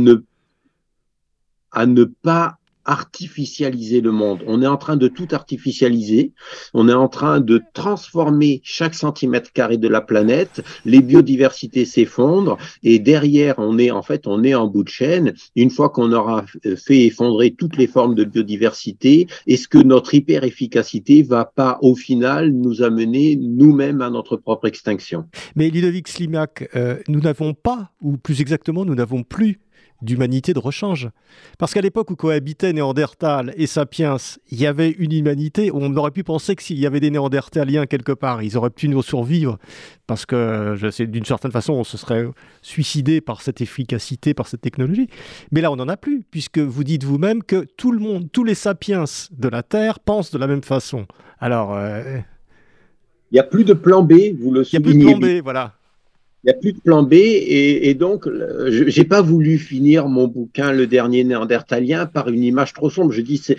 à 1.72 1.86
ne 1.86 2.05
pas 2.05 2.57
artificialiser 2.86 4.02
le 4.02 4.12
monde. 4.12 4.44
On 4.48 4.62
est 4.62 4.68
en 4.68 4.78
train 4.78 4.96
de 4.98 5.08
tout 5.08 5.28
artificialiser. 5.32 6.34
On 6.74 6.88
est 6.88 6.94
en 6.94 7.08
train 7.08 7.40
de 7.40 7.62
transformer 7.74 8.62
chaque 8.64 8.94
centimètre 8.94 9.52
carré 9.52 9.78
de 9.78 9.88
la 9.88 10.02
planète. 10.02 10.64
Les 10.86 11.02
biodiversités 11.02 11.86
s'effondrent 11.86 12.58
et 12.84 13.00
derrière, 13.00 13.56
on 13.58 13.78
est 13.78 13.92
en 13.92 14.02
fait, 14.02 14.28
on 14.28 14.44
est 14.44 14.56
en 14.56 14.68
bout 14.68 14.84
de 14.84 14.90
chaîne. 14.90 15.34
Une 15.56 15.70
fois 15.70 15.90
qu'on 15.90 16.12
aura 16.12 16.46
fait 16.78 17.06
effondrer 17.06 17.52
toutes 17.52 17.78
les 17.78 17.88
formes 17.88 18.16
de 18.16 18.24
biodiversité, 18.24 19.28
est-ce 19.48 19.68
que 19.68 19.78
notre 19.78 20.14
hyper 20.14 20.44
efficacité 20.44 21.24
va 21.24 21.46
pas 21.46 21.80
au 21.82 21.96
final 21.96 22.52
nous 22.52 22.82
amener 22.82 23.36
nous-mêmes 23.36 24.02
à 24.02 24.10
notre 24.10 24.38
propre 24.38 24.68
extinction? 24.68 25.26
Mais 25.56 25.70
Ludovic 25.70 26.08
Slimak, 26.08 26.70
euh, 26.76 26.98
nous 27.08 27.20
n'avons 27.20 27.54
pas, 27.54 27.92
ou 28.02 28.18
plus 28.18 28.42
exactement, 28.42 28.86
nous 28.86 28.96
n'avons 28.96 29.24
plus 29.24 29.60
d'humanité 30.02 30.54
de 30.54 30.60
rechange. 30.60 31.10
Parce 31.58 31.74
qu'à 31.74 31.82
l'époque 31.82 32.12
où 32.12 32.16
cohabitaient 32.16 32.74
Néandertal 32.74 33.54
et 33.58 33.68
Sapiens, 33.68 34.18
il 34.52 34.60
y 34.60 34.68
avait 34.68 34.91
une 34.91 35.14
humanité, 35.14 35.72
on 35.74 35.96
aurait 35.96 36.12
pu 36.12 36.24
penser 36.24 36.56
que 36.56 36.64
s'il 36.64 36.80
y 36.80 36.86
avait 36.86 37.00
des 37.00 37.12
Néandertaliens 37.12 37.86
quelque 37.86 38.12
part, 38.12 38.43
ils 38.43 38.58
auraient 38.58 38.70
pu 38.70 38.88
nous 38.88 39.02
survivre, 39.02 39.58
parce 40.08 40.26
que 40.26 40.76
d'une 41.06 41.26
certaine 41.26 41.52
façon, 41.52 41.74
on 41.74 41.84
se 41.84 41.98
serait 41.98 42.26
suicidé 42.62 43.22
par 43.22 43.41
cette 43.41 43.62
efficacité, 43.62 44.34
par 44.34 44.48
cette 44.48 44.62
technologie. 44.62 45.08
Mais 45.52 45.62
là, 45.62 45.72
on 45.72 45.76
n'en 45.76 45.88
a 45.88 45.98
plus, 45.98 46.24
puisque 46.30 46.60
vous 46.60 46.84
dites 46.84 47.04
vous-même 47.04 47.43
que 47.43 47.66
tout 47.78 47.91
le 47.91 48.00
monde, 48.00 48.30
tous 48.32 48.43
les 48.43 48.56
Sapiens 48.56 49.06
de 49.32 49.48
la 49.48 49.64
Terre 49.64 50.00
pensent 50.00 50.32
de 50.32 50.38
la 50.38 50.48
même 50.48 50.64
façon. 50.64 51.06
Alors... 51.39 51.76
Euh, 51.76 52.20
il 53.32 53.36
n'y 53.36 53.39
a 53.39 53.43
plus 53.43 53.66
de 53.66 53.74
plan 53.74 54.04
B, 54.04 54.14
vous 54.39 54.52
le 54.52 54.64
soulignez. 54.64 54.91
Il 54.91 54.98
n'y 54.98 55.14
a 55.14 55.18
plus 55.18 55.24
de 55.24 55.30
plan 55.30 55.39
B, 55.39 55.43
voilà. 55.43 55.74
Il 56.46 56.50
n'y 56.50 56.54
a 56.54 56.60
plus 56.60 56.74
de 56.74 56.80
plan 56.80 57.02
B 57.02 57.14
et, 57.14 57.96
donc 57.96 58.30
j'ai 58.68 59.04
pas 59.04 59.24
voulu 59.24 59.58
finir 59.58 60.08
mon 60.08 60.28
bouquin 60.28 60.72
Le 60.72 60.86
dernier 60.86 61.24
néandertalien 61.24 62.06
par 62.06 62.30
une 62.30 62.43
image 62.43 62.74
trop 62.74 62.91
sombre. 62.91 63.12
Je 63.12 63.22
dis 63.22 63.38
c'est 63.38 63.58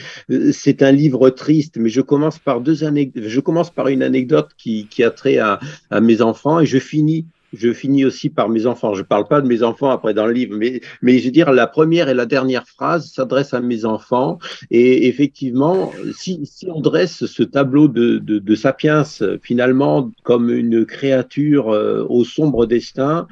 c'est 0.52 0.82
un 0.82 0.92
livre 0.92 1.30
triste, 1.30 1.78
mais 1.78 1.88
je 1.88 2.00
commence 2.00 2.38
par 2.38 2.60
deux 2.60 2.76
je 2.76 3.40
commence 3.40 3.70
par 3.70 3.88
une 3.88 4.04
anecdote 4.04 4.50
qui, 4.56 4.86
qui 4.86 5.02
a 5.02 5.10
trait 5.10 5.38
à 5.38 5.58
mes 6.00 6.22
enfants 6.22 6.60
et 6.60 6.66
je 6.66 6.78
finis 6.78 7.26
je 7.56 7.72
finis 7.72 8.04
aussi 8.04 8.30
par 8.30 8.48
mes 8.48 8.66
enfants. 8.66 8.94
Je 8.94 9.00
ne 9.00 9.06
parle 9.06 9.26
pas 9.26 9.40
de 9.40 9.46
mes 9.46 9.62
enfants 9.62 9.90
après 9.90 10.14
dans 10.14 10.26
le 10.26 10.32
livre, 10.32 10.56
mais, 10.56 10.80
mais 11.02 11.18
je 11.18 11.26
veux 11.26 11.30
dire, 11.30 11.52
la 11.52 11.66
première 11.66 12.08
et 12.08 12.14
la 12.14 12.26
dernière 12.26 12.66
phrase 12.66 13.10
s'adressent 13.12 13.54
à 13.54 13.60
mes 13.60 13.84
enfants. 13.84 14.38
Et 14.70 15.08
effectivement, 15.08 15.92
si, 16.16 16.46
si 16.46 16.68
on 16.70 16.80
dresse 16.80 17.26
ce 17.26 17.42
tableau 17.42 17.88
de, 17.88 18.18
de, 18.18 18.38
de, 18.38 18.54
Sapiens 18.54 19.04
finalement 19.42 20.10
comme 20.22 20.50
une 20.50 20.86
créature 20.86 21.70
euh, 21.70 22.04
au 22.08 22.24
sombre 22.24 22.66
destin, 22.66 23.26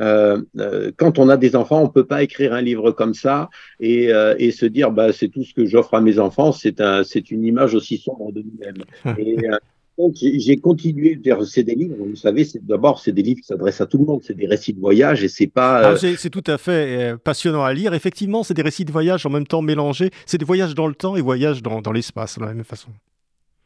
euh, 0.00 0.40
euh, 0.58 0.90
quand 0.96 1.18
on 1.18 1.28
a 1.28 1.36
des 1.36 1.56
enfants, 1.56 1.82
on 1.82 1.88
peut 1.88 2.06
pas 2.06 2.22
écrire 2.22 2.54
un 2.54 2.62
livre 2.62 2.90
comme 2.90 3.14
ça 3.14 3.50
et, 3.80 4.12
euh, 4.12 4.34
et 4.38 4.50
se 4.50 4.66
dire, 4.66 4.90
bah, 4.90 5.12
c'est 5.12 5.28
tout 5.28 5.44
ce 5.44 5.52
que 5.52 5.66
j'offre 5.66 5.94
à 5.94 6.00
mes 6.00 6.18
enfants. 6.18 6.52
C'est 6.52 6.80
un, 6.80 7.04
c'est 7.04 7.30
une 7.30 7.44
image 7.44 7.74
aussi 7.74 7.98
sombre 7.98 8.32
de 8.32 8.42
nous-mêmes. 8.42 8.84
Et, 9.18 9.36
j'ai 10.14 10.56
continué. 10.56 11.20
C'est 11.44 11.62
des 11.62 11.74
livres, 11.74 11.96
vous 11.98 12.16
savez, 12.16 12.46
d'abord, 12.62 13.00
c'est 13.00 13.12
des 13.12 13.22
livres 13.22 13.40
qui 13.40 13.46
s'adressent 13.46 13.80
à 13.80 13.86
tout 13.86 13.98
le 13.98 14.04
monde. 14.04 14.20
C'est 14.24 14.36
des 14.36 14.46
récits 14.46 14.72
de 14.72 14.80
voyage 14.80 15.24
et 15.24 15.28
c'est 15.28 15.46
pas. 15.46 15.78
Ah, 15.78 15.90
euh, 15.92 16.16
c'est 16.16 16.30
tout 16.30 16.44
à 16.46 16.58
fait 16.58 17.12
euh, 17.12 17.16
passionnant 17.16 17.64
à 17.64 17.72
lire. 17.72 17.94
Effectivement, 17.94 18.42
c'est 18.42 18.54
des 18.54 18.62
récits 18.62 18.84
de 18.84 18.92
voyage 18.92 19.26
en 19.26 19.30
même 19.30 19.46
temps 19.46 19.62
mélangés. 19.62 20.10
C'est 20.26 20.38
des 20.38 20.44
voyages 20.44 20.74
dans 20.74 20.86
le 20.86 20.94
temps 20.94 21.16
et 21.16 21.20
voyages 21.20 21.62
dans, 21.62 21.80
dans 21.80 21.92
l'espace, 21.92 22.38
de 22.38 22.44
la 22.44 22.54
même 22.54 22.64
façon. 22.64 22.90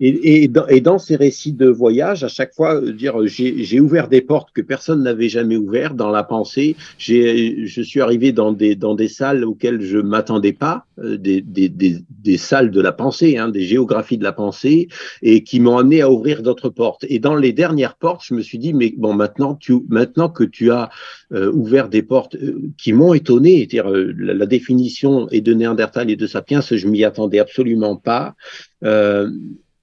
Et, 0.01 0.49
dans, 0.49 0.99
ces 0.99 1.15
récits 1.15 1.53
de 1.53 1.69
voyage, 1.69 2.25
à 2.25 2.29
chaque 2.29 2.53
fois, 2.53 2.83
euh, 2.83 2.93
dire 2.93 3.15
j'ai 3.27 3.79
ouvert 3.79 4.09
des 4.09 4.23
portes 4.23 4.49
que 4.53 4.61
personne 4.61 5.05
n'avait 5.05 5.29
jamais 5.29 5.57
ouvertes 5.57 5.95
dans 5.95 6.11
la 6.11 6.25
pensée. 6.25 6.75
Je 6.99 7.83
suis 7.83 8.01
arrivé 8.01 8.33
dans 8.33 8.53
des, 8.53 8.75
dans 8.75 8.97
des 8.97 9.07
salles 9.07 9.45
auxquelles 9.45 9.81
je 9.83 9.99
m'attendais 9.99 10.53
pas, 10.53 10.87
euh, 10.99 11.17
des, 11.17 11.41
des, 11.41 11.69
des, 11.69 12.37
salles 12.37 12.73
de 12.73 12.81
la 12.81 12.91
pensée, 12.91 13.39
hein, 13.39 13.49
des 13.49 13.63
géographies 13.63 14.19
de 14.19 14.25
la 14.25 14.33
pensée, 14.33 14.89
et 15.23 15.45
qui 15.45 15.61
m'ont 15.61 15.79
amené 15.79 16.03
à 16.03 16.11
ouvrir 16.11 16.43
d'autres 16.43 16.71
portes. 16.71 17.05
Et 17.09 17.21
dans 17.21 17.37
les 17.37 17.53
dernières 17.53 17.95
portes, 17.95 18.23
je 18.25 18.35
me 18.35 18.43
suis 18.43 18.59
dit 18.59 18.75
mais 18.75 18.93
bon 18.97 19.15
maintenant 19.15 19.55
tu 19.55 19.75
maintenant 19.89 20.29
que 20.29 20.43
tu 20.43 20.73
as 20.73 20.91
euh, 21.33 21.53
ouvert 21.53 21.89
des 21.89 22.03
portes 22.03 22.37
qui 22.79 22.93
m'ont 22.93 23.15
étonné, 23.15 23.67
dire 23.67 23.89
la, 23.89 24.35
la, 24.35 24.47
définition 24.47 25.29
est 25.31 25.41
de 25.41 25.55
Néandertal 25.55 26.11
et 26.11 26.17
de 26.17 26.27
Sapiens, 26.27 26.61
je 26.61 26.89
m'y 26.89 27.05
attendais 27.05 27.39
absolument 27.39 27.97
pas. 27.97 28.35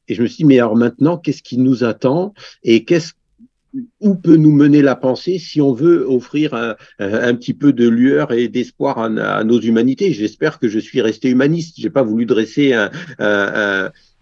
Et 0.08 0.14
je 0.14 0.22
me 0.22 0.28
suis 0.28 0.38
dit, 0.38 0.46
mais 0.46 0.60
alors 0.60 0.76
maintenant, 0.76 1.18
qu'est-ce 1.18 1.44
qui 1.44 1.58
nous 1.58 1.84
attend 1.84 2.34
et 2.64 2.84
qu'est-ce 2.86 3.14
où 4.00 4.16
peut 4.16 4.36
nous 4.36 4.52
mener 4.52 4.82
la 4.82 4.96
pensée 4.96 5.40
si 5.40 5.62
on 5.62 5.74
veut 5.74 6.06
offrir 6.08 6.54
un, 7.00 7.36
petit 7.36 7.54
peu 7.54 7.74
de 7.74 7.88
lueur 7.88 8.32
et 8.34 8.48
d'espoir 8.48 9.00
à, 9.00 9.44
nos 9.44 9.60
humanités? 9.60 10.14
J'espère 10.14 10.60
que 10.60 10.68
je 10.68 10.80
suis 10.80 11.02
resté 11.02 11.30
humaniste. 11.30 11.76
J'ai 11.78 11.90
pas 11.90 12.04
voulu 12.04 12.26
dresser 12.26 12.74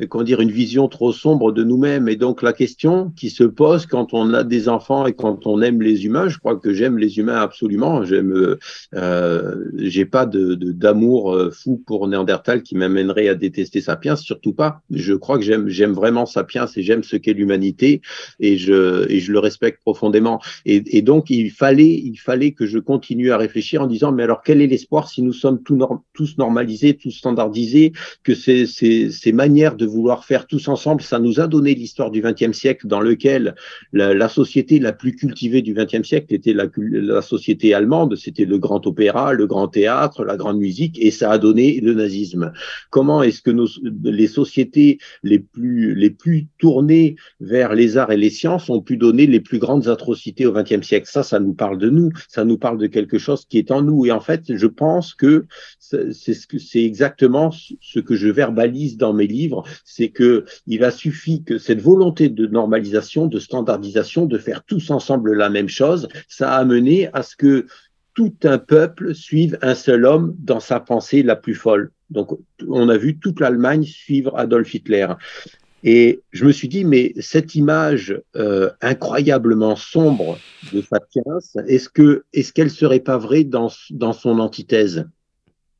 comment 0.08 0.24
dire, 0.24 0.40
une 0.40 0.52
vision 0.52 0.88
trop 0.88 1.12
sombre 1.12 1.52
de 1.52 1.64
nous-mêmes. 1.64 2.08
Et 2.08 2.16
donc 2.16 2.42
la 2.42 2.54
question 2.54 3.12
qui 3.16 3.30
se 3.30 3.44
pose 3.44 3.86
quand 3.86 4.14
on 4.14 4.34
a 4.34 4.44
des 4.44 4.70
enfants 4.70 5.06
et 5.06 5.14
quand 5.14 5.46
on 5.46 5.62
aime 5.62 5.82
les 5.82 6.06
humains, 6.06 6.30
je 6.30 6.38
crois 6.38 6.56
que 6.56 6.74
j'aime 6.74 6.98
les 6.98 7.18
humains 7.18 7.42
absolument. 7.42 8.04
J'aime, 8.06 8.58
euh, 8.96 9.56
j'ai 9.78 10.06
pas 10.06 10.26
d'amour 10.26 11.34
euh, 11.34 11.52
fou 11.52 11.82
pour 11.86 12.08
Néandertal 12.08 12.64
qui 12.64 12.76
m'amènerait 12.76 13.28
à 13.28 13.36
détester 13.36 13.82
Sapiens, 13.82 14.16
surtout 14.16 14.54
pas. 14.54 14.82
Je 14.92 15.14
crois 15.14 15.38
que 15.38 15.44
j'aime, 15.44 15.68
j'aime 15.68 15.94
vraiment 15.94 16.26
Sapiens 16.26 16.68
et 16.76 16.82
j'aime 16.82 17.04
ce 17.04 17.18
qu'est 17.18 17.34
l'humanité 17.34 18.02
et 18.40 18.58
je, 18.58 19.10
et 19.12 19.20
je 19.20 19.32
le 19.32 19.39
respecte 19.40 19.82
profondément. 19.82 20.40
Et, 20.66 21.02
donc 21.02 21.30
il 21.30 21.52
fallait, 21.52 21.94
il 22.04 22.18
fallait 22.18 22.52
que 22.52 22.66
je 22.66 22.80
continue 22.80 23.32
à 23.32 23.38
réfléchir 23.38 23.82
en 23.82 23.88
disant 23.88 24.12
mais 24.12 24.24
alors 24.24 24.42
quel 24.44 24.62
est 24.62 24.68
l'espoir 24.68 25.10
si 25.10 25.22
nous 25.22 25.34
sommes 25.34 25.62
tous, 25.64 26.38
normalisés, 26.38 26.96
tous 26.96 27.12
standardisés, 27.12 27.94
que 28.24 28.36
ces, 28.36 28.66
ces, 28.66 29.10
ces 29.12 29.32
manières 29.32 29.76
de 29.76 29.86
vouloir 29.86 30.26
faire 30.26 30.48
tous 30.48 30.68
ensemble, 30.68 31.02
ça 31.02 31.20
nous 31.20 31.40
a 31.40 31.48
donné 31.48 31.74
l'histoire 31.74 32.12
du 32.12 32.22
XXe 32.22 32.58
siècle 32.58 32.88
dans 32.88 33.02
lequel 33.02 33.56
la, 33.94 34.30
société 34.30 34.80
la 34.80 34.94
plus 34.94 35.16
cultivée 35.16 35.62
du 35.62 35.74
XXe 35.74 36.08
siècle 36.08 36.34
était 36.34 36.54
la, 36.54 36.68
la 36.78 37.22
société 37.22 37.74
allemande, 37.74 38.16
c'était 38.16 38.46
le 38.46 38.58
grand 38.58 38.86
opéra, 38.86 39.34
le 39.34 39.48
grand 39.48 39.68
théâtre, 39.68 40.24
la 40.24 40.38
grande 40.38 40.60
musique, 40.60 40.98
et 41.02 41.12
ça 41.12 41.32
a 41.32 41.38
donné 41.38 41.80
le 41.82 41.94
nazisme. 41.94 42.52
Comment 42.90 43.24
est-ce 43.24 43.42
que 43.42 43.52
nos, 43.52 43.68
les 44.04 44.28
sociétés 44.28 45.00
les 45.24 45.40
plus, 45.40 45.96
les 45.96 46.10
plus 46.10 46.48
tournées 46.58 47.16
vers 47.40 47.74
les 47.74 47.98
arts 47.98 48.12
et 48.12 48.18
les 48.18 48.30
sciences 48.30 48.70
ont 48.70 48.82
pu 48.82 48.98
donner 48.98 49.28
les 49.30 49.40
plus 49.40 49.60
grandes 49.60 49.88
atrocités 49.88 50.46
au 50.46 50.52
XXe 50.52 50.86
siècle 50.86 51.08
Ça, 51.10 51.24
ça 51.24 51.40
nous 51.40 51.54
parle 51.54 51.78
de 51.78 51.90
nous, 51.90 52.12
ça 52.28 52.44
nous 52.44 52.58
parle 52.58 52.78
de 52.78 52.88
quelque 52.88 53.18
chose 53.18 53.46
qui 53.46 53.58
est 53.58 53.72
en 53.72 53.82
nous. 53.82 54.06
Et 54.06 54.12
en 54.12 54.20
fait, 54.20 54.56
je 54.56 54.68
pense 54.68 55.14
que 55.14 55.46
c'est 55.80 56.84
exactement 56.84 57.52
ce 57.52 58.00
que 58.00 58.16
je 58.16 58.28
verbalise 58.28 58.98
dans 58.98 59.14
mes 59.14 59.28
livres, 59.28 59.64
c'est 59.86 60.10
que 60.10 60.46
il 60.68 60.84
a 60.84 60.92
suffi 60.92 61.44
que 61.44 61.58
cette 61.58 61.82
volonté 61.82 62.30
de 62.30 62.48
normalisation, 62.48 63.28
de 63.28 63.40
standardisation, 63.40 64.26
de 64.26 64.38
faire 64.38 64.64
tous 64.64 64.92
ensemble 64.92 65.34
la 65.34 65.50
même 65.50 65.70
chose, 65.70 66.08
ça 66.28 66.52
a 66.52 66.58
amené 66.58 67.10
à 67.14 67.24
ce 67.24 67.36
que 67.36 67.66
tout 68.14 68.36
un 68.44 68.58
peuple 68.58 69.16
suive 69.16 69.58
un 69.62 69.76
seul 69.76 70.06
homme 70.06 70.36
dans 70.40 70.60
sa 70.60 70.80
pensée 70.80 71.24
la 71.24 71.36
plus 71.36 71.56
folle. 71.56 71.92
Donc, 72.10 72.38
on 72.68 72.90
a 72.90 72.98
vu 72.98 73.18
toute 73.18 73.40
l'Allemagne 73.40 73.84
suivre 73.84 74.38
Adolf 74.38 74.74
Hitler. 74.74 75.08
Et 75.84 76.22
je 76.32 76.46
me 76.46 76.52
suis 76.52 76.68
dit, 76.68 76.84
mais 76.84 77.14
cette 77.20 77.56
image 77.56 78.22
euh, 78.36 78.70
incroyablement 78.82 79.76
sombre 79.76 80.38
de 80.74 80.82
Sapiens, 80.82 81.64
est-ce 81.68 81.90
que 81.90 82.26
est-ce 82.34 82.52
qu'elle 82.52 82.70
serait 82.70 83.00
pas 83.00 83.18
vraie 83.18 83.46
dans, 83.46 83.72
dans 83.92 84.14
son 84.14 84.40
antithèse? 84.40 85.08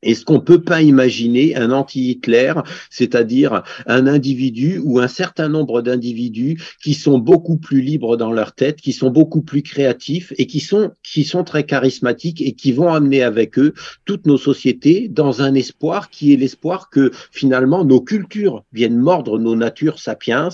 Est-ce 0.02 0.24
qu'on 0.24 0.40
peut 0.40 0.62
pas 0.62 0.82
imaginer 0.82 1.56
un 1.56 1.70
anti-Hitler, 1.70 2.54
c'est-à-dire 2.88 3.62
un 3.86 4.06
individu 4.06 4.80
ou 4.82 4.98
un 4.98 5.08
certain 5.08 5.48
nombre 5.48 5.82
d'individus 5.82 6.60
qui 6.82 6.94
sont 6.94 7.18
beaucoup 7.18 7.58
plus 7.58 7.80
libres 7.80 8.16
dans 8.16 8.32
leur 8.32 8.54
tête, 8.54 8.80
qui 8.80 8.92
sont 8.92 9.10
beaucoup 9.10 9.42
plus 9.42 9.62
créatifs 9.62 10.32
et 10.38 10.46
qui 10.46 10.60
sont, 10.60 10.92
qui 11.02 11.24
sont 11.24 11.44
très 11.44 11.64
charismatiques 11.64 12.40
et 12.40 12.52
qui 12.52 12.72
vont 12.72 12.92
amener 12.92 13.22
avec 13.22 13.58
eux 13.58 13.74
toutes 14.04 14.26
nos 14.26 14.38
sociétés 14.38 15.08
dans 15.08 15.42
un 15.42 15.54
espoir 15.54 16.10
qui 16.10 16.32
est 16.32 16.36
l'espoir 16.36 16.90
que 16.90 17.10
finalement 17.30 17.84
nos 17.84 18.00
cultures 18.00 18.64
viennent 18.72 18.98
mordre 18.98 19.38
nos 19.38 19.56
natures 19.56 19.98
sapiens, 19.98 20.48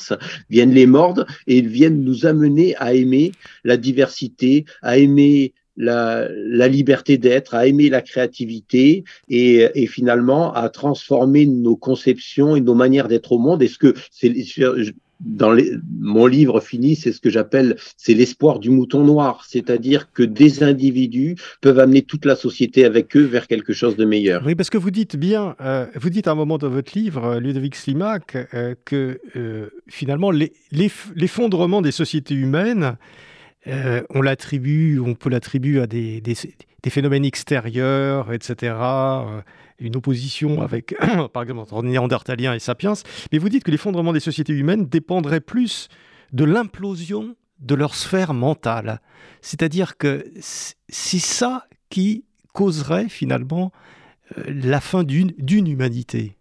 viennent 0.50 0.74
les 0.74 0.86
mordre 0.86 1.26
et 1.46 1.60
viennent 1.60 2.02
nous 2.02 2.26
amener 2.26 2.74
à 2.76 2.94
aimer 2.94 3.32
la 3.64 3.76
diversité, 3.76 4.64
à 4.82 4.98
aimer 4.98 5.54
la, 5.76 6.28
liberté 6.68 7.18
d'être, 7.18 7.54
à 7.54 7.66
aimer 7.66 7.88
la 7.88 8.02
créativité 8.02 9.04
et, 9.28 9.86
finalement 9.86 10.52
à 10.52 10.68
transformer 10.68 11.46
nos 11.46 11.76
conceptions 11.76 12.56
et 12.56 12.60
nos 12.60 12.74
manières 12.74 13.08
d'être 13.08 13.32
au 13.32 13.38
monde. 13.38 13.62
Est-ce 13.62 13.78
que 13.78 13.94
c'est 14.10 14.32
dans 15.20 15.56
mon 15.98 16.26
livre 16.26 16.60
fini, 16.60 16.94
c'est 16.94 17.12
ce 17.12 17.20
que 17.20 17.30
j'appelle, 17.30 17.76
c'est 17.96 18.14
l'espoir 18.14 18.58
du 18.58 18.70
mouton 18.70 19.02
noir, 19.04 19.44
c'est-à-dire 19.48 20.12
que 20.12 20.22
des 20.22 20.62
individus 20.62 21.36
peuvent 21.60 21.78
amener 21.78 22.02
toute 22.02 22.24
la 22.24 22.36
société 22.36 22.84
avec 22.84 23.16
eux 23.16 23.24
vers 23.24 23.46
quelque 23.46 23.72
chose 23.72 23.96
de 23.96 24.04
meilleur. 24.04 24.42
Oui, 24.44 24.54
parce 24.54 24.70
que 24.70 24.78
vous 24.78 24.90
dites 24.90 25.16
bien, 25.16 25.56
euh, 25.60 25.86
vous 25.94 26.10
dites 26.10 26.28
à 26.28 26.32
un 26.32 26.34
moment 26.34 26.58
dans 26.58 26.68
votre 26.68 26.96
livre, 26.96 27.24
euh, 27.24 27.40
Ludovic 27.40 27.76
Slimak, 27.76 28.36
euh, 28.54 28.74
que 28.84 29.20
finalement 29.88 30.30
l'effondrement 30.30 31.80
des 31.80 31.92
sociétés 31.92 32.34
humaines 32.34 32.96
euh, 33.66 34.02
on 34.10 34.22
l'attribue, 34.22 35.00
on 35.00 35.14
peut 35.14 35.30
l'attribuer 35.30 35.80
à 35.80 35.86
des, 35.86 36.22
phénomènes 36.88 37.24
extérieurs, 37.24 38.32
etc. 38.32 38.74
Euh, 38.78 39.40
une 39.78 39.96
opposition 39.96 40.62
avec, 40.62 40.94
par 41.32 41.42
exemple, 41.42 41.60
entre 41.60 41.82
Néandertaliens 41.82 42.54
et 42.54 42.58
Sapiens. 42.58 42.94
Mais 43.32 43.38
vous 43.38 43.48
dites 43.48 43.64
que 43.64 43.70
l'effondrement 43.70 44.12
des 44.12 44.20
sociétés 44.20 44.52
humaines 44.52 44.86
dépendrait 44.86 45.40
plus 45.40 45.88
de 46.32 46.44
l'implosion 46.44 47.34
de 47.60 47.74
leur 47.74 47.94
sphère 47.94 48.34
mentale. 48.34 49.00
C'est-à-dire 49.40 49.96
que 49.96 50.30
c'est 50.38 51.18
ça 51.18 51.66
qui 51.90 52.24
causerait 52.52 53.08
finalement 53.08 53.72
euh, 54.38 54.44
la 54.46 54.80
fin 54.80 55.04
d'une 55.04 55.32
humanité. 55.66 56.35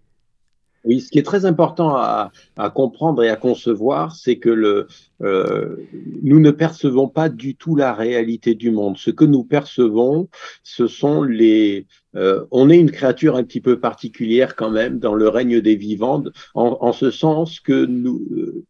Oui, 0.85 1.01
ce 1.01 1.09
qui 1.09 1.17
est 1.17 1.23
très 1.23 1.45
important 1.45 1.95
à, 1.95 2.31
comprendre 2.73 3.23
et 3.23 3.29
à 3.29 3.35
concevoir, 3.35 4.15
c'est 4.15 4.37
que 4.37 4.49
le, 4.49 4.87
euh, 5.21 5.77
nous 6.21 6.39
ne 6.39 6.51
percevons 6.51 7.07
pas 7.07 7.27
du 7.27 7.55
tout 7.55 7.75
la 7.75 7.93
réalité 7.93 8.53
du 8.53 8.71
monde. 8.71 8.97
Ce 8.97 9.09
que 9.09 9.25
nous 9.25 9.43
percevons, 9.43 10.29
ce 10.63 10.87
sont 10.87 11.23
les... 11.23 11.87
Euh, 12.15 12.45
on 12.51 12.69
est 12.69 12.77
une 12.79 12.91
créature 12.91 13.35
un 13.35 13.43
petit 13.43 13.61
peu 13.61 13.79
particulière 13.79 14.55
quand 14.55 14.69
même 14.69 14.99
dans 14.99 15.15
le 15.15 15.27
règne 15.27 15.59
des 15.59 15.75
vivants, 15.75 16.23
en, 16.53 16.77
en 16.79 16.93
ce 16.93 17.11
sens 17.11 17.59
que 17.59 17.85
nous, 17.85 18.63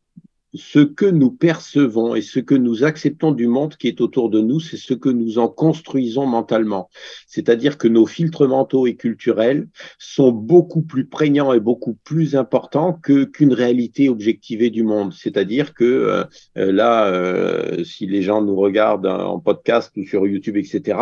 ce 0.56 0.80
que 0.80 1.06
nous 1.06 1.32
percevons 1.32 2.16
et 2.16 2.22
ce 2.22 2.40
que 2.40 2.56
nous 2.56 2.84
acceptons 2.84 3.32
du 3.32 3.48
monde 3.48 3.76
qui 3.76 3.88
est 3.88 4.02
autour 4.02 4.30
de 4.30 4.42
nous, 4.42 4.60
c'est 4.60 4.78
ce 4.78 4.94
que 4.94 5.10
nous 5.10 5.38
en 5.38 5.48
construisons 5.48 6.26
mentalement. 6.26 6.90
C'est-à-dire 7.28 7.78
que 7.78 7.88
nos 7.88 8.06
filtres 8.06 8.48
mentaux 8.48 8.88
et 8.88 8.96
culturels 8.96 9.68
sont 10.00 10.32
beaucoup 10.32 10.82
plus 10.82 11.06
prégnants 11.06 11.54
et 11.54 11.60
beaucoup 11.60 11.98
plus 12.04 12.36
importants 12.36 12.94
que 12.94 13.26
qu'une 13.26 13.54
réalité 13.54 14.10
objectivée 14.10 14.70
du 14.70 14.84
monde. 14.84 15.14
C'est-à-dire 15.14 15.74
que 15.74 15.84
euh, 15.84 16.24
euh, 16.58 16.72
là, 16.72 17.08
euh, 17.08 17.84
si 17.84 18.06
les 18.06 18.22
gens 18.22 18.42
nous 18.42 18.56
regardent 18.56 19.08
en 19.08 19.40
podcast 19.40 19.92
ou 19.98 20.04
sur 20.04 20.28
YouTube, 20.28 20.58
etc., 20.58 20.98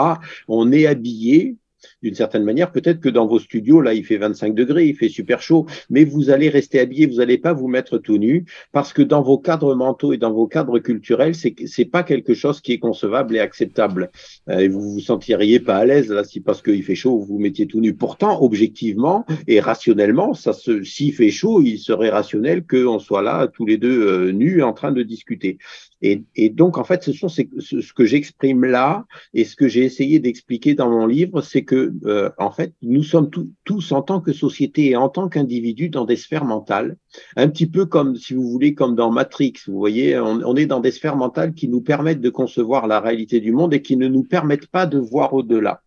on 0.47 0.71
est 0.71 0.85
habillé 0.85 1.57
d'une 2.03 2.13
certaine 2.13 2.43
manière. 2.43 2.71
Peut-être 2.71 2.99
que 2.99 3.09
dans 3.09 3.25
vos 3.25 3.39
studios, 3.39 3.81
là, 3.81 3.93
il 3.93 4.05
fait 4.05 4.17
25 4.17 4.53
degrés, 4.53 4.87
il 4.87 4.95
fait 4.95 5.09
super 5.09 5.41
chaud, 5.41 5.65
mais 5.89 6.03
vous 6.03 6.29
allez 6.29 6.49
rester 6.49 6.79
habillé, 6.79 7.07
vous 7.07 7.15
n'allez 7.15 7.37
pas 7.37 7.53
vous 7.53 7.67
mettre 7.67 7.97
tout 7.97 8.17
nu, 8.17 8.45
parce 8.71 8.93
que 8.93 9.01
dans 9.01 9.21
vos 9.21 9.37
cadres 9.37 9.73
mentaux 9.73 10.13
et 10.13 10.17
dans 10.17 10.33
vos 10.33 10.47
cadres 10.47 10.79
culturels, 10.79 11.33
c'est 11.33 11.55
c'est 11.65 11.85
pas 11.85 12.03
quelque 12.03 12.33
chose 12.33 12.61
qui 12.61 12.73
est 12.73 12.79
concevable 12.79 13.35
et 13.35 13.39
acceptable. 13.39 14.11
Euh, 14.49 14.59
et 14.59 14.67
vous 14.67 14.81
vous 14.81 14.99
sentiriez 14.99 15.59
pas 15.59 15.77
à 15.77 15.85
l'aise 15.85 16.09
là, 16.09 16.23
si 16.23 16.41
parce 16.41 16.61
qu'il 16.61 16.83
fait 16.83 16.95
chaud, 16.95 17.17
vous 17.19 17.25
vous 17.25 17.39
mettiez 17.39 17.67
tout 17.67 17.79
nu. 17.79 17.93
Pourtant, 17.95 18.41
objectivement 18.43 19.25
et 19.47 19.59
rationnellement, 19.59 20.33
ça 20.33 20.51
se, 20.51 20.83
s'il 20.83 21.13
fait 21.13 21.31
chaud, 21.31 21.61
il 21.61 21.77
serait 21.77 22.09
rationnel 22.09 22.65
qu'on 22.65 22.99
soit 22.99 23.21
là 23.21 23.47
tous 23.47 23.65
les 23.65 23.77
deux 23.77 24.07
euh, 24.07 24.31
nus 24.31 24.61
en 24.61 24.73
train 24.73 24.91
de 24.91 25.03
discuter. 25.03 25.57
Et, 26.03 26.49
donc, 26.49 26.77
en 26.77 26.83
fait, 26.83 27.01
ce 27.01 27.13
sont 27.13 27.29
ce, 27.29 27.43
ce 27.59 27.93
que 27.93 28.03
j'exprime 28.03 28.65
là 28.65 29.05
et 29.33 29.45
ce 29.45 29.55
que 29.55 29.69
j'ai 29.69 29.85
essayé 29.85 30.19
d'expliquer 30.19 30.73
dans 30.73 30.89
mon 30.89 31.05
livre, 31.05 31.41
c'est 31.41 31.63
que, 31.63 31.92
euh, 32.05 32.29
en 32.37 32.51
fait, 32.51 32.73
nous 32.81 33.03
sommes 33.03 33.29
tous 33.63 33.91
en 33.91 34.01
tant 34.01 34.21
que 34.21 34.33
société 34.33 34.91
et 34.91 34.95
en 34.95 35.09
tant 35.09 35.29
qu'individus 35.29 35.89
dans 35.89 36.05
des 36.05 36.15
sphères 36.15 36.45
mentales, 36.45 36.97
un 37.35 37.47
petit 37.47 37.67
peu 37.67 37.85
comme, 37.85 38.15
si 38.15 38.33
vous 38.33 38.49
voulez, 38.49 38.73
comme 38.73 38.95
dans 38.95 39.11
Matrix. 39.11 39.53
Vous 39.67 39.77
voyez, 39.77 40.17
on, 40.19 40.55
est 40.55 40.65
dans 40.65 40.79
des 40.79 40.91
sphères 40.91 41.15
mentales 41.15 41.53
qui 41.53 41.67
nous 41.67 41.81
permettent 41.81 42.21
de 42.21 42.29
concevoir 42.29 42.87
la 42.87 42.99
réalité 42.99 43.39
du 43.39 43.51
monde 43.51 43.73
et 43.73 43.81
qui 43.81 43.97
ne 43.97 44.07
nous 44.07 44.23
permettent 44.23 44.67
pas 44.67 44.85
de 44.85 44.97
voir 44.97 45.33
au-delà 45.33 45.81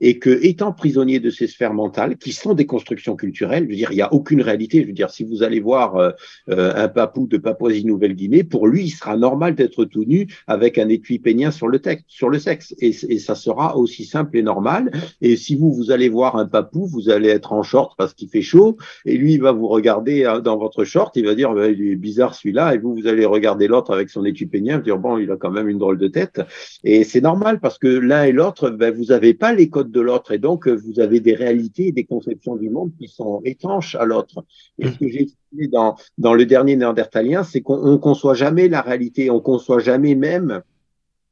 et 0.00 0.18
que, 0.18 0.38
étant 0.42 0.72
prisonnier 0.72 1.20
de 1.20 1.30
ces 1.30 1.46
sphères 1.46 1.72
mentales, 1.72 2.18
qui 2.18 2.32
sont 2.32 2.54
des 2.54 2.66
constructions 2.66 3.16
culturelles, 3.16 3.64
je 3.64 3.70
veux 3.70 3.76
dire, 3.76 3.92
il 3.92 3.96
n'y 3.96 4.02
a 4.02 4.12
aucune 4.12 4.42
réalité. 4.42 4.82
Je 4.82 4.86
veux 4.86 4.92
dire, 4.92 5.10
si 5.10 5.24
vous 5.24 5.42
allez 5.42 5.60
voir 5.60 5.96
euh, 5.96 6.10
euh, 6.50 6.72
un 6.76 6.88
papou 6.88 7.26
de 7.26 7.38
Papouasie-Nouvelle-Guinée, 7.38 8.44
pour 8.44 8.66
lui, 8.66 8.84
il 8.84 8.90
sera 8.90 9.16
normal 9.16 9.54
d'être 9.54 9.84
tout 9.84 10.04
nu 10.04 10.26
avec 10.46 10.78
un 10.78 10.88
étui 10.88 11.18
pénien 11.18 11.50
sur 11.50 11.68
le, 11.68 11.78
texte, 11.78 12.04
sur 12.08 12.28
le 12.28 12.38
sexe, 12.38 12.74
et, 12.78 12.88
et, 13.08 13.18
ça 13.18 13.34
sera 13.34 13.76
aussi 13.76 14.04
simple 14.04 14.36
et 14.36 14.42
normal. 14.42 14.90
Et 15.20 15.36
si 15.46 15.54
vous, 15.54 15.72
vous 15.72 15.92
allez 15.92 16.08
voir 16.08 16.34
un 16.34 16.46
papou, 16.46 16.86
vous 16.86 17.08
allez 17.08 17.28
être 17.28 17.52
en 17.52 17.62
short 17.62 17.94
parce 17.96 18.14
qu'il 18.14 18.28
fait 18.28 18.42
chaud, 18.42 18.76
et 19.04 19.16
lui, 19.16 19.34
il 19.34 19.40
va 19.40 19.52
vous 19.52 19.68
regarder 19.68 20.24
euh, 20.24 20.40
dans 20.40 20.56
votre 20.56 20.82
short, 20.82 21.14
il 21.14 21.24
va 21.24 21.36
dire, 21.36 21.54
bah, 21.54 21.68
il 21.68 21.92
est 21.92 21.94
bizarre 21.94 22.34
celui-là, 22.34 22.74
et 22.74 22.78
vous, 22.78 22.94
vous 22.94 23.06
allez 23.06 23.24
regarder 23.24 23.68
l'autre 23.68 23.94
avec 23.94 24.10
son 24.10 24.24
étui 24.24 24.46
pénien, 24.46 24.80
dire, 24.80 24.98
bon, 24.98 25.18
il 25.18 25.30
a 25.30 25.36
quand 25.36 25.52
même 25.52 25.68
une 25.68 25.78
drôle 25.78 25.98
de 25.98 26.08
tête. 26.08 26.40
Et 26.82 27.04
c'est 27.04 27.20
normal 27.20 27.60
parce 27.60 27.78
que 27.78 27.86
l'un 27.86 28.24
et 28.24 28.32
l'autre, 28.32 28.70
ben, 28.70 28.92
vous 28.92 29.06
n'avez 29.06 29.34
pas 29.34 29.52
les 29.52 29.70
codes 29.70 29.92
de 29.92 30.00
l'autre. 30.00 30.32
Et 30.32 30.38
donc, 30.38 30.66
vous 30.66 30.98
avez 30.98 31.20
des 31.20 31.34
réalités 31.34 31.88
et 31.88 31.92
des 31.92 32.04
conceptions 32.04 32.56
du 32.56 32.68
monde 32.68 32.90
qui 32.98 33.06
sont 33.06 33.40
étanches 33.44 33.94
à 33.94 34.04
l'autre. 34.04 34.44
Et 34.80 34.88
ce 34.88 34.98
que 34.98 35.08
j'ai 35.08 35.22
expliqué 35.22 35.68
dans, 35.68 35.94
dans 36.18 36.34
le 36.34 36.44
dernier 36.44 36.74
néandertalien, 36.74 37.44
c'est 37.44 37.60
qu'on 37.60 37.92
ne 37.92 37.96
conçoit 37.96 38.34
jamais 38.34 38.68
la 38.68 38.80
réalité, 38.80 39.30
on 39.30 39.40
conçoit 39.40 39.78
jamais 39.78 40.16
même 40.16 40.62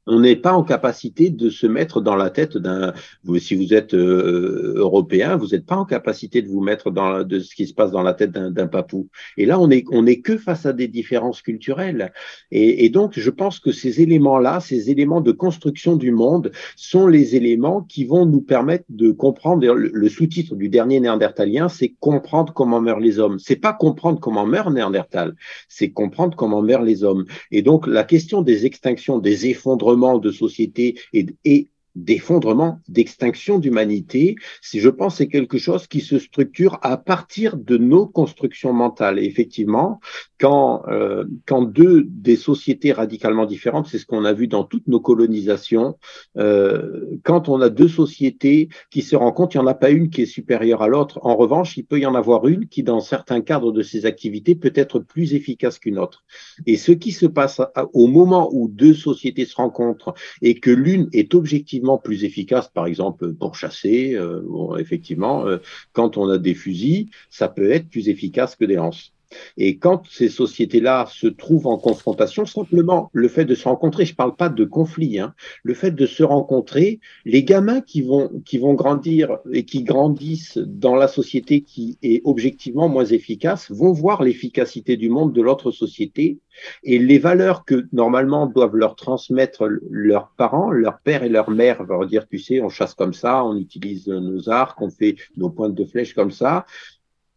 on 0.06 0.20
n'est 0.20 0.36
pas 0.36 0.52
en 0.52 0.64
capacité 0.64 1.30
de 1.30 1.50
se 1.50 1.66
mettre 1.66 2.00
dans 2.00 2.16
la 2.16 2.30
tête 2.30 2.56
d'un. 2.56 2.92
Si 3.38 3.54
vous 3.54 3.72
êtes 3.72 3.94
euh, 3.94 4.74
européen, 4.76 5.36
vous 5.36 5.48
n'êtes 5.48 5.66
pas 5.66 5.76
en 5.76 5.84
capacité 5.84 6.42
de 6.42 6.48
vous 6.48 6.60
mettre 6.60 6.90
dans 6.90 7.24
de 7.24 7.40
ce 7.40 7.54
qui 7.54 7.66
se 7.66 7.74
passe 7.74 7.90
dans 7.90 8.02
la 8.02 8.14
tête 8.14 8.32
d'un 8.32 8.66
papou. 8.66 9.08
Et 9.36 9.46
là, 9.46 9.58
on 9.58 9.70
est 9.70 9.84
on 9.90 10.06
est 10.06 10.20
que 10.20 10.36
face 10.36 10.66
à 10.66 10.72
des 10.72 10.88
différences 10.88 11.42
culturelles. 11.42 12.12
Et, 12.50 12.88
donc, 12.90 13.18
je 13.18 13.30
pense 13.30 13.58
que 13.58 13.72
ces 13.72 14.02
éléments-là, 14.02 14.60
ces 14.60 14.90
éléments 14.90 15.20
de 15.20 15.32
construction 15.32 15.96
du 15.96 16.10
monde, 16.10 16.52
sont 16.76 17.06
les 17.06 17.34
éléments 17.36 17.82
qui 17.82 18.04
vont 18.04 18.26
nous 18.26 18.42
permettre 18.42 18.84
de 18.88 19.10
comprendre. 19.10 19.66
Le, 19.66 19.90
le 19.92 20.08
sous-titre 20.08 20.54
du 20.54 20.68
dernier 20.68 21.00
néandertalien, 21.00 21.68
c'est 21.68 21.94
comprendre 22.00 22.52
comment 22.52 22.80
meurent 22.80 23.00
les 23.00 23.18
hommes. 23.18 23.38
C'est 23.38 23.56
pas 23.56 23.72
comprendre 23.72 24.20
comment 24.20 24.46
meurt 24.46 24.64
Néandertal, 24.74 25.34
c'est 25.68 25.90
comprendre 25.90 26.36
comment 26.36 26.62
meurent 26.62 26.82
les 26.82 27.04
hommes. 27.04 27.26
Et 27.50 27.62
donc, 27.62 27.86
la 27.86 28.02
question 28.02 28.42
des 28.42 28.66
extinctions, 28.66 29.18
des 29.18 29.46
effondrements 29.46 29.93
de 30.20 30.30
société 30.30 30.98
et, 31.12 31.26
et 31.44 31.68
d'effondrement, 31.94 32.80
d'extinction 32.88 33.58
d'humanité, 33.58 34.36
si 34.62 34.80
je 34.80 34.88
pense 34.88 35.16
c'est 35.16 35.28
quelque 35.28 35.58
chose 35.58 35.86
qui 35.86 36.00
se 36.00 36.18
structure 36.18 36.78
à 36.82 36.96
partir 36.96 37.56
de 37.56 37.76
nos 37.76 38.06
constructions 38.06 38.72
mentales. 38.72 39.18
Effectivement, 39.18 40.00
quand, 40.40 40.82
euh, 40.88 41.24
quand 41.46 41.62
deux 41.62 42.04
des 42.04 42.36
sociétés 42.36 42.92
radicalement 42.92 43.46
différentes, 43.46 43.86
c'est 43.86 43.98
ce 43.98 44.06
qu'on 44.06 44.24
a 44.24 44.32
vu 44.32 44.48
dans 44.48 44.64
toutes 44.64 44.88
nos 44.88 45.00
colonisations, 45.00 45.96
euh, 46.36 47.06
quand 47.22 47.48
on 47.48 47.60
a 47.60 47.68
deux 47.68 47.88
sociétés 47.88 48.68
qui 48.90 49.02
se 49.02 49.14
rencontrent, 49.14 49.54
il 49.54 49.60
n'y 49.60 49.64
en 49.64 49.68
a 49.68 49.74
pas 49.74 49.90
une 49.90 50.10
qui 50.10 50.22
est 50.22 50.26
supérieure 50.26 50.82
à 50.82 50.88
l'autre. 50.88 51.20
En 51.22 51.36
revanche, 51.36 51.76
il 51.76 51.84
peut 51.84 52.00
y 52.00 52.06
en 52.06 52.14
avoir 52.14 52.48
une 52.48 52.66
qui, 52.66 52.82
dans 52.82 53.00
certains 53.00 53.40
cadres 53.40 53.72
de 53.72 53.82
ses 53.82 54.06
activités, 54.06 54.54
peut 54.54 54.72
être 54.74 54.98
plus 54.98 55.34
efficace 55.34 55.78
qu'une 55.78 55.98
autre. 55.98 56.24
Et 56.66 56.76
ce 56.76 56.92
qui 56.92 57.12
se 57.12 57.26
passe 57.26 57.60
au 57.92 58.06
moment 58.06 58.50
où 58.52 58.68
deux 58.68 58.94
sociétés 58.94 59.44
se 59.44 59.56
rencontrent 59.56 60.14
et 60.42 60.58
que 60.58 60.70
l'une 60.70 61.08
est 61.12 61.34
objectivement 61.34 61.83
plus 61.98 62.24
efficace, 62.24 62.68
par 62.68 62.86
exemple 62.86 63.32
pour 63.34 63.54
chasser, 63.54 64.14
euh, 64.14 64.76
effectivement, 64.78 65.46
euh, 65.46 65.58
quand 65.92 66.16
on 66.16 66.28
a 66.28 66.38
des 66.38 66.54
fusils, 66.54 67.10
ça 67.30 67.48
peut 67.48 67.70
être 67.70 67.88
plus 67.88 68.08
efficace 68.08 68.56
que 68.56 68.64
des 68.64 68.76
lances. 68.76 69.13
Et 69.56 69.78
quand 69.78 70.02
ces 70.10 70.28
sociétés-là 70.28 71.06
se 71.10 71.26
trouvent 71.26 71.66
en 71.66 71.78
confrontation, 71.78 72.46
simplement 72.46 73.10
le 73.12 73.28
fait 73.28 73.44
de 73.44 73.54
se 73.54 73.68
rencontrer, 73.68 74.04
je 74.04 74.12
ne 74.12 74.16
parle 74.16 74.36
pas 74.36 74.48
de 74.48 74.64
conflit, 74.64 75.18
hein, 75.18 75.34
le 75.62 75.74
fait 75.74 75.90
de 75.90 76.06
se 76.06 76.22
rencontrer, 76.22 77.00
les 77.24 77.44
gamins 77.44 77.80
qui 77.80 78.02
vont, 78.02 78.30
qui 78.44 78.58
vont 78.58 78.74
grandir 78.74 79.38
et 79.52 79.64
qui 79.64 79.82
grandissent 79.82 80.58
dans 80.58 80.94
la 80.94 81.08
société 81.08 81.62
qui 81.62 81.98
est 82.02 82.22
objectivement 82.24 82.88
moins 82.88 83.04
efficace 83.04 83.70
vont 83.70 83.92
voir 83.92 84.22
l'efficacité 84.22 84.96
du 84.96 85.08
monde 85.08 85.32
de 85.32 85.42
l'autre 85.42 85.70
société 85.70 86.38
et 86.82 86.98
les 86.98 87.18
valeurs 87.18 87.64
que 87.64 87.86
normalement 87.92 88.46
doivent 88.46 88.76
leur 88.76 88.96
transmettre 88.96 89.68
leurs 89.90 90.30
parents, 90.36 90.70
leur 90.70 91.00
père 91.00 91.22
et 91.22 91.28
leur 91.28 91.50
mère, 91.50 91.82
leur 91.84 92.06
dire, 92.06 92.26
tu 92.28 92.38
sais, 92.38 92.60
on 92.60 92.68
chasse 92.68 92.94
comme 92.94 93.14
ça, 93.14 93.44
on 93.44 93.56
utilise 93.56 94.08
nos 94.08 94.48
arcs, 94.48 94.80
on 94.80 94.90
fait 94.90 95.16
nos 95.36 95.50
pointes 95.50 95.74
de 95.74 95.84
flèche 95.84 96.14
comme 96.14 96.30
ça, 96.30 96.66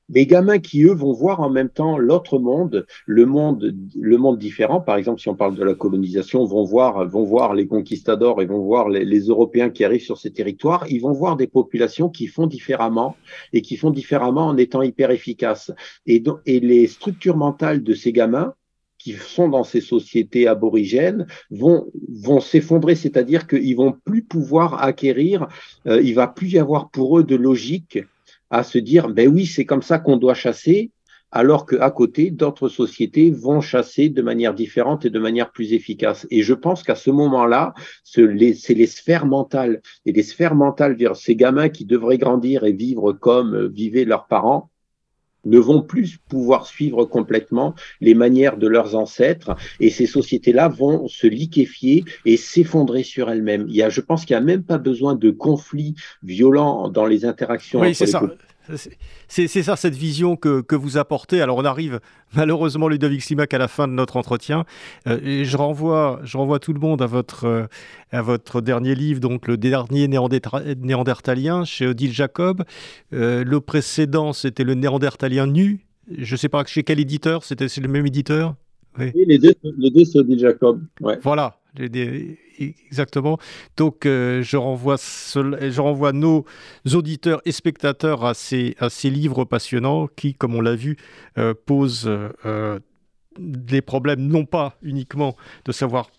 les 0.09 0.25
gamins 0.25 0.59
qui, 0.59 0.83
eux, 0.83 0.93
vont 0.93 1.11
voir 1.11 1.41
en 1.41 1.49
même 1.49 1.69
temps 1.69 1.97
l'autre 1.97 2.39
monde, 2.39 2.85
le 3.05 3.25
monde, 3.25 3.75
le 3.99 4.17
monde 4.17 4.37
différent. 4.37 4.79
Par 4.79 4.97
exemple, 4.97 5.19
si 5.19 5.29
on 5.29 5.35
parle 5.35 5.55
de 5.55 5.63
la 5.63 5.73
colonisation, 5.73 6.45
vont 6.45 6.63
voir, 6.63 7.07
vont 7.07 7.23
voir 7.23 7.53
les 7.53 7.67
conquistadors 7.67 8.41
et 8.41 8.45
vont 8.45 8.61
voir 8.61 8.89
les, 8.89 9.03
les 9.03 9.19
Européens 9.21 9.69
qui 9.69 9.83
arrivent 9.83 10.03
sur 10.03 10.17
ces 10.17 10.31
territoires. 10.31 10.85
Ils 10.89 11.01
vont 11.01 11.13
voir 11.13 11.35
des 11.35 11.47
populations 11.47 12.09
qui 12.09 12.27
font 12.27 12.47
différemment 12.47 13.15
et 13.53 13.61
qui 13.61 13.75
font 13.75 13.91
différemment 13.91 14.47
en 14.47 14.57
étant 14.57 14.81
hyper 14.81 15.11
efficaces. 15.11 15.71
Et, 16.05 16.23
et 16.45 16.59
les 16.59 16.87
structures 16.87 17.37
mentales 17.37 17.83
de 17.83 17.93
ces 17.93 18.13
gamins, 18.13 18.53
qui 18.97 19.13
sont 19.13 19.47
dans 19.47 19.63
ces 19.63 19.81
sociétés 19.81 20.47
aborigènes 20.47 21.27
vont, 21.51 21.85
vont 22.09 22.39
s'effondrer, 22.39 22.95
c'est-à-dire 22.95 23.47
qu'ils 23.47 23.75
vont 23.75 23.93
plus 23.93 24.23
pouvoir 24.23 24.83
acquérir, 24.83 25.47
euh, 25.87 26.01
il 26.01 26.15
va 26.15 26.27
plus 26.27 26.53
y 26.53 26.59
avoir 26.59 26.89
pour 26.89 27.19
eux 27.19 27.23
de 27.23 27.35
logique 27.35 27.99
à 28.49 28.63
se 28.63 28.77
dire, 28.77 29.09
ben 29.09 29.27
oui, 29.27 29.45
c'est 29.45 29.65
comme 29.65 29.81
ça 29.81 29.99
qu'on 29.99 30.17
doit 30.17 30.33
chasser, 30.33 30.91
alors 31.31 31.65
qu'à 31.65 31.91
côté, 31.91 32.31
d'autres 32.31 32.69
sociétés 32.69 33.31
vont 33.31 33.59
chasser 33.59 34.09
de 34.09 34.21
manière 34.21 34.53
différente 34.53 35.05
et 35.05 35.09
de 35.09 35.19
manière 35.19 35.51
plus 35.51 35.73
efficace. 35.73 36.25
Et 36.31 36.41
je 36.41 36.53
pense 36.53 36.83
qu'à 36.83 36.95
ce 36.95 37.11
moment-là, 37.11 37.73
c'est 38.03 38.25
les, 38.25 38.53
sphères 38.87 39.25
mentales, 39.25 39.81
et 40.05 40.13
les 40.13 40.23
sphères 40.23 40.55
mentales, 40.55 40.97
ces 41.15 41.35
gamins 41.35 41.69
qui 41.69 41.85
devraient 41.85 42.17
grandir 42.17 42.63
et 42.63 42.71
vivre 42.71 43.11
comme 43.13 43.55
euh, 43.55 43.67
vivaient 43.67 44.05
leurs 44.05 44.27
parents, 44.27 44.71
ne 45.45 45.59
vont 45.59 45.81
plus 45.81 46.17
pouvoir 46.29 46.65
suivre 46.65 47.05
complètement 47.05 47.75
les 48.01 48.13
manières 48.13 48.57
de 48.57 48.67
leurs 48.67 48.95
ancêtres 48.95 49.55
et 49.79 49.89
ces 49.89 50.05
sociétés-là 50.05 50.67
vont 50.67 51.07
se 51.07 51.27
liquéfier 51.27 52.03
et 52.25 52.37
s'effondrer 52.37 53.03
sur 53.03 53.29
elles-mêmes. 53.29 53.65
Il 53.69 53.75
y 53.75 53.81
a, 53.81 53.89
je 53.89 54.01
pense 54.01 54.25
qu'il 54.25 54.35
n'y 54.35 54.41
a 54.41 54.45
même 54.45 54.63
pas 54.63 54.77
besoin 54.77 55.15
de 55.15 55.31
conflits 55.31 55.95
violents 56.23 56.89
dans 56.89 57.05
les 57.05 57.25
interactions. 57.25 57.79
Oui, 57.79 57.95
c'est 57.95 58.07
ça. 58.07 58.21
C'est 59.27 59.47
ça 59.47 59.75
cette 59.75 59.95
vision 59.95 60.35
que, 60.35 60.61
que, 60.61 60.75
vous 60.75 60.97
apportez. 60.97 61.41
Alors 61.41 61.57
on 61.57 61.65
arrive 61.65 61.99
malheureusement 62.35 62.87
Ludovic 62.87 63.21
Slimac 63.21 63.53
à 63.53 63.57
la 63.57 63.67
fin 63.67 63.87
de 63.87 63.93
notre 63.93 64.17
entretien. 64.17 64.65
Euh, 65.07 65.19
et 65.23 65.45
je 65.45 65.57
renvoie, 65.57 66.19
je 66.23 66.37
renvoie 66.37 66.59
tout 66.59 66.73
le 66.73 66.79
monde 66.79 67.01
à 67.01 67.05
votre, 67.05 67.45
euh, 67.45 67.65
à 68.11 68.21
votre 68.21 68.61
dernier 68.61 68.95
livre, 68.95 69.19
donc 69.19 69.47
le 69.47 69.57
dernier 69.57 70.07
néandertalien 70.07 71.65
chez 71.65 71.87
Odile 71.87 72.13
Jacob. 72.13 72.63
Euh, 73.13 73.43
le 73.43 73.61
précédent 73.61 74.33
c'était 74.33 74.63
le 74.63 74.73
néandertalien 74.73 75.47
nu. 75.47 75.85
Je 76.17 76.33
ne 76.33 76.37
sais 76.37 76.49
pas 76.49 76.63
chez 76.65 76.83
quel 76.83 76.99
éditeur, 76.99 77.43
c'était 77.43 77.67
le 77.81 77.87
même 77.87 78.05
éditeur? 78.05 78.55
Oui. 78.97 79.11
les 79.13 79.37
deux, 79.37 79.53
les 79.77 79.91
deux 79.91 80.05
c'est 80.05 80.19
Odile 80.19 80.39
Jacob. 80.39 80.81
Ouais. 81.01 81.19
Voilà. 81.21 81.59
Exactement. 82.59 83.37
Donc, 83.75 84.05
euh, 84.05 84.41
je, 84.41 84.57
renvoie 84.57 84.97
je 84.97 85.81
renvoie 85.81 86.13
nos 86.13 86.45
auditeurs 86.93 87.41
et 87.45 87.51
spectateurs 87.51 88.25
à 88.25 88.33
ces, 88.33 88.75
à 88.79 88.89
ces 88.89 89.09
livres 89.09 89.45
passionnants 89.45 90.07
qui, 90.07 90.33
comme 90.33 90.55
on 90.55 90.61
l'a 90.61 90.75
vu, 90.75 90.97
euh, 91.37 91.53
posent 91.53 92.07
euh, 92.07 92.79
des 93.37 93.81
problèmes 93.81 94.21
non 94.21 94.45
pas 94.45 94.75
uniquement 94.81 95.35
de 95.65 95.71
savoir 95.71 96.09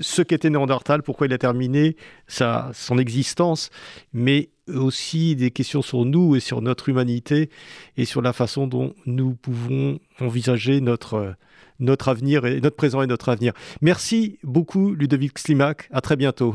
ce 0.00 0.22
qu'était 0.22 0.50
Néandertal, 0.50 1.02
pourquoi 1.02 1.26
il 1.26 1.32
a 1.32 1.38
terminé 1.38 1.96
sa, 2.28 2.70
son 2.72 2.98
existence, 2.98 3.70
mais 4.12 4.50
aussi 4.68 5.34
des 5.34 5.50
questions 5.50 5.82
sur 5.82 6.04
nous 6.04 6.36
et 6.36 6.40
sur 6.40 6.60
notre 6.62 6.88
humanité 6.88 7.50
et 7.96 8.04
sur 8.04 8.22
la 8.22 8.32
façon 8.32 8.66
dont 8.66 8.94
nous 9.06 9.34
pouvons 9.34 9.98
envisager 10.20 10.80
notre 10.80 11.34
notre 11.80 12.08
avenir 12.08 12.46
et 12.46 12.60
notre 12.60 12.76
présent 12.76 13.02
et 13.02 13.06
notre 13.06 13.28
avenir. 13.28 13.52
Merci 13.80 14.38
beaucoup 14.42 14.94
Ludovic 14.94 15.38
Slimak, 15.38 15.88
à 15.92 16.00
très 16.00 16.16
bientôt. 16.16 16.54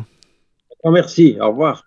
Merci, 0.86 1.38
au 1.40 1.50
revoir. 1.50 1.86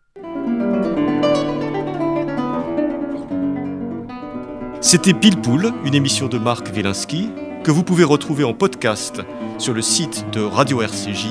C'était 4.81 5.15
Pile 5.15 5.41
Poule, 5.41 5.73
une 5.85 5.95
émission 5.95 6.29
de 6.29 6.39
Marc 6.39 6.69
Wielinski 6.75 7.29
que 7.65 7.73
vous 7.73 7.83
pouvez 7.83 8.05
retrouver 8.05 8.45
en 8.45 8.55
podcast 8.55 9.21
sur 9.59 9.75
le 9.75 9.83
site 9.83 10.25
de 10.33 10.41
Radio 10.41 10.83
RCJ 10.83 11.27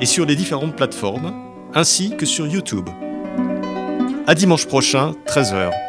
et 0.00 0.06
sur 0.06 0.24
les 0.24 0.36
différentes 0.36 0.76
plateformes, 0.76 1.34
ainsi 1.74 2.16
que 2.16 2.24
sur 2.24 2.46
YouTube. 2.46 2.88
À 4.28 4.34
dimanche 4.36 4.66
prochain, 4.66 5.14
13h. 5.26 5.87